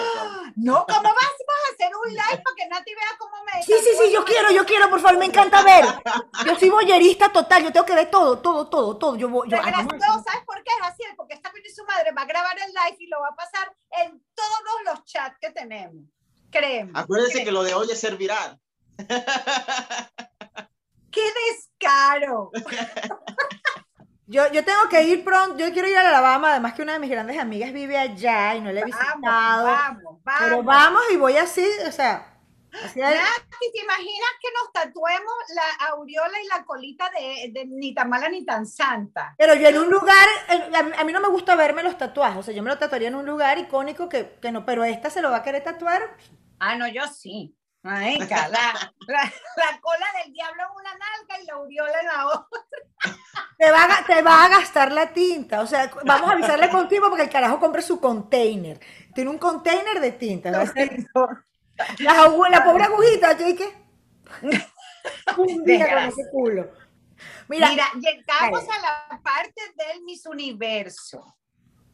No, 0.57 0.85
¿cómo 0.85 1.03
vas, 1.03 1.15
a 1.15 1.73
hacer 1.73 1.93
un 1.95 2.11
live 2.11 2.43
para 2.43 2.57
que 2.57 2.67
Nati 2.69 2.93
vea 2.93 3.17
cómo 3.21 3.37
me... 3.45 3.63
Sí, 3.63 3.73
sí, 3.79 3.91
sí, 4.03 4.13
yo 4.13 4.25
quiero, 4.25 4.51
yo 4.51 4.67
quiero, 4.67 4.91
por 4.91 5.01
favor, 5.01 5.17
me 5.19 5.27
encanta 5.27 5.63
ver. 5.63 5.85
Yo 6.45 6.59
soy 6.59 6.71
boyerista 6.71 7.31
total, 7.31 7.63
yo 7.63 7.73
tengo 7.73 7.87
que 7.87 7.95
ver 7.95 8.11
todo, 8.11 8.41
todo, 8.41 8.69
todo, 8.69 8.97
todo. 8.99 9.17
Yo, 9.17 9.29
yo, 9.29 9.45
Pero 9.49 9.83
no, 9.83 10.25
¿sabes 10.25 10.45
por 10.45 10.61
qué 10.65 10.71
es 10.81 10.89
así? 10.89 11.05
Porque 11.17 11.35
esta 11.35 11.53
y 11.65 11.71
su 11.71 11.85
madre 11.85 12.11
va 12.11 12.23
a 12.23 12.27
grabar 12.27 12.57
el 12.59 12.73
live 12.73 12.97
y 12.99 13.07
lo 13.07 13.21
va 13.21 13.29
a 13.29 13.37
pasar 13.37 13.73
en 14.05 14.21
todos 14.35 14.85
los 14.87 15.05
chats 15.05 15.37
que 15.41 15.51
tenemos. 15.53 16.05
Créeme. 16.51 16.91
Acuérdense 16.95 17.45
que 17.45 17.53
lo 17.53 17.63
de 17.63 17.75
hoy 17.75 17.89
es 17.93 18.01
ser 18.01 18.17
viral. 18.17 18.61
¡Qué 21.11 21.23
descaro! 21.51 22.51
Yo, 24.27 24.49
yo 24.53 24.65
tengo 24.65 24.89
que 24.89 25.03
ir 25.03 25.25
pronto, 25.25 25.59
yo 25.59 25.73
quiero 25.73 25.89
ir 25.89 25.97
a 25.97 26.09
Alabama, 26.09 26.53
además 26.53 26.75
que 26.75 26.83
una 26.83 26.93
de 26.93 27.01
mis 27.01 27.11
grandes 27.11 27.37
amigas 27.37 27.73
vive 27.73 27.99
allá 27.99 28.55
y 28.55 28.61
no 28.61 28.71
le 28.71 28.83
he 28.83 28.85
visitado. 28.85 29.21
Vamos, 29.21 30.03
vamos. 30.23 30.39
Pero 30.39 30.63
vamos 30.63 31.03
y 31.13 31.17
voy 31.17 31.37
así, 31.37 31.67
o 31.85 31.91
sea. 31.91 32.39
Así 32.73 33.01
¿te 33.01 33.83
imaginas 33.83 34.31
que 34.41 34.49
nos 34.55 34.73
tatuemos 34.73 35.35
la 35.57 35.87
aureola 35.89 36.41
y 36.41 36.47
la 36.47 36.65
colita 36.65 37.11
de, 37.11 37.51
de, 37.53 37.67
ni 37.67 37.93
tan 37.93 38.09
mala 38.09 38.29
ni 38.29 38.45
tan 38.45 38.65
santa? 38.67 39.35
Pero 39.37 39.57
yo 39.57 39.69
en 39.69 39.79
un 39.79 39.91
lugar, 39.91 40.29
a 40.97 41.05
mí 41.05 41.13
no 41.13 41.21
me 41.21 41.29
gusta 41.29 41.57
verme 41.57 41.83
los 41.83 41.99
tatuajes, 41.99 42.39
o 42.39 42.43
sea, 42.45 42.55
yo 42.55 42.63
me 42.63 42.71
lo 42.71 42.79
tatuaría 42.79 43.09
en 43.09 43.17
un 43.17 43.27
lugar 43.27 43.59
icónico 43.59 44.09
que, 44.09 44.39
que 44.41 44.53
no, 44.53 44.65
pero 44.65 44.85
esta 44.85 45.11
se 45.11 45.23
lo 45.23 45.33
va 45.33 45.39
a 45.39 45.43
querer 45.43 45.65
tatuar. 45.65 46.17
Ah, 46.61 46.77
no, 46.77 46.87
yo 46.87 47.03
sí. 47.09 47.57
La, 47.83 48.01
la, 48.01 49.81
cola 49.81 50.07
del 50.23 50.33
diablo 50.35 50.63
en 50.65 50.77
una 50.77 50.91
nalga 50.91 51.41
y 51.41 51.47
la 51.47 51.55
aureola 51.55 52.01
en 52.01 52.07
la 52.07 52.27
otra. 52.27 52.61
Te 53.57 53.71
va, 53.71 53.85
a, 53.85 54.05
te 54.07 54.23
va 54.23 54.45
a 54.45 54.49
gastar 54.49 54.93
la 54.93 55.13
tinta. 55.13 55.61
O 55.61 55.67
sea, 55.67 55.91
vamos 56.05 56.29
a 56.29 56.33
avisarle 56.33 56.69
contigo 56.69 57.09
porque 57.09 57.25
el 57.25 57.31
carajo 57.31 57.59
compre 57.59 57.81
su 57.81 57.99
container. 57.99 58.79
Tiene 59.15 59.31
un 59.31 59.39
container 59.39 60.01
de 60.01 60.13
tinta. 60.13 60.51
La, 60.51 60.65
la, 61.99 62.65
pobre 62.65 62.85
agujita, 62.85 63.37
¿qué? 63.37 63.75
Un 65.39 65.65
día 65.65 65.89
con 65.89 65.99
ese 66.05 66.31
culo. 66.31 66.71
Mira, 67.49 67.71
llegamos 67.95 68.65
a 68.69 69.09
la 69.11 69.21
parte 69.23 69.63
del 69.77 70.03
Miss 70.03 70.27
Universo. 70.27 71.37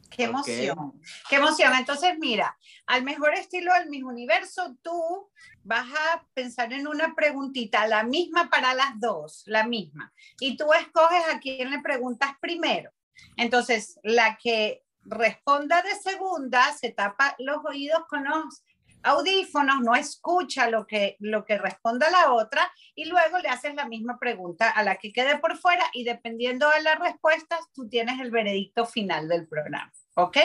Qué 0.09 0.23
emoción, 0.23 1.01
qué 1.29 1.35
emoción. 1.35 1.73
Entonces, 1.73 2.15
mira, 2.19 2.57
al 2.85 3.03
mejor 3.03 3.33
estilo 3.33 3.73
del 3.73 3.89
Miss 3.89 4.03
Universo, 4.03 4.75
tú 4.81 5.29
vas 5.67 5.87
a 5.93 6.25
pensar 6.33 6.71
en 6.71 6.87
una 6.87 7.13
preguntita, 7.13 7.85
la 7.87 8.03
misma 8.03 8.49
para 8.49 8.73
las 8.73 8.99
dos, 8.99 9.43
la 9.45 9.67
misma. 9.67 10.13
Y 10.39 10.55
tú 10.55 10.71
escoges 10.71 11.23
a 11.33 11.39
quién 11.39 11.69
le 11.69 11.81
preguntas 11.81 12.31
primero. 12.39 12.89
Entonces, 13.35 13.99
la 14.01 14.37
que 14.41 14.83
responda 15.01 15.81
de 15.81 15.95
segunda 15.95 16.71
se 16.73 16.91
tapa 16.91 17.35
los 17.39 17.57
oídos 17.65 18.05
con 18.07 18.23
los 18.23 18.63
audífonos, 19.03 19.81
no 19.81 19.93
escucha 19.95 20.69
lo 20.69 20.87
que, 20.87 21.17
lo 21.19 21.43
que 21.45 21.57
responda 21.57 22.09
la 22.09 22.33
otra 22.33 22.71
y 22.95 23.05
luego 23.05 23.37
le 23.39 23.49
haces 23.49 23.75
la 23.75 23.87
misma 23.87 24.17
pregunta 24.19 24.69
a 24.69 24.83
la 24.83 24.95
que 24.95 25.11
quede 25.11 25.37
por 25.37 25.57
fuera 25.57 25.83
y 25.93 26.03
dependiendo 26.03 26.69
de 26.69 26.81
las 26.81 26.97
respuestas, 26.99 27.59
tú 27.73 27.89
tienes 27.89 28.19
el 28.21 28.31
veredicto 28.31 28.85
final 28.85 29.27
del 29.27 29.47
programa. 29.47 29.91
¿Ok? 30.15 30.37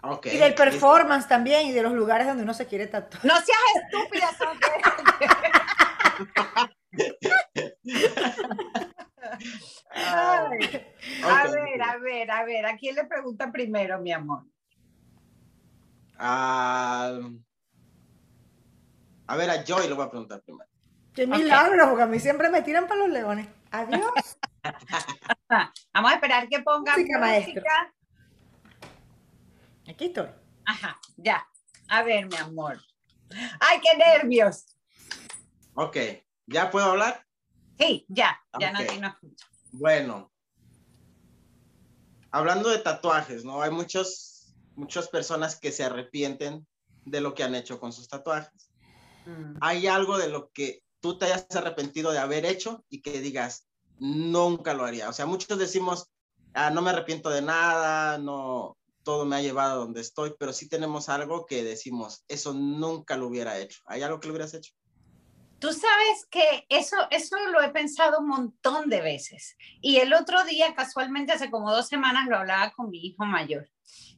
Okay. 0.00 0.36
Y 0.36 0.38
del 0.38 0.54
performance 0.54 1.26
también 1.26 1.66
y 1.66 1.72
de 1.72 1.82
los 1.82 1.92
lugares 1.92 2.26
donde 2.26 2.44
uno 2.44 2.54
se 2.54 2.66
quiere 2.66 2.86
tatuar. 2.86 3.24
No 3.24 3.34
seas 3.34 3.58
estúpida, 3.84 4.28
a 9.94 10.48
ver, 10.50 11.82
a 11.82 11.98
ver, 11.98 12.30
a 12.30 12.44
ver, 12.44 12.66
¿a 12.66 12.76
quién 12.76 12.94
le 12.94 13.04
pregunta 13.04 13.50
primero, 13.50 13.98
mi 13.98 14.12
amor? 14.12 14.44
Ah, 16.16 17.18
a 19.26 19.36
ver, 19.36 19.50
a 19.50 19.64
Joy 19.64 19.88
lo 19.88 19.96
voy 19.96 20.06
a 20.06 20.10
preguntar 20.10 20.42
primero. 20.42 20.68
Qué 21.14 21.26
milagro, 21.26 21.88
porque 21.88 22.02
a 22.02 22.06
mí 22.06 22.20
siempre 22.20 22.48
me 22.48 22.62
tiran 22.62 22.86
para 22.86 23.00
los 23.00 23.10
leones. 23.10 23.48
Adiós. 23.70 24.38
Vamos 25.92 26.10
a 26.10 26.14
esperar 26.14 26.48
que 26.48 26.60
ponga 26.60 26.96
música. 26.96 27.92
Aquí 29.98 30.04
estoy. 30.04 30.28
Ajá, 30.64 30.96
ya. 31.16 31.44
A 31.88 32.04
ver, 32.04 32.26
mi 32.26 32.36
amor. 32.36 32.80
¡Ay, 33.58 33.80
qué 33.82 33.98
nervios! 33.98 34.64
Ok, 35.74 35.96
¿ya 36.46 36.70
puedo 36.70 36.86
hablar? 36.86 37.26
Sí, 37.80 38.06
ya, 38.06 38.40
ya 38.60 38.70
no, 38.70 38.78
no 39.00 39.18
Bueno, 39.72 40.32
hablando 42.30 42.68
de 42.68 42.78
tatuajes, 42.78 43.44
¿no? 43.44 43.60
Hay 43.60 43.72
muchos, 43.72 44.54
muchas 44.76 45.08
personas 45.08 45.58
que 45.58 45.72
se 45.72 45.82
arrepienten 45.82 46.64
de 47.04 47.20
lo 47.20 47.34
que 47.34 47.42
han 47.42 47.56
hecho 47.56 47.80
con 47.80 47.92
sus 47.92 48.06
tatuajes. 48.06 48.70
Mm. 49.26 49.56
¿Hay 49.60 49.88
algo 49.88 50.16
de 50.16 50.28
lo 50.28 50.52
que 50.52 50.84
tú 51.00 51.18
te 51.18 51.24
hayas 51.24 51.48
arrepentido 51.56 52.12
de 52.12 52.20
haber 52.20 52.46
hecho 52.46 52.84
y 52.88 53.02
que 53.02 53.20
digas, 53.20 53.66
nunca 53.98 54.74
lo 54.74 54.84
haría? 54.84 55.08
O 55.08 55.12
sea, 55.12 55.26
muchos 55.26 55.58
decimos, 55.58 56.08
ah, 56.54 56.70
no 56.70 56.82
me 56.82 56.90
arrepiento 56.90 57.30
de 57.30 57.42
nada, 57.42 58.16
no, 58.18 58.78
todo 59.08 59.24
me 59.24 59.36
ha 59.36 59.40
llevado 59.40 59.72
a 59.72 59.76
donde 59.76 60.02
estoy, 60.02 60.34
pero 60.38 60.52
sí 60.52 60.68
tenemos 60.68 61.08
algo 61.08 61.46
que 61.46 61.64
decimos, 61.64 62.26
eso 62.28 62.52
nunca 62.52 63.16
lo 63.16 63.28
hubiera 63.28 63.58
hecho. 63.58 63.80
¿Hay 63.86 64.02
algo 64.02 64.20
que 64.20 64.26
lo 64.26 64.34
hubieras 64.34 64.52
hecho? 64.52 64.74
Tú 65.58 65.68
sabes 65.68 66.26
que 66.30 66.66
eso, 66.68 66.94
eso 67.10 67.38
lo 67.50 67.62
he 67.62 67.70
pensado 67.70 68.18
un 68.18 68.28
montón 68.28 68.90
de 68.90 69.00
veces. 69.00 69.56
Y 69.80 69.96
el 69.96 70.12
otro 70.12 70.44
día, 70.44 70.74
casualmente, 70.74 71.32
hace 71.32 71.50
como 71.50 71.72
dos 71.72 71.88
semanas, 71.88 72.28
lo 72.28 72.36
hablaba 72.36 72.70
con 72.72 72.90
mi 72.90 72.98
hijo 72.98 73.24
mayor. 73.24 73.70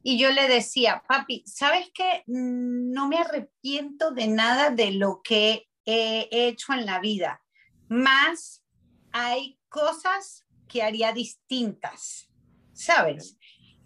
Y 0.03 0.19
yo 0.19 0.33
le 0.33 0.49
decía, 0.49 1.05
papi, 1.07 1.45
¿sabes 1.47 1.93
qué? 1.95 2.25
No 2.27 3.07
me 3.07 3.19
arrepiento 3.19 4.11
de 4.11 4.27
nada 4.27 4.71
de 4.71 4.91
lo 4.91 5.21
que 5.23 5.69
he 5.85 6.29
hecho 6.33 6.73
en 6.73 6.85
la 6.85 6.99
vida. 6.99 7.41
Más 7.89 8.65
hay 9.13 9.57
cosas 9.69 10.49
que 10.67 10.83
haría 10.83 11.13
distintas, 11.13 12.29
¿sabes? 12.73 13.37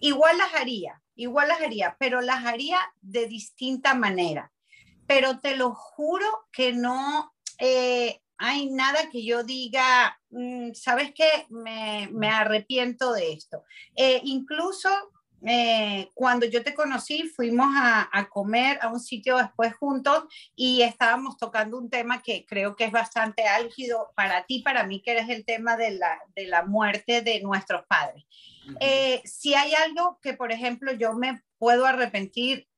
Igual 0.01 0.39
las 0.39 0.55
haría, 0.55 1.03
igual 1.15 1.49
las 1.49 1.61
haría, 1.61 1.97
pero 1.99 2.21
las 2.21 2.45
haría 2.45 2.79
de 3.01 3.27
distinta 3.27 3.95
manera. 3.95 4.53
Pero 5.07 5.41
te 5.41 5.57
lo 5.57 5.75
juro 5.75 6.27
que 6.53 6.73
no 6.73 7.35
eh, 7.59 8.21
hay 8.37 8.71
nada 8.71 9.11
que 9.11 9.25
yo 9.25 9.45
diga, 9.45 10.19
mm, 10.31 10.73
¿sabes 10.75 11.13
qué? 11.15 11.47
Me, 11.51 12.09
me 12.13 12.29
arrepiento 12.29 13.13
de 13.13 13.33
esto. 13.33 13.65
Eh, 13.97 14.21
incluso 14.25 14.89
eh, 15.47 16.11
cuando 16.15 16.47
yo 16.47 16.63
te 16.63 16.75
conocí, 16.75 17.29
fuimos 17.29 17.69
a, 17.77 18.09
a, 18.13 18.29
comer 18.29 18.79
a 18.81 18.89
un 18.89 19.01
sitio 19.01 19.37
después 19.37 19.75
juntos 19.75 20.25
y 20.55 20.83
estábamos 20.83 21.37
tocando 21.37 21.79
un 21.79 21.91
tema 21.91 22.23
que 22.23 22.47
creo 22.47 22.77
que 22.77 22.85
es 22.85 22.93
bastante 22.93 23.47
álgido 23.47 24.13
para 24.15 24.47
ti, 24.47 24.61
para 24.61 24.85
mí, 24.85 25.01
que 25.01 25.13
eres 25.13 25.29
el 25.29 25.45
tema 25.45 25.77
de 25.77 25.93
la, 25.93 26.19
de 26.35 26.47
la 26.47 26.65
muerte 26.65 27.23
de 27.23 27.41
nuestros 27.41 27.85
padres. 27.87 28.25
si 29.25 29.55
hay 29.55 29.75
algo 29.75 30.19
que, 30.23 30.35
por 30.35 30.53
ejemplo, 30.53 30.93
yo 30.93 31.15
me 31.15 31.43
puedo 31.59 31.87
arrepentir 31.87 32.69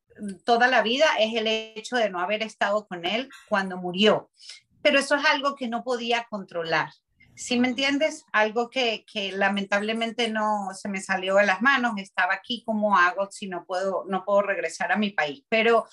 toda 0.44 0.66
la 0.66 0.82
vida 0.82 1.04
es 1.18 1.34
el 1.34 1.46
hecho 1.46 1.96
de 1.96 2.08
no 2.08 2.20
haber 2.20 2.42
estado 2.42 2.86
con 2.88 3.04
él 3.04 3.28
cuando 3.50 3.76
murió 3.76 4.30
pero 4.86 5.00
eso 5.00 5.16
es 5.16 5.24
algo 5.24 5.56
que 5.56 5.66
no 5.66 5.82
podía 5.82 6.28
controlar. 6.30 6.90
¿Sí 7.36 7.58
me 7.60 7.68
entiendes? 7.68 8.24
Algo 8.32 8.70
que, 8.70 9.04
que, 9.10 9.30
lamentablemente 9.30 10.28
no 10.28 10.70
se 10.72 10.88
me 10.88 11.02
salió 11.02 11.36
de 11.36 11.46
las 11.46 11.60
manos. 11.60 11.92
Estaba 11.98 12.34
aquí, 12.34 12.62
¿cómo 12.64 12.96
hago 12.96 13.30
si 13.30 13.46
no 13.46 13.66
puedo, 13.66 14.04
no 14.08 14.24
puedo 14.24 14.42
regresar 14.42 14.90
a 14.90 14.96
mi 14.96 15.10
país? 15.10 15.44
Pero, 15.50 15.86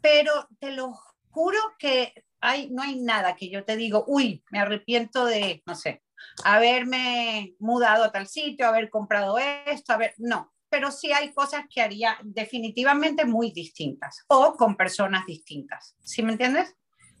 pero 0.00 0.48
te 0.58 0.72
lo 0.72 0.94
juro 1.28 1.58
que 1.78 2.24
hay, 2.40 2.70
no 2.70 2.82
hay 2.82 2.98
nada 2.98 3.36
que 3.36 3.50
yo 3.50 3.64
te 3.64 3.76
digo, 3.76 4.04
uy, 4.06 4.42
me 4.50 4.58
arrepiento 4.58 5.26
de, 5.26 5.62
no 5.66 5.74
sé, 5.74 6.02
haberme 6.44 7.54
mudado 7.58 8.04
a 8.04 8.12
tal 8.12 8.26
sitio, 8.26 8.66
haber 8.66 8.88
comprado 8.88 9.38
esto, 9.38 9.92
haber, 9.92 10.14
no, 10.16 10.50
pero 10.70 10.90
sí 10.90 11.12
hay 11.12 11.32
cosas 11.32 11.64
que 11.68 11.82
haría 11.82 12.16
definitivamente 12.22 13.26
muy 13.26 13.50
distintas 13.50 14.24
o 14.28 14.56
con 14.56 14.76
personas 14.76 15.26
distintas. 15.26 15.96
¿Sí 16.00 16.22
me 16.22 16.32
entiendes? 16.32 16.74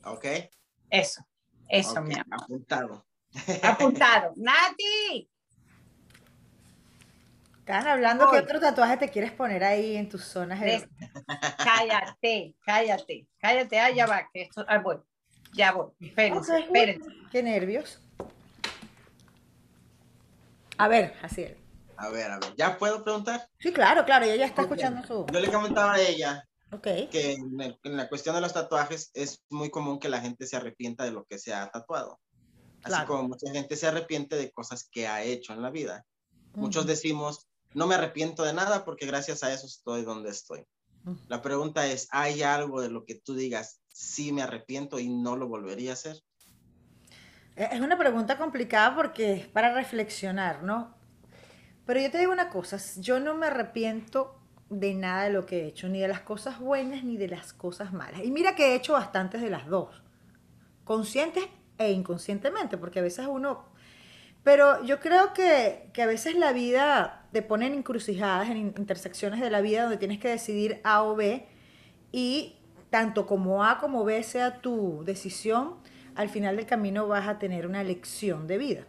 Ok. 0.04 0.24
Eso, 0.88 1.26
eso, 1.68 2.00
mi 2.00 2.14
amor. 2.14 2.42
Apuntado. 2.42 3.09
Apuntado. 3.62 4.32
Nati. 4.36 5.28
Están 7.60 7.86
hablando 7.86 8.30
que 8.30 8.38
otro 8.38 8.58
tatuaje 8.58 8.96
te 8.96 9.10
quieres 9.10 9.30
poner 9.30 9.62
ahí 9.62 9.96
en 9.96 10.08
tus 10.08 10.24
zonas. 10.24 10.58
Cállate, 11.58 12.56
cállate, 12.64 13.28
cállate. 13.38 13.78
Ah, 13.78 13.90
ya 13.90 14.06
va, 14.06 14.28
que 14.32 14.42
esto, 14.42 14.64
ah, 14.66 14.78
voy. 14.78 14.96
Ya 15.52 15.72
voy. 15.72 15.90
Espérense, 16.00 16.58
espérense. 16.58 17.10
Qué 17.30 17.42
nervios. 17.42 18.02
A 20.78 20.88
ver, 20.88 21.14
así 21.22 21.42
es. 21.42 21.56
A 21.96 22.08
ver, 22.08 22.30
a 22.30 22.38
ver. 22.40 22.54
¿Ya 22.56 22.76
puedo 22.76 23.04
preguntar? 23.04 23.46
Sí, 23.58 23.72
claro, 23.72 24.04
claro. 24.04 24.24
ella 24.24 24.46
está 24.46 24.62
escuchando 24.62 25.06
su. 25.06 25.26
Yo 25.32 25.38
le 25.38 25.52
comentaba 25.52 25.94
a 25.94 26.00
ella 26.00 26.44
que 27.10 27.32
en, 27.32 27.96
la 27.96 28.08
cuestión 28.08 28.34
de 28.34 28.40
los 28.40 28.52
tatuajes 28.52 29.10
es 29.14 29.42
muy 29.50 29.70
común 29.70 29.98
que 29.98 30.08
la 30.08 30.20
gente 30.20 30.46
se 30.46 30.56
arrepienta 30.56 31.04
de 31.04 31.10
lo 31.10 31.24
que 31.24 31.38
se 31.38 31.52
ha 31.52 31.68
tatuado. 31.70 32.20
Así 32.82 33.06
como 33.06 33.28
mucha 33.28 33.50
gente 33.50 33.76
se 33.76 33.86
arrepiente 33.86 34.36
de 34.36 34.50
cosas 34.50 34.88
que 34.90 35.06
ha 35.06 35.22
hecho 35.22 35.52
en 35.52 35.62
la 35.62 35.70
vida. 35.70 36.06
Muchos 36.54 36.86
decimos, 36.86 37.48
no 37.74 37.86
me 37.86 37.94
arrepiento 37.94 38.42
de 38.42 38.52
nada 38.52 38.84
porque 38.84 39.06
gracias 39.06 39.42
a 39.42 39.52
eso 39.52 39.66
estoy 39.66 40.02
donde 40.02 40.30
estoy. 40.30 40.66
La 41.28 41.40
pregunta 41.40 41.86
es, 41.86 42.08
¿hay 42.10 42.42
algo 42.42 42.82
de 42.82 42.90
lo 42.90 43.04
que 43.04 43.14
tú 43.14 43.34
digas, 43.34 43.80
sí 43.88 44.32
me 44.32 44.42
arrepiento 44.42 44.98
y 44.98 45.08
no 45.08 45.36
lo 45.36 45.48
volvería 45.48 45.90
a 45.90 45.94
hacer? 45.94 46.22
E, 47.56 47.68
es 47.72 47.80
una 47.80 47.96
pregunta 47.96 48.36
complicada 48.36 48.94
porque 48.94 49.32
es 49.32 49.46
para 49.46 49.72
reflexionar, 49.72 50.62
¿no? 50.62 50.94
Pero 51.86 52.00
yo 52.00 52.10
te 52.10 52.18
digo 52.18 52.32
una 52.32 52.50
cosa, 52.50 52.78
yo 52.98 53.18
no 53.18 53.34
me 53.34 53.46
arrepiento 53.46 54.40
de 54.68 54.94
nada 54.94 55.24
de 55.24 55.30
lo 55.30 55.46
que 55.46 55.62
he 55.62 55.66
hecho, 55.66 55.88
ni 55.88 56.00
de 56.00 56.08
las 56.08 56.20
cosas 56.20 56.60
buenas 56.60 57.02
ni 57.02 57.16
de 57.16 57.28
las 57.28 57.52
cosas 57.52 57.92
malas. 57.92 58.20
Y 58.22 58.30
mira 58.30 58.54
que 58.54 58.72
he 58.72 58.74
hecho 58.74 58.92
bastantes 58.92 59.40
de 59.40 59.50
las 59.50 59.66
dos, 59.66 60.02
conscientes 60.84 61.44
e 61.80 61.90
inconscientemente, 61.90 62.78
porque 62.78 63.00
a 63.00 63.02
veces 63.02 63.26
uno... 63.26 63.64
Pero 64.44 64.84
yo 64.84 65.00
creo 65.00 65.32
que, 65.34 65.90
que 65.92 66.02
a 66.02 66.06
veces 66.06 66.34
la 66.34 66.52
vida 66.52 67.26
te 67.32 67.42
pone 67.42 67.66
en 67.66 67.74
encrucijadas, 67.74 68.48
en 68.48 68.58
intersecciones 68.58 69.40
de 69.40 69.50
la 69.50 69.60
vida 69.60 69.82
donde 69.82 69.96
tienes 69.98 70.18
que 70.18 70.28
decidir 70.28 70.80
A 70.84 71.02
o 71.02 71.16
B 71.16 71.46
y 72.12 72.56
tanto 72.90 73.26
como 73.26 73.64
A 73.64 73.78
como 73.78 74.04
B 74.04 74.22
sea 74.22 74.60
tu 74.60 75.02
decisión, 75.04 75.76
al 76.14 76.28
final 76.28 76.56
del 76.56 76.66
camino 76.66 77.06
vas 77.06 77.28
a 77.28 77.38
tener 77.38 77.66
una 77.66 77.82
lección 77.84 78.46
de 78.46 78.58
vida. 78.58 78.86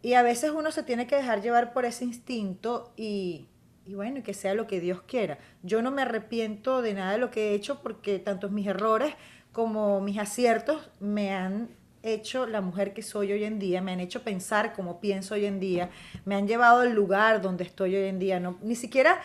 Y 0.00 0.14
a 0.14 0.22
veces 0.22 0.50
uno 0.50 0.70
se 0.72 0.82
tiene 0.82 1.06
que 1.06 1.16
dejar 1.16 1.42
llevar 1.42 1.72
por 1.72 1.84
ese 1.84 2.04
instinto 2.04 2.92
y, 2.96 3.48
y 3.84 3.94
bueno, 3.94 4.22
que 4.22 4.34
sea 4.34 4.54
lo 4.54 4.66
que 4.66 4.80
Dios 4.80 5.02
quiera. 5.02 5.38
Yo 5.62 5.82
no 5.82 5.90
me 5.90 6.02
arrepiento 6.02 6.82
de 6.82 6.94
nada 6.94 7.12
de 7.12 7.18
lo 7.18 7.30
que 7.30 7.50
he 7.50 7.54
hecho 7.54 7.82
porque 7.82 8.18
tanto 8.18 8.48
mis 8.48 8.66
errores 8.66 9.14
como 9.52 10.00
mis 10.00 10.18
aciertos 10.18 10.90
me 10.98 11.32
han 11.32 11.68
hecho 12.02 12.46
la 12.46 12.60
mujer 12.60 12.92
que 12.94 13.02
soy 13.02 13.32
hoy 13.32 13.44
en 13.44 13.58
día, 13.58 13.80
me 13.80 13.92
han 13.92 14.00
hecho 14.00 14.22
pensar 14.22 14.72
como 14.72 15.00
pienso 15.00 15.34
hoy 15.34 15.46
en 15.46 15.60
día, 15.60 15.90
me 16.24 16.34
han 16.34 16.46
llevado 16.46 16.80
al 16.80 16.92
lugar 16.92 17.40
donde 17.40 17.64
estoy 17.64 17.96
hoy 17.96 18.08
en 18.08 18.18
día. 18.18 18.40
No, 18.40 18.58
ni 18.62 18.74
siquiera, 18.74 19.20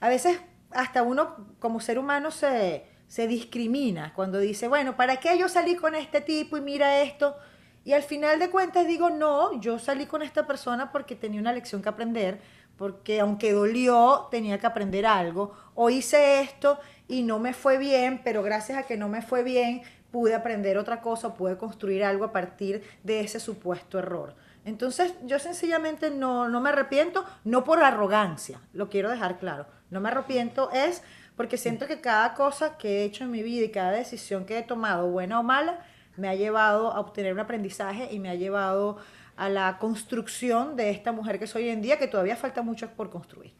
a 0.00 0.08
veces 0.08 0.40
hasta 0.70 1.02
uno 1.02 1.36
como 1.58 1.80
ser 1.80 1.98
humano 1.98 2.30
se, 2.30 2.84
se 3.08 3.26
discrimina 3.26 4.12
cuando 4.14 4.38
dice, 4.38 4.68
bueno, 4.68 4.96
¿para 4.96 5.16
qué 5.16 5.36
yo 5.38 5.48
salí 5.48 5.76
con 5.76 5.94
este 5.94 6.20
tipo 6.20 6.56
y 6.56 6.60
mira 6.60 7.02
esto? 7.02 7.36
Y 7.84 7.92
al 7.92 8.02
final 8.02 8.38
de 8.38 8.50
cuentas 8.50 8.86
digo, 8.86 9.10
no, 9.10 9.58
yo 9.60 9.78
salí 9.78 10.06
con 10.06 10.22
esta 10.22 10.46
persona 10.46 10.92
porque 10.92 11.16
tenía 11.16 11.40
una 11.40 11.52
lección 11.52 11.82
que 11.82 11.88
aprender, 11.88 12.40
porque 12.76 13.20
aunque 13.20 13.52
dolió, 13.52 14.28
tenía 14.30 14.58
que 14.58 14.66
aprender 14.66 15.06
algo, 15.06 15.54
o 15.74 15.90
hice 15.90 16.40
esto 16.40 16.78
y 17.10 17.22
no 17.22 17.40
me 17.40 17.52
fue 17.52 17.76
bien, 17.76 18.20
pero 18.22 18.42
gracias 18.42 18.78
a 18.78 18.82
que 18.84 18.96
no 18.96 19.08
me 19.08 19.20
fue 19.20 19.42
bien, 19.42 19.82
pude 20.12 20.34
aprender 20.34 20.78
otra 20.78 21.00
cosa, 21.00 21.34
pude 21.34 21.56
construir 21.58 22.04
algo 22.04 22.24
a 22.24 22.32
partir 22.32 22.82
de 23.02 23.20
ese 23.20 23.40
supuesto 23.40 23.98
error. 23.98 24.36
Entonces 24.64 25.14
yo 25.24 25.38
sencillamente 25.38 26.10
no, 26.10 26.48
no 26.48 26.60
me 26.60 26.70
arrepiento, 26.70 27.24
no 27.44 27.64
por 27.64 27.82
arrogancia, 27.82 28.60
lo 28.72 28.88
quiero 28.88 29.10
dejar 29.10 29.38
claro, 29.38 29.66
no 29.90 30.00
me 30.00 30.08
arrepiento 30.08 30.70
es 30.70 31.02
porque 31.36 31.56
siento 31.56 31.86
que 31.86 32.00
cada 32.00 32.34
cosa 32.34 32.76
que 32.76 33.00
he 33.00 33.04
hecho 33.04 33.24
en 33.24 33.30
mi 33.30 33.42
vida 33.42 33.64
y 33.64 33.70
cada 33.70 33.92
decisión 33.92 34.44
que 34.44 34.58
he 34.58 34.62
tomado, 34.62 35.10
buena 35.10 35.40
o 35.40 35.42
mala, 35.42 35.84
me 36.16 36.28
ha 36.28 36.34
llevado 36.34 36.92
a 36.92 37.00
obtener 37.00 37.32
un 37.32 37.40
aprendizaje 37.40 38.08
y 38.12 38.18
me 38.18 38.28
ha 38.28 38.34
llevado 38.34 38.98
a 39.36 39.48
la 39.48 39.78
construcción 39.78 40.76
de 40.76 40.90
esta 40.90 41.12
mujer 41.12 41.38
que 41.38 41.46
soy 41.46 41.64
hoy 41.64 41.70
en 41.70 41.80
día, 41.80 41.98
que 41.98 42.08
todavía 42.08 42.36
falta 42.36 42.62
mucho 42.62 42.90
por 42.90 43.08
construir. 43.10 43.54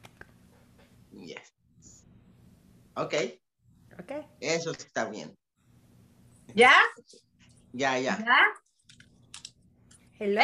Yes. 1.13 1.55
Ok. 2.95 3.40
Ok. 4.01 4.13
Eso 4.41 4.71
está 4.71 5.05
bien. 5.05 5.37
¿Ya? 6.55 6.73
Ya, 7.73 7.99
ya. 7.99 8.19
¿Ya? 8.19 8.39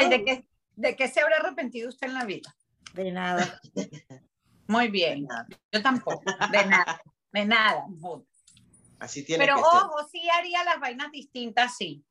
¿De, 0.09 0.25
qué, 0.25 0.49
¿De 0.75 0.97
qué 0.97 1.09
se 1.09 1.21
habrá 1.21 1.37
arrepentido 1.37 1.89
usted 1.89 2.09
en 2.09 2.15
la 2.15 2.25
vida? 2.25 2.55
De 2.95 3.11
nada. 3.11 3.61
Muy 4.69 4.89
bien. 4.89 5.27
Yo 5.73 5.83
tampoco. 5.83 6.23
De 6.51 6.67
nada. 6.67 7.01
De 7.33 7.45
nada. 7.45 7.85
Así 8.99 9.25
tiene 9.25 9.45
Pero 9.45 9.59
ojo, 9.59 10.09
sí 10.11 10.29
haría 10.29 10.65
las 10.65 10.81
vainas 10.81 11.11
distintas, 11.13 11.77
sí. 11.77 12.05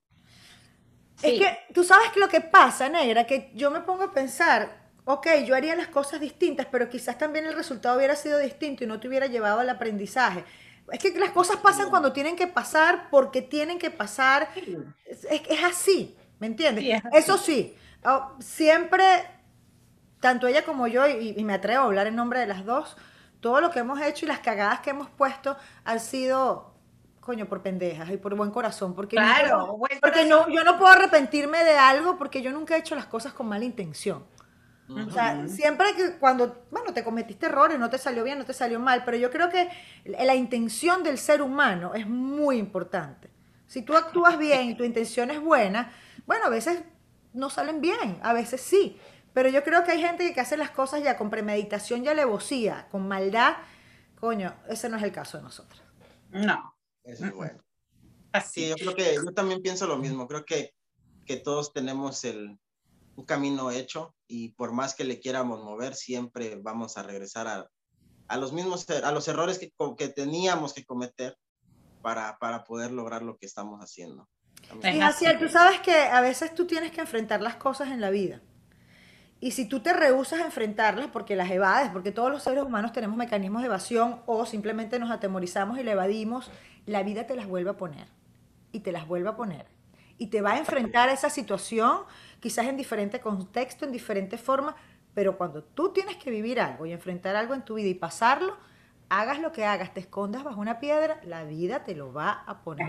Es 1.21 1.39
que 1.39 1.59
tú 1.73 1.83
sabes 1.83 2.11
que 2.11 2.19
lo 2.19 2.27
que 2.27 2.41
pasa, 2.41 2.89
negra, 2.89 3.25
que 3.25 3.51
yo 3.55 3.71
me 3.71 3.81
pongo 3.81 4.03
a 4.03 4.13
pensar, 4.13 4.91
ok, 5.05 5.27
yo 5.45 5.55
haría 5.55 5.75
las 5.75 5.87
cosas 5.87 6.19
distintas, 6.19 6.67
pero 6.71 6.89
quizás 6.89 7.17
también 7.17 7.45
el 7.45 7.55
resultado 7.55 7.97
hubiera 7.97 8.15
sido 8.15 8.37
distinto 8.37 8.83
y 8.83 8.87
no 8.87 8.99
te 8.99 9.07
hubiera 9.07 9.27
llevado 9.27 9.59
al 9.59 9.69
aprendizaje. 9.69 10.43
Es 10.91 10.99
que 10.99 11.17
las 11.19 11.31
cosas 11.31 11.57
pasan 11.57 11.89
cuando 11.89 12.13
tienen 12.13 12.35
que 12.35 12.47
pasar, 12.47 13.09
porque 13.09 13.41
tienen 13.41 13.79
que 13.79 13.89
pasar. 13.89 14.49
Es, 15.05 15.63
así, 15.63 16.15
¿me 16.39 16.47
entiendes? 16.47 17.01
Eso 17.13 17.37
sí, 17.37 17.75
oh, 18.03 18.33
siempre, 18.39 19.03
tanto 20.19 20.47
ella 20.47 20.63
como 20.63 20.87
yo, 20.87 21.07
y, 21.07 21.43
me 21.43 21.53
atrevo 21.53 21.83
a 21.83 21.85
hablar 21.85 22.07
en 22.07 22.15
nombre 22.15 22.39
de 22.39 22.47
las 22.47 22.65
dos, 22.65 22.97
todo 23.39 23.61
lo 23.61 23.71
que 23.71 23.79
hemos 23.79 24.01
hecho 24.01 24.25
y 24.25 24.27
las 24.27 24.39
cagadas 24.39 24.79
que 24.81 24.91
hemos 24.91 25.09
puesto 25.09 25.57
han 25.83 25.99
sido 25.99 26.75
coño, 27.25 27.47
por 27.47 27.63
pendejas 27.63 28.09
y 28.11 28.17
por 28.17 28.35
buen 28.35 28.51
corazón. 28.51 28.93
Porque, 28.93 29.15
claro, 29.15 29.79
porque 29.99 30.25
No, 30.25 30.47
yo 30.47 30.63
no 30.63 30.77
puedo 30.77 30.91
arrepentirme 30.91 31.63
de 31.63 31.75
algo 31.75 32.17
porque 32.17 32.41
yo 32.43 32.51
nunca 32.51 32.75
he 32.75 32.79
hecho 32.79 32.95
las 32.95 33.07
cosas 33.07 33.33
con 33.33 33.47
mala 33.47 33.65
intención. 33.65 34.23
O 34.87 35.09
sea, 35.09 35.47
siempre 35.47 35.95
que 35.95 36.17
cuando, 36.19 36.63
bueno, 36.69 36.93
te 36.93 37.03
cometiste 37.03 37.47
errores, 37.47 37.79
no 37.79 37.89
te 37.89 37.97
salió 37.97 38.23
bien, 38.23 38.37
no 38.37 38.45
te 38.45 38.53
salió 38.53 38.79
mal, 38.79 39.03
pero 39.03 39.17
yo 39.17 39.31
creo 39.31 39.49
que 39.49 39.67
la 40.05 40.35
intención 40.35 41.01
del 41.01 41.17
ser 41.17 41.41
humano 41.41 41.93
es 41.95 42.07
muy 42.07 42.57
importante. 42.57 43.29
Si 43.65 43.81
tú 43.81 43.95
actúas 43.95 44.37
bien 44.37 44.69
y 44.69 44.75
tu 44.75 44.83
intención 44.83 45.31
es 45.31 45.41
buena, 45.41 45.91
bueno, 46.27 46.45
a 46.45 46.49
veces 46.49 46.83
no 47.33 47.49
salen 47.49 47.81
bien, 47.81 48.19
a 48.21 48.33
veces 48.33 48.61
sí, 48.61 48.99
pero 49.33 49.49
yo 49.49 49.63
creo 49.63 49.83
que 49.83 49.91
hay 49.91 50.01
gente 50.01 50.31
que 50.33 50.39
hace 50.39 50.55
las 50.55 50.69
cosas 50.69 51.01
ya 51.03 51.17
con 51.17 51.31
premeditación 51.31 52.05
y 52.05 52.07
alevosía, 52.07 52.87
con 52.91 53.07
maldad, 53.07 53.55
coño, 54.19 54.53
ese 54.69 54.87
no 54.87 54.97
es 54.97 55.03
el 55.03 55.11
caso 55.11 55.37
de 55.37 55.43
nosotros. 55.43 55.81
No. 56.29 56.75
Eso 57.03 57.25
es 57.25 57.33
bueno. 57.33 57.63
Así. 58.31 58.69
yo 58.69 58.75
creo 58.75 58.95
que 58.95 59.15
yo 59.15 59.31
también 59.33 59.61
pienso 59.61 59.87
lo 59.87 59.97
mismo, 59.97 60.27
creo 60.27 60.45
que, 60.45 60.73
que 61.25 61.37
todos 61.37 61.73
tenemos 61.73 62.23
el, 62.23 62.59
un 63.15 63.25
camino 63.25 63.71
hecho 63.71 64.13
y 64.27 64.49
por 64.49 64.73
más 64.73 64.95
que 64.95 65.03
le 65.03 65.19
quieramos 65.19 65.63
mover, 65.63 65.95
siempre 65.95 66.57
vamos 66.61 66.97
a 66.97 67.03
regresar 67.03 67.47
a, 67.47 67.69
a 68.27 68.37
los 68.37 68.53
mismos, 68.53 68.89
a 68.89 69.11
los 69.11 69.27
errores 69.27 69.59
que, 69.59 69.71
que 69.97 70.09
teníamos 70.09 70.73
que 70.73 70.85
cometer 70.85 71.37
para, 72.01 72.37
para 72.37 72.63
poder 72.63 72.91
lograr 72.91 73.21
lo 73.21 73.37
que 73.37 73.45
estamos 73.45 73.79
haciendo. 73.79 74.27
Y 74.83 74.99
así, 74.99 75.25
tú 75.39 75.47
sabes 75.47 75.79
que 75.81 75.95
a 75.95 76.21
veces 76.21 76.53
tú 76.55 76.65
tienes 76.65 76.91
que 76.91 77.01
enfrentar 77.01 77.41
las 77.41 77.55
cosas 77.55 77.89
en 77.89 78.01
la 78.01 78.09
vida. 78.09 78.41
Y 79.39 79.51
si 79.51 79.67
tú 79.67 79.81
te 79.81 79.93
rehusas 79.93 80.41
a 80.41 80.45
enfrentarlas 80.45 81.07
porque 81.07 81.35
las 81.35 81.51
evades, 81.51 81.89
porque 81.91 82.11
todos 82.11 82.31
los 82.31 82.41
seres 82.41 82.63
humanos 82.63 82.93
tenemos 82.93 83.17
mecanismos 83.17 83.61
de 83.61 83.67
evasión 83.67 84.21
o 84.25 84.45
simplemente 84.45 84.97
nos 84.97 85.11
atemorizamos 85.11 85.77
y 85.77 85.83
la 85.83 85.91
evadimos, 85.91 86.49
la 86.85 87.03
vida 87.03 87.27
te 87.27 87.35
las 87.35 87.47
vuelve 87.47 87.69
a 87.69 87.77
poner. 87.77 88.07
Y 88.71 88.79
te 88.79 88.91
las 88.91 89.07
vuelve 89.07 89.29
a 89.29 89.35
poner. 89.35 89.67
Y 90.17 90.27
te 90.27 90.41
va 90.41 90.53
a 90.53 90.57
enfrentar 90.57 91.09
a 91.09 91.13
esa 91.13 91.29
situación 91.29 92.03
quizás 92.39 92.67
en 92.67 92.77
diferente 92.77 93.19
contexto, 93.19 93.85
en 93.85 93.91
diferente 93.91 94.37
forma, 94.37 94.75
pero 95.13 95.37
cuando 95.37 95.63
tú 95.63 95.91
tienes 95.91 96.17
que 96.17 96.29
vivir 96.29 96.59
algo 96.59 96.85
y 96.85 96.91
enfrentar 96.91 97.35
algo 97.35 97.53
en 97.53 97.65
tu 97.65 97.75
vida 97.75 97.87
y 97.87 97.95
pasarlo, 97.95 98.55
hagas 99.09 99.39
lo 99.39 99.51
que 99.51 99.65
hagas, 99.65 99.93
te 99.93 99.99
escondas 99.99 100.43
bajo 100.43 100.59
una 100.59 100.79
piedra, 100.79 101.19
la 101.23 101.43
vida 101.43 101.83
te 101.83 101.95
lo 101.95 102.13
va 102.13 102.43
a 102.45 102.61
poner. 102.61 102.87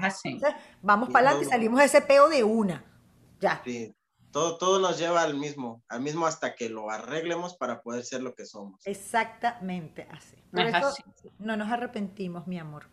vamos 0.83 1.09
para 1.11 1.29
adelante 1.29 1.47
y 1.47 1.51
salimos 1.51 1.79
de 1.81 1.87
ese 1.87 2.03
peo 2.03 2.29
de 2.29 2.45
una. 2.45 2.85
Ya. 3.41 3.63
Sí. 3.65 3.95
Todo, 4.31 4.59
todo 4.59 4.79
nos 4.81 4.99
lleva 4.99 5.23
al 5.23 5.35
mismo, 5.35 5.83
al 5.89 6.03
mismo 6.03 6.27
hasta 6.27 6.55
que 6.55 6.69
lo 6.69 6.91
arreglemos 6.91 7.57
para 7.57 7.81
poder 7.81 8.05
ser 8.05 8.23
lo 8.23 8.35
que 8.35 8.45
somos. 8.45 8.87
Exactamente 8.87 10.07
así. 10.11 10.37
Por 10.53 10.67
eso 10.67 10.93
no 11.39 11.57
nos 11.57 11.71
arrepentimos, 11.71 12.47
mi 12.47 12.59
amor. 12.59 12.87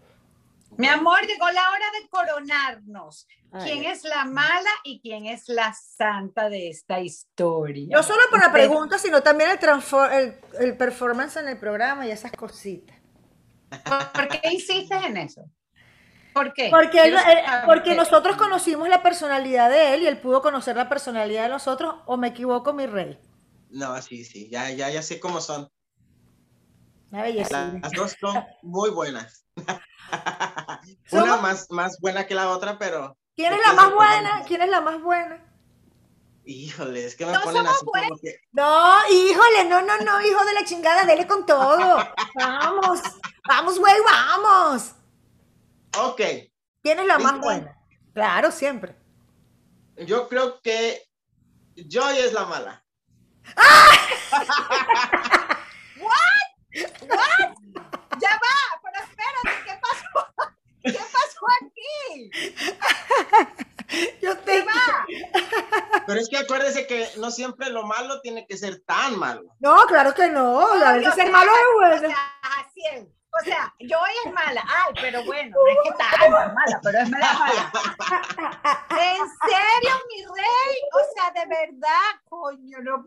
Mi 0.77 0.87
amor, 0.87 1.21
llegó 1.21 1.45
la 1.51 1.69
hora 1.69 1.85
de 1.99 2.07
coronarnos. 2.09 3.27
¿Quién 3.63 3.83
es 3.83 4.03
la 4.03 4.25
mala 4.25 4.69
y 4.83 4.99
quién 4.99 5.27
es 5.27 5.47
la 5.47 5.73
santa 5.73 6.49
de 6.49 6.69
esta 6.69 6.99
historia? 6.99 7.95
No 7.95 8.01
solo 8.01 8.21
por 8.31 8.39
la 8.39 8.51
pregunta, 8.51 8.97
sino 8.97 9.21
también 9.21 9.51
el, 9.51 10.39
el, 10.59 10.77
performance 10.77 11.37
en 11.37 11.47
el 11.47 11.59
programa 11.59 12.07
y 12.07 12.11
esas 12.11 12.31
cositas. 12.31 12.97
¿Por 13.69 14.27
qué 14.27 14.49
insistes 14.51 15.03
en 15.03 15.17
eso? 15.17 15.43
¿Por 16.33 16.51
qué? 16.53 16.69
Porque, 16.71 17.15
porque 17.65 17.95
nosotros 17.95 18.37
conocimos 18.37 18.89
la 18.89 19.03
personalidad 19.03 19.69
de 19.69 19.93
él 19.93 20.01
y 20.01 20.07
él 20.07 20.19
pudo 20.19 20.41
conocer 20.41 20.75
la 20.75 20.89
personalidad 20.89 21.43
de 21.43 21.49
nosotros, 21.49 21.95
o 22.05 22.17
me 22.17 22.29
equivoco, 22.29 22.73
mi 22.73 22.87
rey. 22.87 23.19
No, 23.69 23.99
sí, 24.01 24.25
sí, 24.25 24.49
ya, 24.49 24.71
ya, 24.71 24.89
ya 24.89 25.03
sé 25.03 25.19
cómo 25.19 25.41
son. 25.41 25.69
Una 27.11 27.23
belleza. 27.23 27.73
Las 27.81 27.91
dos 27.91 28.15
son 28.19 28.43
muy 28.63 28.89
buenas. 28.89 29.45
Una 31.11 31.37
más, 31.37 31.69
más 31.69 31.99
buena 31.99 32.25
que 32.25 32.35
la 32.35 32.49
otra, 32.49 32.77
pero. 32.77 33.17
¿Quién 33.35 33.53
es 33.53 33.59
la 33.65 33.73
más 33.73 33.93
buena? 33.93 34.43
¿Quién 34.47 34.61
es 34.61 34.69
la 34.69 34.81
más 34.81 35.01
buena? 35.01 35.53
Híjole, 36.45 37.05
es 37.05 37.15
que 37.15 37.25
me 37.25 37.39
ponen 37.39 37.65
así 37.65 37.85
como 37.85 38.19
que... 38.19 38.35
No, 38.51 39.07
híjole, 39.09 39.63
no, 39.65 39.81
no, 39.81 39.97
no, 39.99 40.21
hijo 40.21 40.43
de 40.43 40.53
la 40.53 40.65
chingada, 40.65 41.05
dele 41.05 41.25
con 41.25 41.45
todo. 41.45 41.97
Vamos, 42.35 42.99
vamos, 43.47 43.79
güey, 43.79 43.95
vamos. 44.03 44.91
Ok. 45.97 46.21
¿Quién 46.81 46.99
es 46.99 47.07
la 47.07 47.17
más 47.17 47.39
buena? 47.39 47.77
Claro, 48.13 48.51
siempre. 48.51 48.97
Yo 49.95 50.27
creo 50.27 50.59
que 50.61 51.01
Joy 51.75 52.17
es 52.17 52.33
la 52.33 52.45
mala. 52.45 52.83
¡Ah! 53.55 53.97
¿What? 55.97 56.83
¿What? 57.07 57.55
Ya 58.19 58.29
va, 58.29 58.81
pero 58.83 59.05
espérate, 59.05 59.62
¿qué 60.83 60.91
pasó? 60.91 61.03
¿Qué 61.03 61.11
pasó 61.13 61.45
aquí? 61.61 62.31
Yo 64.21 64.37
te 64.39 64.63
va. 64.63 65.05
Pero 66.07 66.19
es 66.19 66.29
que 66.29 66.37
acuérdese 66.37 66.87
que 66.87 67.07
no 67.17 67.31
siempre 67.31 67.69
lo 67.69 67.83
malo 67.83 68.21
tiene 68.21 68.45
que 68.47 68.57
ser 68.57 68.81
tan 68.85 69.17
malo. 69.17 69.43
No, 69.59 69.85
claro 69.85 70.13
que 70.13 70.29
no. 70.29 70.61
a 70.61 70.93
veces 70.93 71.13
ser 71.13 71.31
malo 71.31 71.51
es 71.51 72.01
bueno. 72.01 72.15
Así 72.41 72.81
es. 72.93 73.05
O 73.41 73.43
sea, 73.43 73.73
yo 73.79 73.99
hoy 73.99 74.11
es 74.25 74.31
mala. 74.31 74.63
Ay, 74.67 74.93
pero 75.01 75.23
bueno, 75.25 75.55
no 75.55 75.67
es 75.67 75.77
que 75.83 75.89
está 76.03 76.29
mala, 76.29 76.79
pero 76.83 76.99
es 76.99 77.09
mala, 77.09 77.33
mala. 77.33 77.71
¿En 78.91 79.17
serio, 79.17 79.95
mi 80.09 80.23
rey? 80.23 80.75
O 80.93 80.99
sea, 81.15 81.31
de 81.31 81.45
verdad, 81.47 82.21
coño, 82.29 82.77
no 82.81 83.03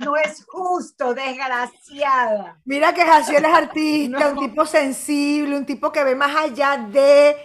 No 0.00 0.16
es 0.16 0.44
justo, 0.46 1.14
desgraciada. 1.14 2.58
Mira 2.64 2.92
que 2.92 3.04
Jaciel 3.04 3.44
es 3.44 3.54
artista, 3.54 4.28
un 4.30 4.38
tipo 4.38 4.66
sensible, 4.66 5.56
un 5.56 5.66
tipo 5.66 5.92
que 5.92 6.04
ve 6.04 6.14
más 6.14 6.34
allá 6.34 6.76
de. 6.76 7.36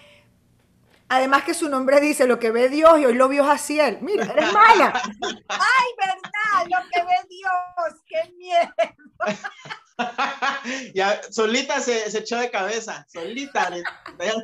Además 1.10 1.44
que 1.44 1.54
su 1.54 1.68
nombre 1.68 2.00
dice 2.00 2.26
lo 2.26 2.40
que 2.40 2.52
ve 2.52 2.70
Dios 2.70 2.98
y 3.00 3.06
hoy 3.06 3.14
lo 3.14 3.28
vio 3.28 3.44
Jaciel. 3.44 4.00
Mira, 4.02 4.24
eres 4.26 4.54
mala. 4.54 4.94
Ay, 5.50 5.88
verdad, 5.98 6.70
lo 6.70 6.90
que 6.90 7.04
ve 7.04 7.28
Dios, 7.30 8.02
qué 8.08 8.34
miedo. 8.38 8.74
ya, 10.96 11.22
solita 11.32 11.80
se, 11.80 12.18
echó 12.18 12.38
de 12.38 12.52
cabeza, 12.52 13.06
solita. 13.10 13.70
Dios 13.70 14.44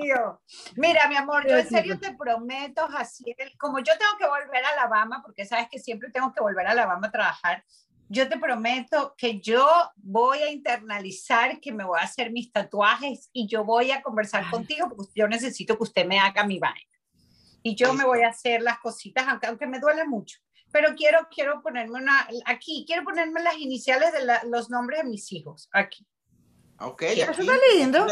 mío. 0.00 0.40
Mira, 0.76 1.08
mi 1.08 1.16
amor, 1.16 1.46
yo 1.48 1.56
en 1.56 1.68
serio 1.68 1.98
te 1.98 2.14
prometo, 2.14 2.86
Jaciel, 2.88 3.52
como 3.58 3.78
yo 3.78 3.92
tengo 3.98 4.12
que 4.18 4.26
volver 4.26 4.64
a 4.64 4.70
Alabama, 4.70 5.22
porque 5.24 5.44
sabes 5.44 5.68
que 5.70 5.78
siempre 5.78 6.10
tengo 6.10 6.32
que 6.32 6.40
volver 6.40 6.66
a 6.66 6.72
Alabama 6.72 7.08
a 7.08 7.12
trabajar, 7.12 7.64
yo 8.08 8.28
te 8.28 8.38
prometo 8.38 9.14
que 9.16 9.40
yo 9.40 9.66
voy 9.96 10.38
a 10.38 10.50
internalizar 10.50 11.60
que 11.60 11.72
me 11.72 11.84
voy 11.84 11.98
a 11.98 12.04
hacer 12.04 12.30
mis 12.30 12.52
tatuajes 12.52 13.30
y 13.32 13.48
yo 13.48 13.64
voy 13.64 13.90
a 13.90 14.02
conversar 14.02 14.48
contigo 14.48 14.88
porque 14.88 15.12
yo 15.14 15.26
necesito 15.26 15.76
que 15.76 15.82
usted 15.82 16.06
me 16.06 16.20
haga 16.20 16.44
mi 16.44 16.58
vaina. 16.58 16.80
Y 17.62 17.74
yo 17.74 17.92
me 17.92 18.04
voy 18.04 18.22
a 18.22 18.28
hacer 18.28 18.62
las 18.62 18.78
cositas, 18.78 19.26
aunque, 19.26 19.48
aunque 19.48 19.66
me 19.66 19.80
duele 19.80 20.06
mucho. 20.06 20.38
Pero 20.72 20.94
quiero, 20.94 21.28
quiero 21.30 21.62
ponerme 21.62 22.00
una, 22.00 22.28
aquí, 22.44 22.84
quiero 22.86 23.04
ponerme 23.04 23.42
las 23.42 23.56
iniciales 23.58 24.12
de 24.12 24.48
los 24.48 24.68
nombres 24.70 25.02
de 25.02 25.08
mis 25.08 25.32
hijos, 25.32 25.68
aquí. 25.72 26.06
Ok, 26.78 27.02
Eso 27.02 27.30
está 27.30 27.54
lindo. 27.74 28.06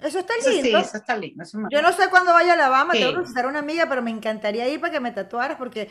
Eso 0.00 0.18
está 0.18 0.34
lindo. 0.36 0.62
Sí, 0.62 0.74
eso 0.74 0.96
está 0.96 1.16
lindo. 1.16 1.44
Yo 1.70 1.82
no 1.82 1.92
sé 1.92 2.10
cuándo 2.10 2.32
vaya 2.32 2.52
a 2.52 2.54
Alabama, 2.54 2.92
tengo 2.92 3.12
que 3.12 3.20
visitar 3.20 3.46
una 3.46 3.60
amiga, 3.60 3.88
pero 3.88 4.02
me 4.02 4.10
encantaría 4.10 4.68
ir 4.68 4.80
para 4.80 4.92
que 4.92 5.00
me 5.00 5.12
tatuaras 5.12 5.56
porque 5.56 5.90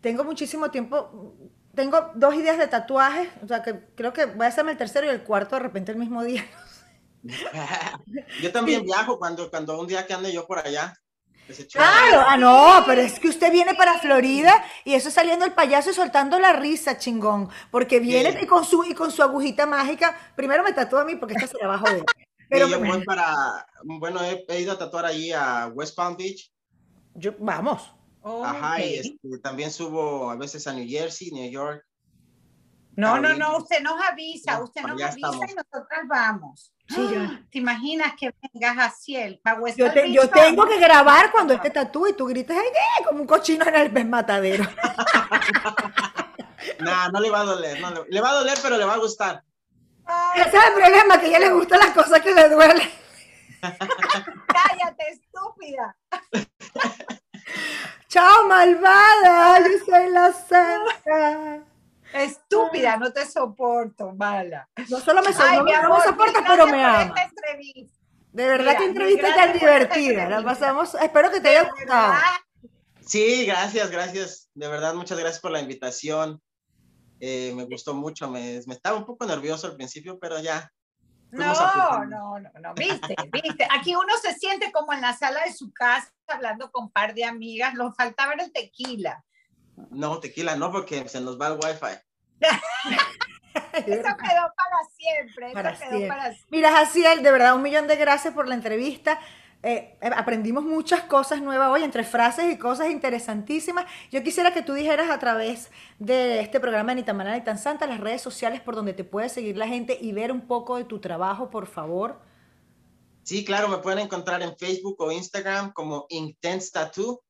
tengo 0.00 0.24
muchísimo 0.24 0.70
tiempo 0.70 1.36
tengo 1.74 2.10
dos 2.14 2.34
ideas 2.34 2.58
de 2.58 2.66
tatuajes, 2.66 3.28
o 3.42 3.48
sea, 3.48 3.62
que 3.62 3.80
creo 3.94 4.12
que 4.12 4.26
voy 4.26 4.46
a 4.46 4.48
hacerme 4.48 4.72
el 4.72 4.78
tercero 4.78 5.06
y 5.06 5.10
el 5.10 5.22
cuarto 5.22 5.56
de 5.56 5.62
repente 5.62 5.92
el 5.92 5.98
mismo 5.98 6.22
día. 6.24 6.44
yo 8.42 8.52
también 8.52 8.84
viajo 8.84 9.18
cuando, 9.18 9.50
cuando 9.50 9.78
un 9.78 9.86
día 9.86 10.06
que 10.06 10.14
ande 10.14 10.32
yo 10.32 10.46
por 10.46 10.58
allá. 10.58 10.94
Claro, 11.72 12.24
ah, 12.26 12.36
no, 12.36 12.82
pero 12.86 13.00
es 13.00 13.18
que 13.18 13.28
usted 13.28 13.50
viene 13.50 13.74
para 13.74 13.98
Florida 13.98 14.64
y 14.84 14.94
eso 14.94 15.10
saliendo 15.10 15.44
el 15.44 15.52
payaso 15.52 15.90
y 15.90 15.94
soltando 15.94 16.38
la 16.38 16.52
risa, 16.52 16.98
chingón, 16.98 17.48
porque 17.70 18.00
viene 18.00 18.38
y, 18.42 18.46
con 18.46 18.64
su, 18.64 18.84
y 18.84 18.94
con 18.94 19.10
su 19.10 19.22
agujita 19.22 19.66
mágica, 19.66 20.16
primero 20.36 20.62
me 20.62 20.72
tatúa 20.72 21.02
a 21.02 21.04
mí 21.04 21.16
porque 21.16 21.34
esta 21.34 21.46
se 21.46 21.58
la 21.60 21.68
va 21.68 21.74
a 21.74 21.78
joder. 21.78 22.04
Pero 22.48 22.66
yo 22.66 22.80
voy 22.80 23.04
para, 23.04 23.66
bueno, 23.84 24.22
he, 24.24 24.44
he, 24.48 24.60
ido 24.60 24.72
a 24.72 24.78
tatuar 24.78 25.06
allí 25.06 25.30
a 25.32 25.68
West 25.72 25.94
Palm 25.94 26.16
Beach. 26.16 26.52
Yo, 27.14 27.32
vamos. 27.38 27.94
Ajá, 28.22 28.84
y 28.84 28.94
este, 28.96 29.38
también 29.42 29.70
subo 29.70 30.30
a 30.30 30.36
veces 30.36 30.66
a 30.66 30.72
New 30.72 30.86
Jersey, 30.88 31.30
New 31.30 31.50
York. 31.50 31.84
No, 32.96 33.18
no, 33.18 33.34
no, 33.34 33.58
usted 33.58 33.80
nos 33.80 34.00
avisa, 34.02 34.62
usted 34.62 34.82
nos 34.82 35.00
avisa 35.00 35.46
y 35.48 35.54
nosotras 35.54 36.02
vamos. 36.06 36.72
Sí, 36.94 36.98
¿Te 37.52 37.58
imaginas 37.58 38.14
que 38.18 38.34
vengas 38.52 38.78
así 38.78 39.16
el 39.16 39.40
Yo, 39.76 39.86
yo 40.06 40.28
tengo 40.28 40.66
que 40.66 40.78
grabar 40.78 41.30
cuando 41.30 41.54
este 41.54 41.70
tatúe 41.70 42.08
y 42.08 42.12
tú 42.14 42.26
grites 42.26 42.56
¡ay, 42.56 43.04
como 43.04 43.20
un 43.20 43.26
cochino 43.26 43.64
en 43.66 43.74
el 43.74 44.06
matadero. 44.06 44.64
no, 46.80 47.08
no 47.10 47.20
le 47.20 47.30
va 47.30 47.40
a 47.40 47.44
doler, 47.44 47.80
no, 47.80 48.04
le, 48.08 48.20
va 48.20 48.30
a 48.30 48.34
doler, 48.34 48.58
pero 48.62 48.76
le 48.76 48.84
va 48.84 48.94
a 48.94 48.98
gustar. 48.98 49.42
Ese 50.34 50.48
es 50.48 50.64
el 50.64 50.74
problema, 50.74 51.20
que 51.20 51.26
a 51.26 51.28
ella 51.28 51.38
le 51.38 51.52
gustan 51.52 51.78
las 51.78 51.90
cosas 51.90 52.20
que 52.20 52.34
le 52.34 52.48
duelen. 52.48 52.90
Cállate, 53.60 55.04
estúpida. 55.10 55.96
Chao, 58.08 58.48
malvada, 58.48 59.60
yo 59.60 59.84
soy 59.86 60.10
la 60.10 60.32
santa. 60.32 61.62
Estúpida, 62.12 62.96
no 62.96 63.12
te 63.12 63.26
soporto, 63.26 64.12
mala. 64.12 64.68
No 64.88 65.00
solo 65.00 65.22
me, 65.22 65.32
soportas, 65.32 66.44
pero 66.46 66.66
me 66.66 66.84
amas. 66.84 67.12
De 68.32 68.46
verdad 68.46 68.76
que 68.76 68.84
entrevista 68.84 69.34
tan 69.34 69.52
divertida. 69.52 70.28
La 70.28 70.42
pasamos, 70.42 70.94
espero 70.94 71.30
que 71.30 71.40
te 71.40 71.48
haya 71.48 71.70
gustado. 71.70 72.14
Sí, 73.06 73.46
gracias, 73.46 73.90
gracias. 73.90 74.50
De 74.54 74.68
verdad, 74.68 74.94
muchas 74.94 75.18
gracias 75.18 75.40
por 75.40 75.50
la 75.50 75.60
invitación. 75.60 76.40
Eh, 77.18 77.52
me 77.54 77.64
gustó 77.64 77.94
mucho. 77.94 78.28
Me, 78.28 78.60
me, 78.66 78.74
estaba 78.74 78.96
un 78.96 79.04
poco 79.04 79.26
nervioso 79.26 79.66
al 79.66 79.76
principio, 79.76 80.18
pero 80.18 80.40
ya 80.40 80.70
no, 81.32 82.06
no, 82.06 82.40
no, 82.40 82.50
no, 82.60 82.74
viste, 82.74 83.14
viste. 83.30 83.68
Aquí 83.70 83.94
uno 83.94 84.12
se 84.20 84.34
siente 84.34 84.72
como 84.72 84.92
en 84.92 85.00
la 85.00 85.16
sala 85.16 85.44
de 85.44 85.52
su 85.52 85.72
casa 85.72 86.12
hablando 86.26 86.70
con 86.72 86.84
un 86.84 86.90
par 86.90 87.14
de 87.14 87.24
amigas. 87.24 87.74
Nos 87.74 87.94
falta 87.94 88.28
ver 88.28 88.40
el 88.40 88.52
tequila. 88.52 89.24
No, 89.90 90.20
tequila 90.20 90.56
no, 90.56 90.70
porque 90.70 91.08
se 91.08 91.20
nos 91.20 91.40
va 91.40 91.48
el 91.48 91.54
wifi. 91.54 91.98
Eso 93.72 93.86
quedó 93.86 94.52
para 94.56 94.80
siempre. 94.96 95.52
Para 95.52 95.76
siempre. 95.76 96.08
Para 96.08 96.24
siempre. 96.24 96.46
Mira, 96.50 96.72
Jaciel, 96.72 97.22
de 97.22 97.30
verdad, 97.30 97.54
un 97.54 97.62
millón 97.62 97.86
de 97.86 97.96
gracias 97.96 98.34
por 98.34 98.48
la 98.48 98.54
entrevista. 98.54 99.18
Eh, 99.62 99.98
eh, 100.00 100.10
aprendimos 100.16 100.64
muchas 100.64 101.02
cosas 101.02 101.42
nuevas 101.42 101.68
hoy, 101.68 101.82
entre 101.82 102.02
frases 102.02 102.50
y 102.52 102.58
cosas 102.58 102.90
interesantísimas. 102.90 103.84
Yo 104.10 104.22
quisiera 104.22 104.54
que 104.54 104.62
tú 104.62 104.72
dijeras 104.72 105.10
a 105.10 105.18
través 105.18 105.70
de 105.98 106.40
este 106.40 106.60
programa 106.60 106.92
de 106.92 106.96
Ni 106.96 107.02
tan 107.02 107.18
ni 107.18 107.40
tan 107.42 107.58
Santa 107.58 107.86
las 107.86 108.00
redes 108.00 108.22
sociales 108.22 108.60
por 108.62 108.74
donde 108.74 108.94
te 108.94 109.04
puede 109.04 109.28
seguir 109.28 109.58
la 109.58 109.68
gente 109.68 109.98
y 110.00 110.12
ver 110.12 110.32
un 110.32 110.46
poco 110.46 110.76
de 110.76 110.84
tu 110.84 110.98
trabajo, 110.98 111.50
por 111.50 111.66
favor. 111.66 112.20
Sí, 113.22 113.44
claro, 113.44 113.68
me 113.68 113.78
pueden 113.78 113.98
encontrar 113.98 114.40
en 114.42 114.56
Facebook 114.56 114.96
o 114.98 115.12
Instagram 115.12 115.72
como 115.72 116.06
Intense 116.08 116.70
Tattoo. 116.72 117.22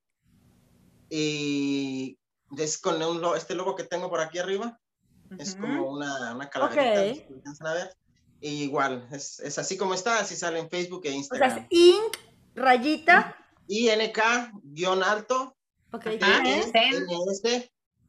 Y 1.08 2.19
es 2.56 2.78
con 2.78 3.00
este 3.36 3.54
logo 3.54 3.74
que 3.76 3.84
tengo 3.84 4.08
por 4.08 4.20
aquí 4.20 4.38
arriba. 4.38 4.78
Es 5.38 5.54
como 5.54 5.90
una, 5.90 6.34
una 6.34 6.50
calaverita. 6.50 7.94
Y 8.40 8.62
igual, 8.62 9.06
es, 9.12 9.38
es, 9.40 9.58
así 9.58 9.76
como 9.76 9.94
está, 9.94 10.18
así 10.18 10.34
sale 10.34 10.58
en 10.58 10.70
Facebook 10.70 11.02
e 11.04 11.10
Instagram. 11.10 11.50
O 11.50 11.54
sea, 11.54 11.66
Inc, 11.70 12.16
rayita. 12.54 13.36
INK, 13.68 14.18
guion 14.62 15.02
alto. 15.02 15.56
Ok. 15.92 16.06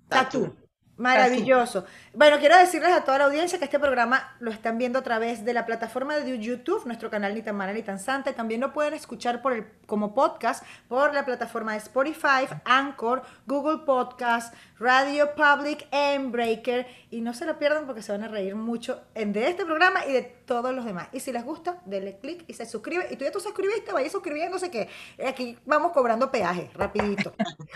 Tatu. 0.07 0.55
Maravilloso. 1.01 1.83
Bueno, 2.13 2.37
quiero 2.39 2.55
decirles 2.57 2.91
a 2.91 3.03
toda 3.03 3.17
la 3.17 3.25
audiencia 3.25 3.57
que 3.57 3.65
este 3.65 3.79
programa 3.79 4.35
lo 4.39 4.51
están 4.51 4.77
viendo 4.77 4.99
a 4.99 5.01
través 5.01 5.43
de 5.43 5.53
la 5.53 5.65
plataforma 5.65 6.15
de 6.15 6.39
YouTube, 6.39 6.85
nuestro 6.85 7.09
canal 7.09 7.33
Ni 7.33 7.41
tan 7.41 7.55
mala 7.55 7.73
ni 7.73 7.81
tan 7.81 7.99
santa, 7.99 8.33
también 8.33 8.61
lo 8.61 8.71
pueden 8.71 8.93
escuchar 8.93 9.41
por 9.41 9.53
el, 9.53 9.65
como 9.87 10.13
podcast 10.13 10.63
por 10.87 11.13
la 11.13 11.25
plataforma 11.25 11.71
de 11.71 11.79
Spotify, 11.79 12.47
Anchor, 12.65 13.23
Google 13.47 13.79
Podcast, 13.79 14.53
Radio 14.77 15.31
Public, 15.33 15.87
Breaker, 16.29 16.85
y 17.09 17.21
no 17.21 17.33
se 17.33 17.45
lo 17.45 17.57
pierdan 17.57 17.87
porque 17.87 18.03
se 18.03 18.11
van 18.11 18.23
a 18.23 18.27
reír 18.27 18.55
mucho 18.55 19.01
de 19.15 19.47
este 19.47 19.65
programa 19.65 20.05
y 20.05 20.13
de 20.13 20.21
todos 20.21 20.73
los 20.73 20.85
demás. 20.85 21.07
Y 21.11 21.19
si 21.19 21.31
les 21.31 21.43
gusta, 21.43 21.81
denle 21.85 22.19
click 22.19 22.43
y 22.47 22.53
se 22.53 22.65
suscribe. 22.67 23.07
Y 23.09 23.15
tú 23.15 23.25
ya 23.25 23.31
te 23.31 23.39
suscribiste, 23.39 23.91
vaya 23.91 24.09
suscribiéndose 24.09 24.69
que 24.69 24.87
aquí 25.25 25.57
vamos 25.65 25.93
cobrando 25.93 26.29
peaje, 26.29 26.69
rapidito. 26.75 27.33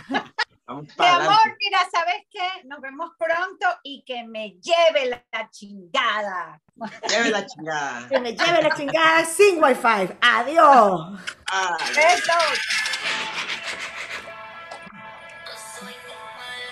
Mi 0.67 1.05
amor, 1.05 1.55
mira, 1.59 1.87
¿sabes 1.91 2.23
qué? 2.31 2.63
Nos 2.63 2.81
vemos 2.81 3.11
pronto 3.19 3.67
y 3.83 4.03
que 4.03 4.23
me 4.23 4.57
lleve 4.59 5.09
la 5.09 5.49
chingada. 5.51 6.59
Lleve 7.07 7.29
la 7.29 7.45
chingada. 7.45 8.07
Que 8.09 8.19
me 8.19 8.35
lleve 8.35 8.63
la 8.63 8.75
chingada 8.75 9.25
sin 9.25 9.63
wifi. 9.63 10.09
Adiós. 10.21 11.19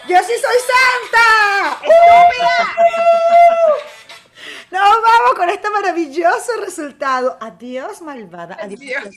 Yo 0.07 0.17
sí 0.23 0.33
soy 0.41 0.57
santa. 0.71 1.79
¡Estúpida! 1.83 2.75
Nos 4.71 5.01
vamos 5.03 5.33
con 5.35 5.49
este 5.49 5.69
maravilloso 5.69 6.51
resultado. 6.61 7.37
Adiós, 7.39 8.01
malvada. 8.01 8.57
Adiós. 8.59 9.07